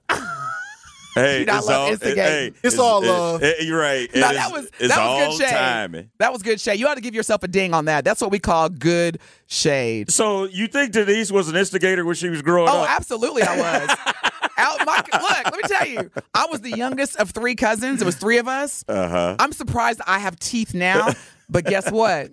hey, 1.16 1.40
you 1.40 1.46
it's 1.48 1.68
love 1.68 1.70
all, 1.70 1.88
instigating. 1.92 2.24
hey, 2.24 2.54
It's 2.64 2.78
all 2.80 3.02
love. 3.02 3.44
it- 3.44 3.64
you're 3.66 3.80
right. 3.80 4.10
no, 4.16 4.30
It 4.30 4.34
that 4.34 4.52
was 4.52 4.66
it's 4.80 4.94
that 4.94 5.00
all 5.00 5.28
was 5.30 5.38
good 5.38 5.48
shade. 5.48 5.54
timing. 5.56 6.10
That 6.20 6.34
was 6.34 6.42
good 6.44 6.60
shade. 6.62 6.80
You 6.80 6.88
ought 6.88 6.96
to 6.96 7.02
give 7.02 7.16
yourself 7.16 7.44
a 7.44 7.48
ding 7.48 7.74
on 7.74 7.86
that. 7.86 8.04
That's 8.06 8.22
what 8.22 8.32
we 8.32 8.40
call 8.40 8.70
good 8.70 9.20
shade. 9.48 10.12
So 10.12 10.46
you 10.46 10.68
think 10.68 10.92
Denise 10.92 11.32
was 11.32 11.50
an 11.50 11.56
instigator 11.56 12.06
when 12.06 12.16
she 12.16 12.30
was 12.30 12.42
growing 12.42 12.70
Oh, 12.70 12.82
up? 12.84 12.90
Oh, 12.90 12.96
absolutely, 12.96 13.44
I 13.44 13.58
was. 13.58 13.98
Out 14.58 14.86
my, 14.86 14.98
look, 14.98 15.46
let 15.46 15.56
me 15.56 15.62
tell 15.68 15.88
you, 15.88 16.12
I 16.34 16.46
was 16.46 16.62
the 16.62 16.70
youngest 16.78 17.16
of 17.18 17.32
three 17.32 17.56
cousins. 17.56 18.02
It 18.02 18.06
was 18.06 18.16
three 18.16 18.38
of 18.38 18.48
us. 18.48 18.84
Uh 18.88 19.08
huh. 19.10 19.36
I'm 19.40 19.52
surprised 19.52 20.00
I 20.06 20.20
have 20.20 20.38
teeth 20.40 20.74
now, 20.76 21.10
but 21.50 21.66
guess 21.66 21.92
what? 21.92 22.30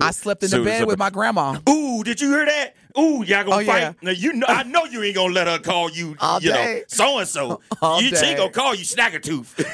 I 0.00 0.10
slept 0.10 0.42
in 0.42 0.50
the 0.50 0.56
So- 0.56 0.64
bed 0.64 0.86
with 0.86 0.98
my 0.98 1.10
grandma. 1.10 1.58
Ooh, 1.68 2.02
did 2.02 2.20
you 2.20 2.30
hear 2.30 2.46
that? 2.46 2.74
Ooh, 2.98 3.22
y'all 3.24 3.44
gonna 3.44 3.62
Oh, 3.62 3.64
fight? 3.64 3.80
yeah. 3.80 3.92
Now 4.02 4.10
you 4.10 4.32
know, 4.32 4.46
I 4.48 4.62
know 4.64 4.84
you 4.84 5.02
ain't 5.02 5.14
gonna 5.14 5.32
let 5.32 5.46
her 5.46 5.58
call 5.58 5.90
you, 5.90 6.16
All 6.20 6.40
you 6.42 6.50
know, 6.50 6.80
so 6.88 7.18
and 7.18 7.28
so. 7.28 7.60
She 8.00 8.14
ain't 8.16 8.38
gonna 8.38 8.50
call 8.50 8.74
you 8.74 8.84
Snaggertooth. 8.84 9.66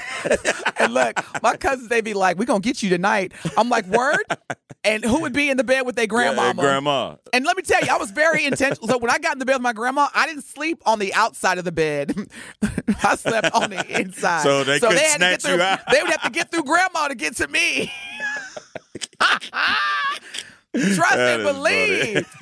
And 0.78 0.92
look, 0.92 1.18
my 1.42 1.56
cousins, 1.56 1.88
they 1.88 2.02
be 2.02 2.12
like, 2.12 2.38
"We 2.38 2.44
gonna 2.44 2.60
get 2.60 2.82
you 2.82 2.90
tonight." 2.90 3.32
I'm 3.56 3.68
like, 3.70 3.86
"Word." 3.86 4.22
And 4.84 5.02
who 5.02 5.22
would 5.22 5.32
be 5.32 5.48
in 5.48 5.56
the 5.56 5.64
bed 5.64 5.86
with 5.86 5.96
their 5.96 6.06
grandma? 6.06 6.52
grandma. 6.52 7.16
And 7.32 7.44
let 7.46 7.56
me 7.56 7.62
tell 7.62 7.80
you, 7.82 7.88
I 7.90 7.96
was 7.96 8.10
very 8.10 8.44
intentional. 8.44 8.86
So 8.86 8.98
when 8.98 9.10
I 9.10 9.18
got 9.18 9.32
in 9.32 9.38
the 9.38 9.46
bed 9.46 9.54
with 9.54 9.62
my 9.62 9.72
grandma, 9.72 10.08
I 10.14 10.26
didn't 10.26 10.44
sleep 10.44 10.82
on 10.86 10.98
the 10.98 11.12
outside 11.14 11.56
of 11.58 11.64
the 11.64 11.72
bed. 11.72 12.14
I 13.02 13.16
slept 13.16 13.52
on 13.54 13.70
the 13.70 14.00
inside. 14.00 14.42
So 14.42 14.62
they 14.64 14.78
couldn't 14.78 14.98
had 14.98 15.14
to 15.14 15.18
get 15.18 15.40
snatch 15.40 15.44
you 15.44 15.50
through- 15.56 15.62
out? 15.62 15.80
They 15.90 16.02
would 16.02 16.10
have 16.12 16.22
to 16.22 16.30
get 16.30 16.50
through 16.52 16.64
grandma 16.64 17.08
to 17.08 17.14
get 17.14 17.36
to 17.36 17.48
me. 17.48 17.90
Trust 20.94 21.16
and 21.18 21.42
believe. 21.42 22.36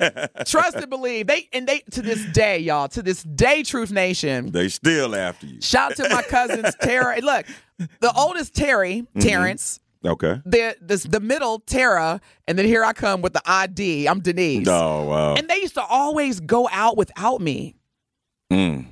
Trust 0.45 0.75
and 0.77 0.89
believe. 0.89 1.27
They 1.27 1.47
and 1.53 1.67
they 1.67 1.79
to 1.91 2.01
this 2.01 2.23
day, 2.33 2.59
y'all, 2.59 2.87
to 2.89 3.01
this 3.01 3.23
day, 3.23 3.63
Truth 3.63 3.91
Nation. 3.91 4.51
They 4.51 4.69
still 4.69 5.15
after 5.15 5.45
you. 5.47 5.61
Shout 5.61 5.91
out 5.91 5.97
to 5.97 6.09
my 6.13 6.21
cousins, 6.23 6.75
Tara. 6.81 7.15
And 7.15 7.25
Look, 7.25 7.45
the 7.99 8.13
oldest 8.15 8.55
Terry, 8.55 9.01
Mm-hmm. 9.01 9.19
Terrence. 9.19 9.79
Okay. 10.05 10.39
The 10.45 10.75
this 10.81 11.03
the 11.03 11.19
middle 11.19 11.59
Tara, 11.59 12.21
and 12.47 12.57
then 12.59 12.65
here 12.65 12.83
I 12.83 12.93
come 12.93 13.21
with 13.21 13.33
the 13.33 13.41
ID. 13.45 14.07
I'm 14.07 14.19
Denise. 14.19 14.67
Oh 14.67 15.05
wow. 15.05 15.33
And 15.35 15.47
they 15.47 15.57
used 15.57 15.73
to 15.75 15.83
always 15.83 16.39
go 16.39 16.69
out 16.71 16.95
without 16.95 17.41
me. 17.41 17.75
Mm. 18.53 18.85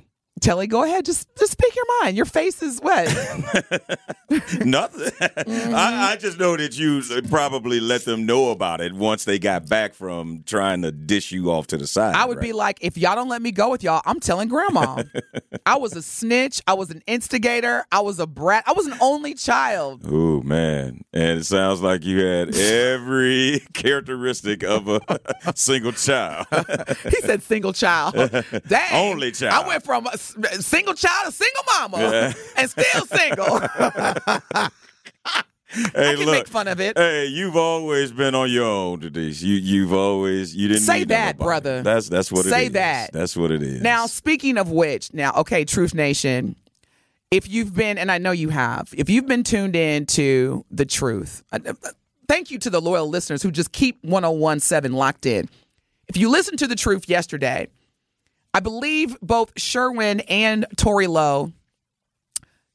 Telly, 0.44 0.66
go 0.66 0.82
ahead. 0.82 1.06
Just 1.06 1.34
just 1.36 1.52
speak 1.52 1.74
your 1.74 1.86
mind. 2.02 2.18
Your 2.18 2.26
face 2.26 2.62
is 2.62 2.78
wet. 2.82 3.06
Nothing. 4.62 5.10
Mm-hmm. 5.10 5.74
I, 5.74 6.10
I 6.12 6.16
just 6.16 6.38
know 6.38 6.54
that 6.58 6.78
you 6.78 7.02
probably 7.30 7.80
let 7.80 8.04
them 8.04 8.26
know 8.26 8.50
about 8.50 8.82
it 8.82 8.92
once 8.92 9.24
they 9.24 9.38
got 9.38 9.70
back 9.70 9.94
from 9.94 10.42
trying 10.44 10.82
to 10.82 10.92
dish 10.92 11.32
you 11.32 11.50
off 11.50 11.68
to 11.68 11.78
the 11.78 11.86
side. 11.86 12.14
I 12.14 12.26
would 12.26 12.40
be 12.40 12.52
like, 12.52 12.76
if 12.82 12.98
y'all 12.98 13.14
don't 13.14 13.30
let 13.30 13.40
me 13.40 13.52
go 13.52 13.70
with 13.70 13.82
y'all, 13.82 14.02
I'm 14.04 14.20
telling 14.20 14.48
grandma. 14.48 15.02
I 15.66 15.78
was 15.78 15.96
a 15.96 16.02
snitch. 16.02 16.60
I 16.66 16.74
was 16.74 16.90
an 16.90 17.02
instigator. 17.06 17.86
I 17.90 18.00
was 18.00 18.18
a 18.18 18.26
brat. 18.26 18.64
I 18.66 18.72
was 18.72 18.86
an 18.86 18.98
only 19.00 19.32
child. 19.32 20.04
Ooh 20.06 20.42
man, 20.42 21.04
and 21.14 21.38
it 21.38 21.46
sounds 21.46 21.80
like 21.80 22.04
you 22.04 22.22
had 22.22 22.54
every 22.54 23.62
characteristic 23.72 24.62
of 24.62 24.88
a 24.88 25.00
single 25.54 25.92
child. 25.92 26.46
He 27.04 27.22
said 27.22 27.42
single 27.42 27.72
child. 27.72 28.14
Dang. 28.68 28.92
Only 28.92 29.32
child. 29.32 29.64
I 29.64 29.66
went 29.66 29.82
from 29.84 30.06
a 30.06 30.18
single 30.60 30.94
child 30.94 31.28
a 31.28 31.32
single 31.32 31.62
mama 31.78 31.98
Yeah. 31.98 32.32
and 32.56 32.70
still 32.70 33.06
single. 33.06 33.58
hey, 35.94 36.10
I 36.12 36.14
can 36.16 36.26
make 36.26 36.46
fun 36.48 36.68
of 36.68 36.80
it. 36.80 36.96
Hey, 36.96 37.26
you've 37.26 37.56
always 37.56 38.12
been 38.12 38.34
on 38.34 38.50
your 38.50 38.64
own, 38.66 39.00
Denise. 39.00 39.42
You 39.42 39.54
you've 39.56 39.92
always 39.92 40.54
you 40.54 40.68
didn't 40.68 40.82
Say 40.82 41.00
need 41.00 41.08
that, 41.08 41.36
nobody. 41.38 41.44
brother. 41.46 41.82
That's 41.82 42.08
that's 42.08 42.30
what 42.30 42.40
it 42.40 42.46
is. 42.46 42.52
Say 42.52 42.68
that. 42.68 43.12
That's 43.12 43.36
what 43.36 43.50
it 43.50 43.62
is. 43.62 43.80
Now, 43.82 44.06
speaking 44.06 44.58
of 44.58 44.70
which, 44.70 45.12
now, 45.12 45.32
okay, 45.38 45.64
Truth 45.64 45.94
Nation, 45.94 46.56
if 47.30 47.48
you've 47.48 47.74
been, 47.74 47.98
and 47.98 48.10
I 48.12 48.18
know 48.18 48.30
you 48.30 48.50
have, 48.50 48.92
if 48.96 49.10
you've 49.10 49.26
been 49.26 49.42
tuned 49.42 49.74
in 49.76 50.06
to 50.06 50.64
the 50.70 50.84
truth, 50.86 51.42
uh, 51.52 51.58
uh, 51.66 51.72
thank 52.28 52.50
you 52.50 52.58
to 52.60 52.70
the 52.70 52.80
loyal 52.80 53.08
listeners 53.08 53.42
who 53.42 53.50
just 53.50 53.72
keep 53.72 53.98
1017 54.04 54.92
locked 54.96 55.26
in. 55.26 55.48
If 56.06 56.16
you 56.16 56.28
listened 56.28 56.58
to 56.60 56.66
the 56.66 56.76
truth 56.76 57.08
yesterday, 57.08 57.66
I 58.54 58.60
believe 58.60 59.18
both 59.20 59.52
Sherwin 59.56 60.20
and 60.20 60.64
Tori 60.76 61.08
Lowe 61.08 61.52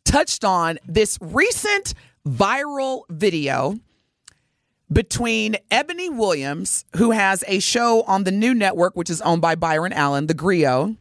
touched 0.03 0.43
on 0.43 0.77
this 0.86 1.17
recent 1.21 1.93
viral 2.27 3.03
video 3.09 3.80
between 4.91 5.55
Ebony 5.71 6.09
Williams, 6.09 6.84
who 6.97 7.11
has 7.11 7.45
a 7.47 7.59
show 7.59 8.01
on 8.03 8.25
the 8.25 8.32
new 8.32 8.53
network, 8.53 8.97
which 8.97 9.09
is 9.09 9.21
owned 9.21 9.41
by 9.41 9.55
Byron 9.55 9.93
Allen, 9.93 10.27
The 10.27 10.34
Grio, 10.34 10.97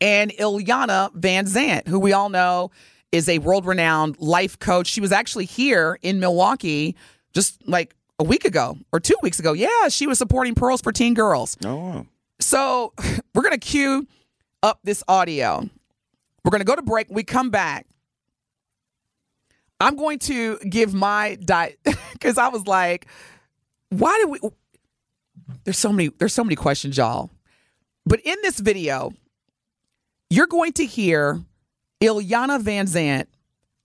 and 0.00 0.32
Ilyana 0.32 1.14
Van 1.14 1.46
Zant, 1.46 1.86
who 1.86 2.00
we 2.00 2.12
all 2.12 2.30
know 2.30 2.72
is 3.12 3.28
a 3.28 3.38
world 3.38 3.64
renowned 3.64 4.18
life 4.18 4.58
coach. 4.58 4.88
She 4.88 5.00
was 5.00 5.12
actually 5.12 5.44
here 5.44 5.98
in 6.02 6.18
Milwaukee 6.18 6.96
just 7.32 7.66
like 7.68 7.94
a 8.18 8.24
week 8.24 8.44
ago 8.44 8.76
or 8.92 8.98
two 8.98 9.16
weeks 9.22 9.38
ago. 9.38 9.52
Yeah, 9.52 9.88
she 9.88 10.08
was 10.08 10.18
supporting 10.18 10.56
Pearls 10.56 10.80
for 10.80 10.90
Teen 10.90 11.14
Girls. 11.14 11.56
Oh, 11.64 11.76
wow. 11.76 12.06
So 12.40 12.92
we're 13.38 13.44
going 13.44 13.52
to 13.52 13.58
cue 13.58 14.04
up 14.64 14.80
this 14.82 15.04
audio. 15.06 15.60
We're 16.44 16.50
going 16.50 16.58
to 16.58 16.64
go 16.64 16.74
to 16.74 16.82
break. 16.82 17.06
We 17.08 17.22
come 17.22 17.50
back. 17.50 17.86
I'm 19.78 19.94
going 19.94 20.18
to 20.20 20.58
give 20.68 20.92
my 20.92 21.36
diet 21.36 21.78
because 22.12 22.36
I 22.38 22.48
was 22.48 22.66
like, 22.66 23.06
why 23.90 24.18
did 24.18 24.28
we? 24.28 24.40
There's 25.62 25.78
so 25.78 25.92
many. 25.92 26.08
There's 26.18 26.34
so 26.34 26.42
many 26.42 26.56
questions, 26.56 26.96
y'all. 26.96 27.30
But 28.04 28.18
in 28.24 28.34
this 28.42 28.58
video, 28.58 29.12
you're 30.30 30.48
going 30.48 30.72
to 30.72 30.84
hear 30.84 31.40
Ilyana 32.00 32.60
Van 32.60 32.86
Zant 32.86 33.26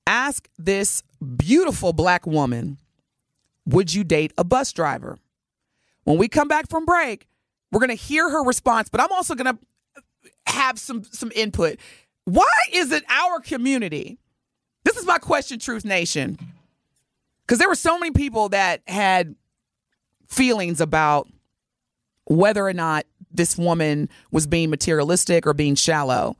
ask 0.08 0.49
this 0.58 1.04
beautiful 1.38 1.93
black 1.93 2.26
woman, 2.26 2.80
"Would 3.68 3.93
you 3.93 4.04
date 4.04 4.34
a 4.36 4.43
bus 4.43 4.74
driver?" 4.74 5.20
When 6.06 6.18
we 6.18 6.28
come 6.28 6.47
back 6.47 6.72
from 6.72 6.86
break, 6.86 7.28
we're 7.74 7.80
going 7.80 7.89
to 7.89 7.95
hear 7.95 8.30
her 8.30 8.43
response, 8.43 8.88
but 8.88 9.01
I'm 9.01 9.11
also 9.11 9.34
going 9.34 9.55
to 9.55 9.59
have 10.45 10.78
some 10.78 11.03
some 11.03 11.32
input. 11.36 11.78
Why 12.26 12.47
is 12.71 12.91
it 12.91 13.03
our 13.09 13.39
community? 13.39 14.19
This 14.84 14.95
is 14.97 15.05
my 15.05 15.17
question, 15.17 15.59
Truth 15.59 15.84
Nation. 15.84 16.38
Because 17.45 17.59
there 17.59 17.67
were 17.67 17.76
so 17.76 17.97
many 17.97 18.11
people 18.11 18.49
that 18.49 18.82
had 18.88 19.36
feelings 20.28 20.80
about 20.80 21.28
whether 22.26 22.65
or 22.65 22.74
not 22.74 23.05
this 23.32 23.57
woman 23.57 24.07
was 24.32 24.47
being 24.47 24.69
materialistic 24.69 25.47
or 25.47 25.53
being 25.53 25.76
shallow. 25.76 26.38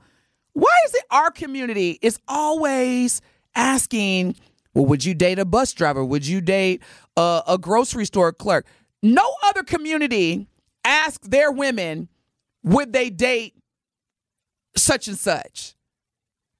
Why 0.52 0.74
is 0.86 0.94
it 0.94 1.04
our 1.10 1.30
community 1.30 1.98
is 2.00 2.18
always 2.28 3.20
asking, 3.56 4.36
well, 4.72 4.86
would 4.86 5.04
you 5.04 5.14
date 5.14 5.38
a 5.38 5.44
bus 5.44 5.72
driver? 5.72 6.04
Would 6.04 6.26
you 6.26 6.40
date 6.40 6.80
a, 7.16 7.42
a 7.48 7.58
grocery 7.58 8.06
store 8.06 8.32
clerk? 8.32 8.66
No 9.02 9.34
other 9.44 9.64
community 9.64 10.46
asks 10.84 11.26
their 11.26 11.50
women, 11.50 12.08
would 12.62 12.92
they 12.92 13.10
date 13.10 13.54
such 14.76 15.08
and 15.08 15.18
such? 15.18 15.74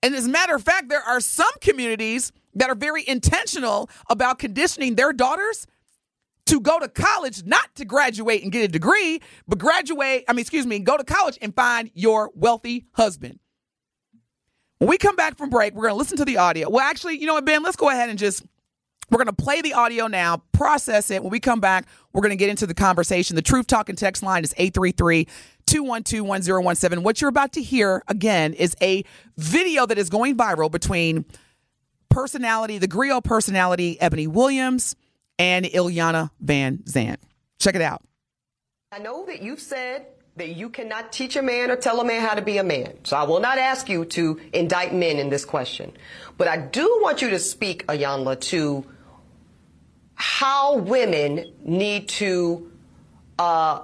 And 0.02 0.14
as 0.14 0.26
a 0.26 0.30
matter 0.30 0.54
of 0.54 0.62
fact, 0.62 0.88
there 0.88 1.02
are 1.02 1.20
some 1.20 1.50
communities 1.60 2.32
that 2.54 2.68
are 2.68 2.74
very 2.74 3.06
intentional 3.08 3.88
about 4.08 4.38
conditioning 4.38 4.94
their 4.94 5.12
daughters 5.12 5.66
to 6.46 6.60
go 6.60 6.78
to 6.78 6.88
college, 6.88 7.44
not 7.44 7.74
to 7.74 7.84
graduate 7.84 8.42
and 8.42 8.52
get 8.52 8.64
a 8.64 8.68
degree, 8.68 9.20
but 9.48 9.58
graduate, 9.58 10.24
I 10.28 10.32
mean, 10.34 10.40
excuse 10.40 10.66
me, 10.66 10.78
go 10.78 10.96
to 10.96 11.04
college 11.04 11.38
and 11.40 11.54
find 11.54 11.90
your 11.94 12.30
wealthy 12.34 12.84
husband. 12.92 13.38
When 14.78 14.90
we 14.90 14.98
come 14.98 15.16
back 15.16 15.38
from 15.38 15.48
break, 15.48 15.74
we're 15.74 15.84
going 15.84 15.94
to 15.94 15.98
listen 15.98 16.18
to 16.18 16.24
the 16.26 16.36
audio. 16.36 16.68
Well, 16.68 16.84
actually, 16.84 17.18
you 17.18 17.26
know 17.26 17.34
what, 17.34 17.46
Ben, 17.46 17.62
let's 17.62 17.76
go 17.76 17.88
ahead 17.88 18.10
and 18.10 18.18
just, 18.18 18.44
we're 19.14 19.24
going 19.24 19.36
to 19.36 19.44
play 19.44 19.62
the 19.62 19.74
audio 19.74 20.08
now, 20.08 20.42
process 20.50 21.08
it. 21.08 21.22
When 21.22 21.30
we 21.30 21.38
come 21.38 21.60
back, 21.60 21.86
we're 22.12 22.20
going 22.20 22.30
to 22.30 22.36
get 22.36 22.48
into 22.48 22.66
the 22.66 22.74
conversation. 22.74 23.36
The 23.36 23.42
Truth 23.42 23.68
Talking 23.68 23.94
text 23.94 24.24
line 24.24 24.42
is 24.42 24.52
833 24.56 25.28
212 25.66 26.26
1017. 26.26 27.04
What 27.04 27.20
you're 27.20 27.28
about 27.28 27.52
to 27.52 27.62
hear, 27.62 28.02
again, 28.08 28.54
is 28.54 28.74
a 28.82 29.04
video 29.36 29.86
that 29.86 29.98
is 29.98 30.10
going 30.10 30.36
viral 30.36 30.68
between 30.68 31.26
personality, 32.08 32.78
the 32.78 32.88
griot 32.88 33.22
personality, 33.22 34.00
Ebony 34.00 34.26
Williams, 34.26 34.96
and 35.38 35.64
Ilyana 35.64 36.30
Van 36.40 36.78
Zant. 36.78 37.18
Check 37.60 37.76
it 37.76 37.82
out. 37.82 38.02
I 38.90 38.98
know 38.98 39.26
that 39.26 39.42
you've 39.42 39.60
said 39.60 40.06
that 40.36 40.56
you 40.56 40.68
cannot 40.68 41.12
teach 41.12 41.36
a 41.36 41.42
man 41.42 41.70
or 41.70 41.76
tell 41.76 42.00
a 42.00 42.04
man 42.04 42.20
how 42.20 42.34
to 42.34 42.42
be 42.42 42.58
a 42.58 42.64
man. 42.64 42.98
So 43.04 43.16
I 43.16 43.22
will 43.22 43.38
not 43.38 43.58
ask 43.58 43.88
you 43.88 44.06
to 44.06 44.40
indict 44.52 44.92
men 44.92 45.20
in 45.20 45.30
this 45.30 45.44
question. 45.44 45.92
But 46.36 46.48
I 46.48 46.56
do 46.56 46.98
want 47.00 47.22
you 47.22 47.30
to 47.30 47.38
speak, 47.38 47.86
Ayanla, 47.86 48.40
to 48.40 48.84
how 50.14 50.76
women 50.76 51.52
need 51.64 52.08
to, 52.08 52.70
uh, 53.38 53.80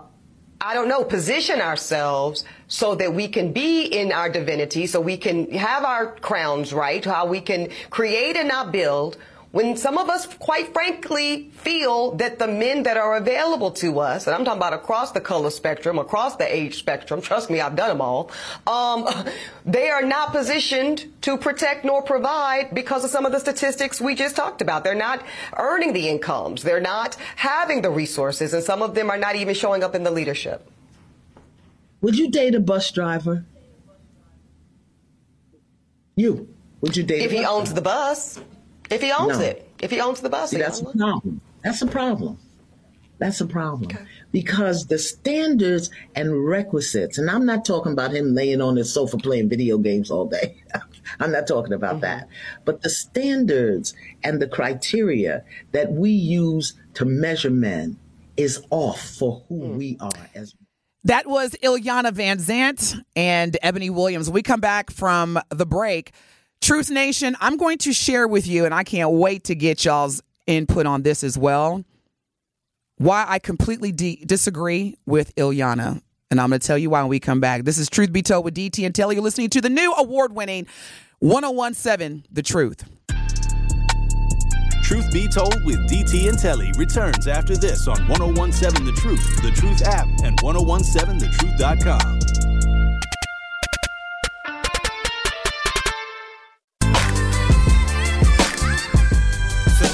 I 0.60 0.74
don't 0.74 0.88
know, 0.88 1.04
position 1.04 1.60
ourselves 1.60 2.44
so 2.68 2.94
that 2.94 3.14
we 3.14 3.28
can 3.28 3.52
be 3.52 3.84
in 3.84 4.12
our 4.12 4.28
divinity, 4.28 4.86
so 4.86 5.00
we 5.00 5.16
can 5.16 5.50
have 5.52 5.84
our 5.84 6.16
crowns 6.16 6.72
right, 6.72 7.04
how 7.04 7.26
we 7.26 7.40
can 7.40 7.68
create 7.90 8.36
and 8.36 8.48
not 8.48 8.72
build. 8.72 9.16
When 9.52 9.76
some 9.76 9.98
of 9.98 10.08
us, 10.08 10.26
quite 10.26 10.72
frankly, 10.72 11.50
feel 11.54 12.12
that 12.12 12.38
the 12.38 12.46
men 12.46 12.84
that 12.84 12.96
are 12.96 13.16
available 13.16 13.72
to 13.72 13.98
us, 13.98 14.28
and 14.28 14.36
I'm 14.36 14.44
talking 14.44 14.58
about 14.58 14.74
across 14.74 15.10
the 15.10 15.20
color 15.20 15.50
spectrum, 15.50 15.98
across 15.98 16.36
the 16.36 16.54
age 16.54 16.78
spectrum, 16.78 17.20
trust 17.20 17.50
me, 17.50 17.60
I've 17.60 17.74
done 17.74 17.88
them 17.88 18.00
all, 18.00 18.30
um, 18.68 19.08
they 19.66 19.90
are 19.90 20.02
not 20.02 20.30
positioned 20.30 21.12
to 21.22 21.36
protect 21.36 21.84
nor 21.84 22.00
provide 22.00 22.72
because 22.72 23.02
of 23.02 23.10
some 23.10 23.26
of 23.26 23.32
the 23.32 23.40
statistics 23.40 24.00
we 24.00 24.14
just 24.14 24.36
talked 24.36 24.62
about. 24.62 24.84
They're 24.84 24.94
not 24.94 25.24
earning 25.56 25.94
the 25.94 26.08
incomes. 26.08 26.62
They're 26.62 26.78
not 26.80 27.16
having 27.34 27.82
the 27.82 27.90
resources, 27.90 28.54
and 28.54 28.62
some 28.62 28.82
of 28.82 28.94
them 28.94 29.10
are 29.10 29.18
not 29.18 29.34
even 29.34 29.56
showing 29.56 29.82
up 29.82 29.96
in 29.96 30.04
the 30.04 30.12
leadership. 30.12 30.70
Would 32.02 32.16
you 32.16 32.30
date 32.30 32.54
a 32.54 32.60
bus 32.60 32.92
driver? 32.92 33.44
You. 36.14 36.48
Would 36.82 36.96
you 36.96 37.02
date 37.02 37.22
If 37.22 37.32
he 37.32 37.44
owns 37.44 37.74
the 37.74 37.82
bus, 37.82 38.38
if 38.90 39.00
he 39.00 39.12
owns 39.12 39.38
No. 39.38 39.44
it, 39.44 39.68
if 39.80 39.90
he 39.90 40.00
owns 40.00 40.20
the 40.20 40.28
bus, 40.28 40.50
See, 40.50 40.58
that's 40.58 40.80
a 40.80 40.84
Ayanla. 40.84 40.98
problem. 40.98 41.40
That's 41.62 41.82
a 41.82 41.86
problem. 41.86 42.38
That's 43.18 43.40
a 43.42 43.46
problem. 43.46 43.90
Because 44.32 44.86
the 44.86 44.98
standards 44.98 45.90
and 46.14 46.46
requisites, 46.46 47.18
and 47.18 47.30
I'm 47.30 47.44
not 47.44 47.66
talking 47.66 47.92
about 47.92 48.12
him 48.12 48.34
laying 48.34 48.62
on 48.62 48.76
his 48.76 48.92
sofa 48.92 49.18
playing 49.18 49.50
video 49.50 49.76
games 49.76 50.10
all 50.10 50.26
day. 50.26 50.56
I'm 51.20 51.30
not 51.30 51.46
talking 51.46 51.74
about 51.74 51.96
mm-hmm. 51.96 52.02
that. 52.02 52.28
But 52.64 52.80
the 52.80 52.88
standards 52.88 53.94
and 54.24 54.40
the 54.40 54.48
criteria 54.48 55.44
that 55.72 55.92
we 55.92 56.10
use 56.10 56.74
to 56.94 57.04
measure 57.04 57.50
men 57.50 57.98
is 58.36 58.64
off 58.70 59.00
for 59.02 59.44
who 59.48 59.60
mm. 59.60 59.76
we 59.76 59.96
are 60.00 60.10
as 60.34 60.54
That 61.04 61.26
was 61.26 61.54
Ilyana 61.62 62.12
Van 62.12 62.38
Zant 62.38 63.02
and 63.14 63.56
Ebony 63.62 63.90
Williams. 63.90 64.28
When 64.28 64.34
we 64.34 64.42
come 64.42 64.60
back 64.60 64.90
from 64.90 65.38
the 65.50 65.66
break, 65.66 66.12
Truth 66.60 66.90
Nation, 66.90 67.36
I'm 67.40 67.56
going 67.56 67.78
to 67.78 67.92
share 67.92 68.28
with 68.28 68.46
you, 68.46 68.64
and 68.66 68.74
I 68.74 68.84
can't 68.84 69.12
wait 69.12 69.44
to 69.44 69.54
get 69.54 69.84
y'all's 69.84 70.22
input 70.46 70.86
on 70.86 71.02
this 71.02 71.24
as 71.24 71.38
well, 71.38 71.84
why 72.98 73.24
I 73.26 73.38
completely 73.38 73.92
de- 73.92 74.22
disagree 74.26 74.98
with 75.06 75.34
Ilyana. 75.36 76.02
And 76.30 76.40
I'm 76.40 76.50
going 76.50 76.60
to 76.60 76.66
tell 76.66 76.78
you 76.78 76.90
why 76.90 77.00
when 77.00 77.08
we 77.08 77.18
come 77.18 77.40
back. 77.40 77.64
This 77.64 77.78
is 77.78 77.88
Truth 77.88 78.12
Be 78.12 78.22
Told 78.22 78.44
with 78.44 78.54
DT 78.54 78.84
and 78.84 78.94
Telly. 78.94 79.16
You're 79.16 79.24
listening 79.24 79.50
to 79.50 79.60
the 79.60 79.70
new 79.70 79.92
award 79.94 80.32
winning 80.32 80.66
1017 81.20 82.26
The 82.30 82.42
Truth. 82.42 82.84
Truth 84.84 85.12
Be 85.12 85.26
Told 85.28 85.54
with 85.64 85.78
DT 85.90 86.28
and 86.28 86.38
Telly 86.38 86.70
returns 86.76 87.26
after 87.26 87.56
this 87.56 87.88
on 87.88 88.06
1017 88.06 88.84
The 88.84 88.92
Truth, 88.92 89.42
The 89.42 89.50
Truth 89.50 89.82
app, 89.82 90.06
and 90.22 90.38
1017thetruth.com. 90.40 92.49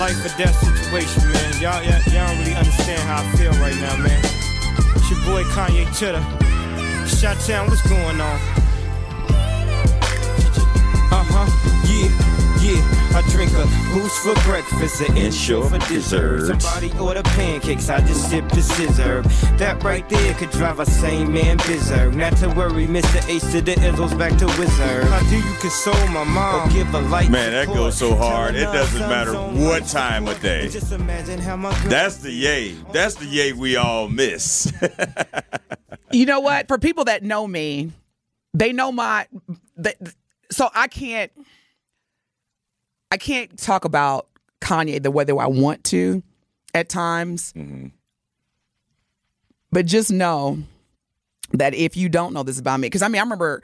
life 0.06 0.24
or 0.24 0.38
death 0.38 0.54
situation, 0.54 1.22
man. 1.32 1.52
Y'all, 1.60 1.82
y'all, 1.82 2.00
y'all 2.14 2.28
don't 2.28 2.38
really 2.38 2.54
understand 2.54 3.00
how 3.02 3.24
I 3.24 3.36
feel 3.36 3.50
right 3.58 3.74
now, 3.74 3.96
man. 3.96 4.20
It's 4.94 5.10
your 5.10 5.18
boy 5.26 5.42
Kanye 5.50 5.82
Chitter. 5.98 6.22
Shot 7.08 7.36
Town, 7.40 7.66
what's 7.66 7.82
going 7.88 8.20
on? 8.20 8.38
Uh 11.10 11.24
huh, 11.26 11.48
yeah, 11.90 12.25
yeah. 12.66 13.12
I 13.16 13.22
drink 13.30 13.52
a 13.52 13.64
boost 13.94 14.18
for 14.22 14.34
breakfast, 14.42 15.00
an 15.00 15.16
insure 15.16 15.68
for 15.68 15.78
dessert. 15.88 16.60
Somebody 16.60 16.92
order 16.98 17.22
pancakes, 17.22 17.88
I 17.88 18.00
just 18.00 18.30
sip 18.30 18.48
the 18.50 18.62
scissor. 18.62 19.22
That 19.56 19.82
right 19.82 20.08
there 20.08 20.34
could 20.34 20.50
drive 20.50 20.80
a 20.80 20.86
sane 20.86 21.32
man 21.32 21.56
berserk. 21.58 22.14
Not 22.14 22.36
to 22.38 22.48
worry, 22.48 22.86
Mr. 22.86 23.26
Ace 23.28 23.50
to 23.52 23.60
the 23.60 23.74
Izzles 23.74 24.18
back 24.18 24.36
to 24.38 24.46
Wizard. 24.58 25.04
How 25.04 25.30
do 25.30 25.36
you 25.36 25.54
console 25.60 26.08
my 26.08 26.24
mom? 26.24 26.68
Or 26.68 26.72
give 26.72 26.92
a 26.94 27.00
light 27.00 27.30
Man, 27.30 27.52
that 27.52 27.68
goes 27.68 27.96
so 27.96 28.14
hard. 28.14 28.54
It 28.54 28.64
doesn't 28.64 29.00
matter 29.00 29.34
what 29.34 29.86
time 29.86 30.28
of 30.28 30.40
day. 30.40 30.68
Just 30.68 30.92
imagine 30.92 31.38
how 31.38 31.56
my 31.56 31.72
That's 31.88 32.18
the 32.18 32.32
yay. 32.32 32.72
That's 32.92 33.14
the 33.14 33.26
yay 33.26 33.52
we 33.52 33.76
all 33.76 34.08
miss. 34.08 34.72
You 36.12 36.24
know 36.24 36.40
what? 36.40 36.68
For 36.68 36.78
people 36.78 37.04
that 37.04 37.22
know 37.22 37.46
me, 37.46 37.92
they 38.54 38.72
know 38.72 38.92
my. 38.92 39.26
The, 39.76 39.94
so 40.50 40.70
I 40.74 40.88
can't. 40.88 41.32
I 43.10 43.16
can't 43.16 43.58
talk 43.58 43.84
about 43.84 44.28
Kanye 44.60 45.02
the 45.02 45.10
way 45.10 45.24
that 45.24 45.34
I 45.34 45.46
want 45.46 45.84
to 45.84 46.22
at 46.74 46.88
times. 46.88 47.52
Mm-hmm. 47.52 47.88
But 49.72 49.86
just 49.86 50.10
know 50.10 50.58
that 51.52 51.74
if 51.74 51.96
you 51.96 52.08
don't 52.08 52.32
know 52.32 52.42
this 52.42 52.58
about 52.58 52.80
me, 52.80 52.86
because 52.86 53.02
I 53.02 53.08
mean, 53.08 53.20
I 53.20 53.22
remember 53.24 53.62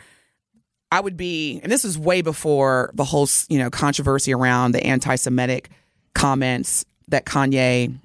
I 0.90 1.00
would 1.00 1.16
be, 1.16 1.60
and 1.62 1.72
this 1.72 1.84
is 1.84 1.98
way 1.98 2.20
before 2.20 2.90
the 2.94 3.04
whole, 3.04 3.26
you 3.48 3.58
know, 3.58 3.70
controversy 3.70 4.34
around 4.34 4.72
the 4.72 4.84
anti-Semitic 4.84 5.70
comments 6.14 6.84
that 7.08 7.24
Kanye 7.24 7.98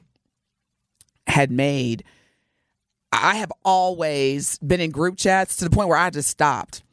had 1.27 1.51
made. 1.51 2.05
I 3.11 3.35
have 3.35 3.51
always 3.65 4.57
been 4.59 4.79
in 4.79 4.91
group 4.91 5.17
chats 5.17 5.57
to 5.57 5.65
the 5.65 5.69
point 5.69 5.89
where 5.89 5.97
I 5.97 6.09
just 6.09 6.29
stopped 6.29 6.83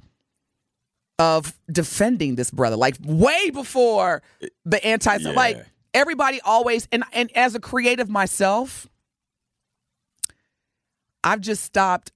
of 1.18 1.54
defending 1.70 2.34
this 2.34 2.50
brother, 2.50 2.76
like 2.76 2.96
way 3.02 3.50
before 3.50 4.22
the 4.64 4.84
anti, 4.84 5.16
Yeah. 5.16 5.30
like 5.30 5.64
everybody 5.92 6.40
always, 6.42 6.88
and 6.90 7.04
and 7.12 7.30
as 7.36 7.54
a 7.54 7.60
creative 7.60 8.08
myself, 8.08 8.88
I've 11.22 11.40
just 11.40 11.62
stopped 11.62 12.12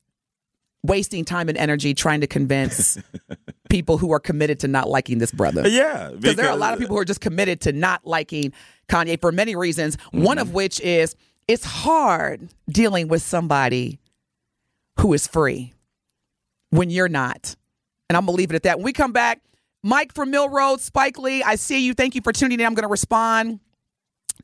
wasting 0.83 1.25
time 1.25 1.49
and 1.49 1.59
energy 1.59 1.95
trying 1.95 2.21
to 2.21 2.27
convince 2.27 2.99
people 3.71 3.99
who 3.99 4.13
are 4.13 4.21
committed 4.21 4.61
to 4.61 4.69
not 4.69 4.89
liking 4.89 5.19
this 5.19 5.33
brother. 5.33 5.67
Yeah, 5.69 6.11
Because 6.15 6.37
there 6.37 6.47
are 6.47 6.53
a 6.53 6.57
lot 6.57 6.73
of 6.73 6.79
people 6.79 6.95
who 6.97 7.01
are 7.01 7.07
just 7.07 7.21
committed 7.21 7.61
to 7.63 7.73
not 7.73 8.07
liking 8.07 8.53
Kanye 8.89 9.21
for 9.21 9.33
many 9.33 9.57
reasons. 9.57 9.97
One 10.13 10.39
of 10.39 10.49
mm-hmm. 10.49 10.57
which 10.57 10.81
is 10.81 11.17
it's 11.49 11.65
hard 11.65 12.49
dealing 12.69 13.09
with 13.09 13.23
somebody 13.23 13.99
who 15.01 15.13
is 15.15 15.27
free 15.27 15.73
when 16.71 16.91
you're 16.91 17.09
not. 17.09 17.57
And 18.09 18.17
I'm 18.17 18.25
going 18.25 18.37
to 18.37 18.39
leave 18.39 18.51
it 18.51 18.57
at 18.57 18.63
that. 18.65 18.79
When 18.79 18.85
we 18.85 18.93
come 18.93 19.13
back, 19.13 19.43
Mike 19.83 20.13
from 20.13 20.31
Mill 20.31 20.49
Road, 20.49 20.81
Spike 20.81 21.19
Lee, 21.19 21.43
I 21.43 21.55
see 21.55 21.85
you. 21.85 21.95
Thank 21.95 22.15
you 22.15 22.21
for 22.23 22.33
tuning 22.33 22.59
in. 22.59 22.67
I'm 22.67 22.75
going 22.75 22.83
to 22.85 22.89
respond 22.89 23.61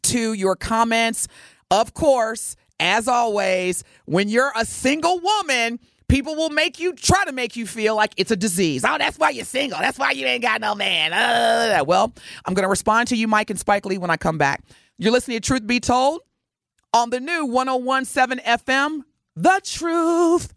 to 0.02 0.32
your 0.32 0.54
comments. 0.56 1.28
Of 1.70 1.94
course, 1.94 2.56
as 2.78 3.08
always, 3.08 3.84
when 4.04 4.28
you're 4.28 4.52
a 4.54 4.64
single 4.64 5.18
woman, 5.20 5.80
people 6.08 6.36
will 6.36 6.50
make 6.50 6.78
you 6.78 6.92
try 6.92 7.24
to 7.24 7.32
make 7.32 7.56
you 7.56 7.66
feel 7.66 7.96
like 7.96 8.12
it's 8.16 8.30
a 8.30 8.36
disease. 8.36 8.84
Oh, 8.84 8.96
that's 8.98 9.18
why 9.18 9.30
you're 9.30 9.44
single. 9.44 9.78
That's 9.80 9.98
why 9.98 10.12
you 10.12 10.26
ain't 10.26 10.42
got 10.42 10.60
no 10.60 10.74
man. 10.74 11.12
Uh, 11.12 11.84
well, 11.84 12.12
I'm 12.44 12.54
going 12.54 12.64
to 12.64 12.68
respond 12.68 13.08
to 13.08 13.16
you, 13.16 13.26
Mike 13.26 13.50
and 13.50 13.58
Spike 13.58 13.86
Lee, 13.86 13.98
when 13.98 14.10
I 14.10 14.16
come 14.16 14.38
back. 14.38 14.62
You're 14.98 15.12
listening 15.12 15.40
to 15.40 15.40
Truth 15.40 15.66
Be 15.66 15.80
Told 15.80 16.20
on 16.92 17.10
the 17.10 17.18
new 17.18 17.44
1017 17.46 18.44
FM, 18.44 19.00
The 19.34 19.60
Truth. 19.64 20.54